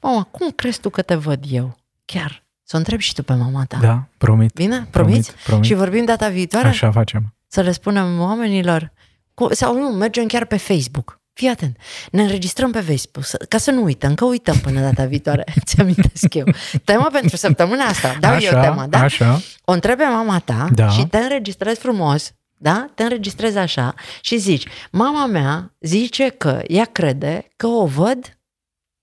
Mama, 0.01 0.23
cum 0.23 0.49
crezi 0.49 0.79
tu 0.79 0.89
că 0.89 1.01
te 1.01 1.15
văd 1.15 1.43
eu? 1.49 1.77
Chiar. 2.05 2.43
Să 2.63 2.75
o 2.75 2.77
întreb 2.79 2.99
și 2.99 3.13
tu 3.13 3.23
pe 3.23 3.33
mama 3.33 3.65
ta. 3.65 3.77
Da, 3.77 4.07
promit. 4.17 4.53
Bine? 4.53 4.87
Promiți? 4.89 5.29
Promit, 5.29 5.43
promit. 5.45 5.65
Și 5.65 5.73
vorbim 5.73 6.05
data 6.05 6.29
viitoare? 6.29 6.67
Așa 6.67 6.91
facem. 6.91 7.33
Să 7.47 7.61
le 7.61 7.71
spunem 7.71 8.19
oamenilor? 8.19 8.91
Cu, 9.33 9.53
sau 9.53 9.77
nu, 9.77 9.87
mergem 9.87 10.25
chiar 10.25 10.45
pe 10.45 10.57
Facebook. 10.57 11.21
Fii 11.37 11.47
atent, 11.47 11.77
ne 12.11 12.21
înregistrăm 12.21 12.71
pe 12.71 12.79
Facebook, 12.81 13.25
să- 13.25 13.45
ca 13.49 13.57
să 13.57 13.71
nu 13.71 13.83
uităm, 13.83 14.15
că 14.15 14.25
uităm 14.25 14.57
până 14.57 14.81
data 14.81 15.05
viitoare. 15.05 15.43
Ți 15.65 15.79
amintesc 15.79 16.33
eu. 16.33 16.45
Tema 16.83 17.09
pentru 17.11 17.35
săptămâna 17.35 17.83
asta. 17.83 18.17
Dau 18.19 18.31
așa, 18.33 18.55
eu 18.55 18.61
tema, 18.61 18.87
da? 18.87 18.99
Așa. 18.99 19.39
o 19.65 19.71
întrebi 19.71 20.01
pe 20.01 20.07
mama 20.07 20.39
ta 20.39 20.67
Da. 20.73 20.89
și 20.89 21.05
te 21.07 21.17
înregistrezi 21.17 21.79
frumos, 21.79 22.31
da? 22.57 22.89
Te 22.95 23.03
înregistrezi 23.03 23.57
așa 23.57 23.93
și 24.21 24.37
zici, 24.37 24.67
mama 24.91 25.25
mea 25.25 25.75
zice 25.79 26.29
că 26.29 26.61
ea 26.67 26.85
crede 26.85 27.47
că 27.55 27.67
o 27.67 27.85
văd 27.85 28.37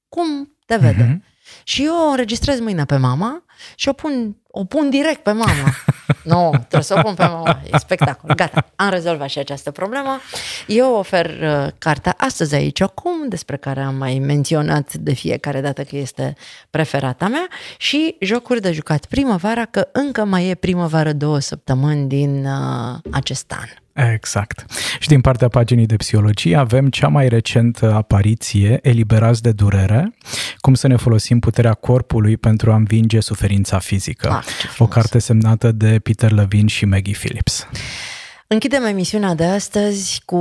cum 0.08 0.56
te 0.66 0.76
vede. 0.76 1.02
Mhm. 1.02 1.24
Și 1.64 1.84
eu 1.84 1.94
o 1.94 2.10
înregistrez 2.10 2.60
mâine 2.60 2.84
pe 2.84 2.96
mama 2.96 3.44
și 3.74 3.88
o 3.88 3.92
pun, 3.92 4.36
o 4.50 4.64
pun 4.64 4.90
direct 4.90 5.22
pe 5.22 5.32
mama. 5.32 5.74
Nu, 6.22 6.50
trebuie 6.50 6.82
să 6.82 6.94
o 6.98 7.02
pun 7.02 7.14
pe 7.14 7.26
mama. 7.26 7.60
E 7.72 7.78
spectacol. 7.78 8.34
Gata, 8.34 8.66
am 8.76 8.90
rezolvat 8.90 9.28
și 9.28 9.38
această 9.38 9.70
problemă. 9.70 10.18
Eu 10.66 10.94
ofer 10.94 11.26
uh, 11.26 11.66
cartea 11.78 12.14
astăzi 12.18 12.54
aici, 12.54 12.80
acum, 12.80 13.28
despre 13.28 13.56
care 13.56 13.80
am 13.80 13.94
mai 13.94 14.18
menționat 14.18 14.94
de 14.94 15.12
fiecare 15.12 15.60
dată 15.60 15.82
că 15.82 15.96
este 15.96 16.34
preferata 16.70 17.28
mea, 17.28 17.48
și 17.78 18.16
jocuri 18.20 18.60
de 18.60 18.72
jucat 18.72 19.06
primăvara, 19.06 19.64
că 19.64 19.88
încă 19.92 20.24
mai 20.24 20.48
e 20.48 20.54
primăvară 20.54 21.12
două 21.12 21.38
săptămâni 21.38 22.08
din 22.08 22.46
uh, 22.46 22.98
acest 23.10 23.52
an. 23.52 23.81
Exact. 23.92 24.64
Și 24.98 25.08
din 25.08 25.20
partea 25.20 25.48
paginii 25.48 25.86
de 25.86 25.96
psihologie 25.96 26.56
avem 26.56 26.88
cea 26.88 27.08
mai 27.08 27.28
recentă 27.28 27.92
apariție, 27.94 28.78
Eliberați 28.82 29.42
de 29.42 29.52
durere, 29.52 30.14
cum 30.58 30.74
să 30.74 30.86
ne 30.86 30.96
folosim 30.96 31.38
puterea 31.38 31.74
corpului 31.74 32.36
pentru 32.36 32.72
a 32.72 32.74
învinge 32.74 33.20
suferința 33.20 33.78
fizică. 33.78 34.30
Ah, 34.30 34.44
ce 34.60 34.66
o 34.66 34.70
frumos. 34.70 34.92
carte 34.92 35.18
semnată 35.18 35.72
de 35.72 35.98
Peter 35.98 36.30
Levine 36.30 36.68
și 36.68 36.84
Maggie 36.84 37.14
Phillips. 37.18 37.68
Închidem 38.52 38.84
emisiunea 38.84 39.34
de 39.34 39.44
astăzi 39.44 40.22
cu 40.24 40.40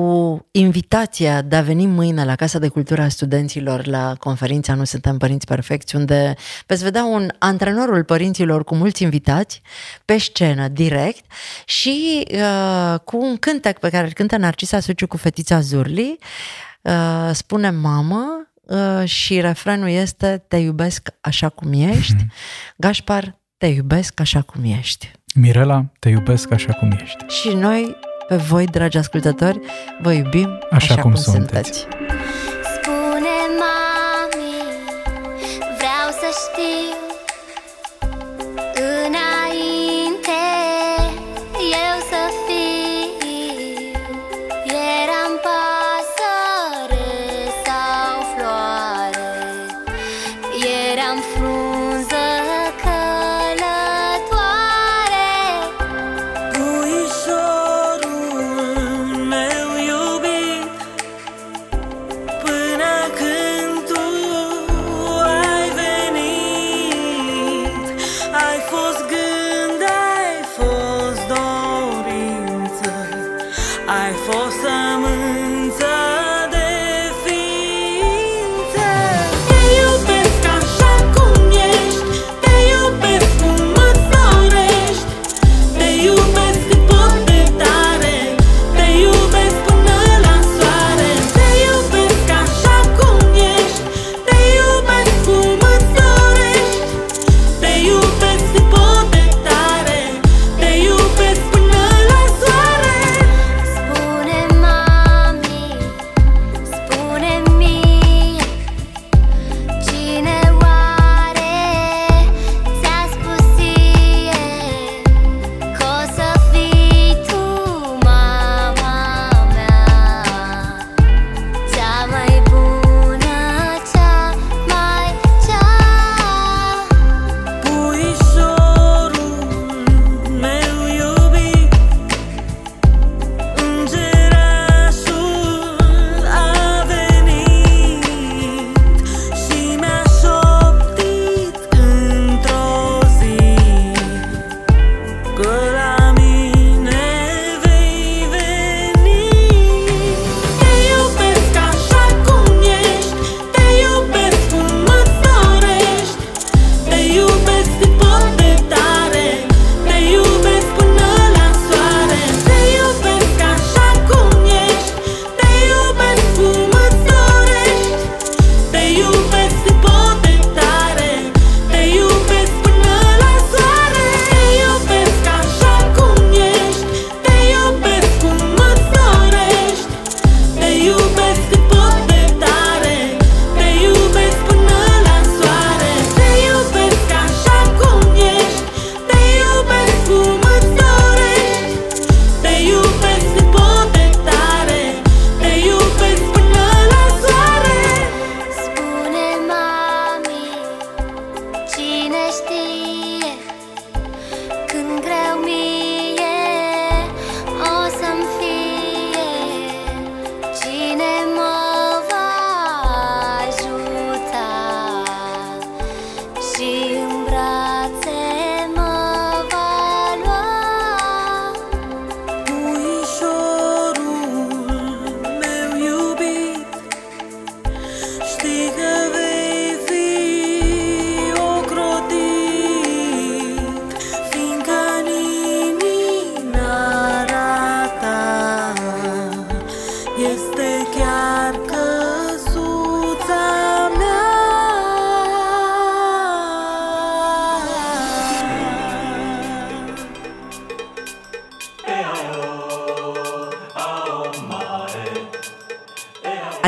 invitația 0.51 1.41
de 1.41 1.55
a 1.55 1.62
veni 1.62 1.86
mâine 1.86 2.26
la 2.26 2.36
Casa 2.36 2.59
de 2.59 2.68
Cultura 2.68 3.03
a 3.03 3.09
Studenților 3.09 3.86
la 3.86 4.16
conferința 4.20 4.74
Nu 4.74 4.84
Suntem 4.84 5.18
Părinți 5.18 5.45
Perfecți, 5.45 5.95
unde 5.95 6.36
veți 6.68 6.84
vedea 6.84 7.03
un 7.03 7.30
antrenorul 7.39 8.03
părinților 8.03 8.64
cu 8.64 8.76
mulți 8.76 9.03
invitați 9.03 9.62
pe 10.05 10.18
scenă, 10.18 10.68
direct, 10.68 11.26
și 11.66 12.28
uh, 12.32 12.99
cu 12.99 13.18
un 13.18 13.38
cântec 13.38 13.80
pe 13.80 13.89
care 13.89 14.05
îl 14.05 14.14
cântă 14.14 14.38
Narcisa 14.38 14.80
Suciu 14.80 15.07
cu 15.07 15.18
fetița 15.18 15.59
Zurli, 15.59 16.18
uh, 16.82 17.30
spune 17.34 17.70
mamă 17.70 18.47
uh, 18.62 19.07
și 19.07 19.41
refrenul 19.41 19.89
este 19.89 20.43
Te 20.47 20.57
iubesc 20.57 21.09
așa 21.22 21.49
cum 21.49 21.74
ești, 21.74 22.26
Gașpar, 22.84 23.39
te 23.57 23.68
iubesc 23.68 24.20
așa 24.20 24.41
cum 24.41 24.64
ești. 24.64 25.12
Mirela, 25.36 25.86
te 25.99 26.09
iubesc 26.09 26.51
așa 26.51 26.74
cum 26.74 26.91
ești. 26.91 27.26
Și 27.28 27.53
noi 27.53 27.95
pe 28.32 28.38
voi, 28.38 28.66
dragi 28.66 28.98
ascultători, 28.98 29.60
vă 30.02 30.12
iubim 30.12 30.50
așa, 30.70 30.94
așa 30.94 31.02
cum, 31.02 31.12
cum 31.12 31.22
sunteți. 31.22 31.72
sunteți. 31.72 31.80
Spune, 32.74 33.38
mami, 33.62 34.54
vreau 35.78 36.08
să 36.22 36.28
știi 36.44 36.91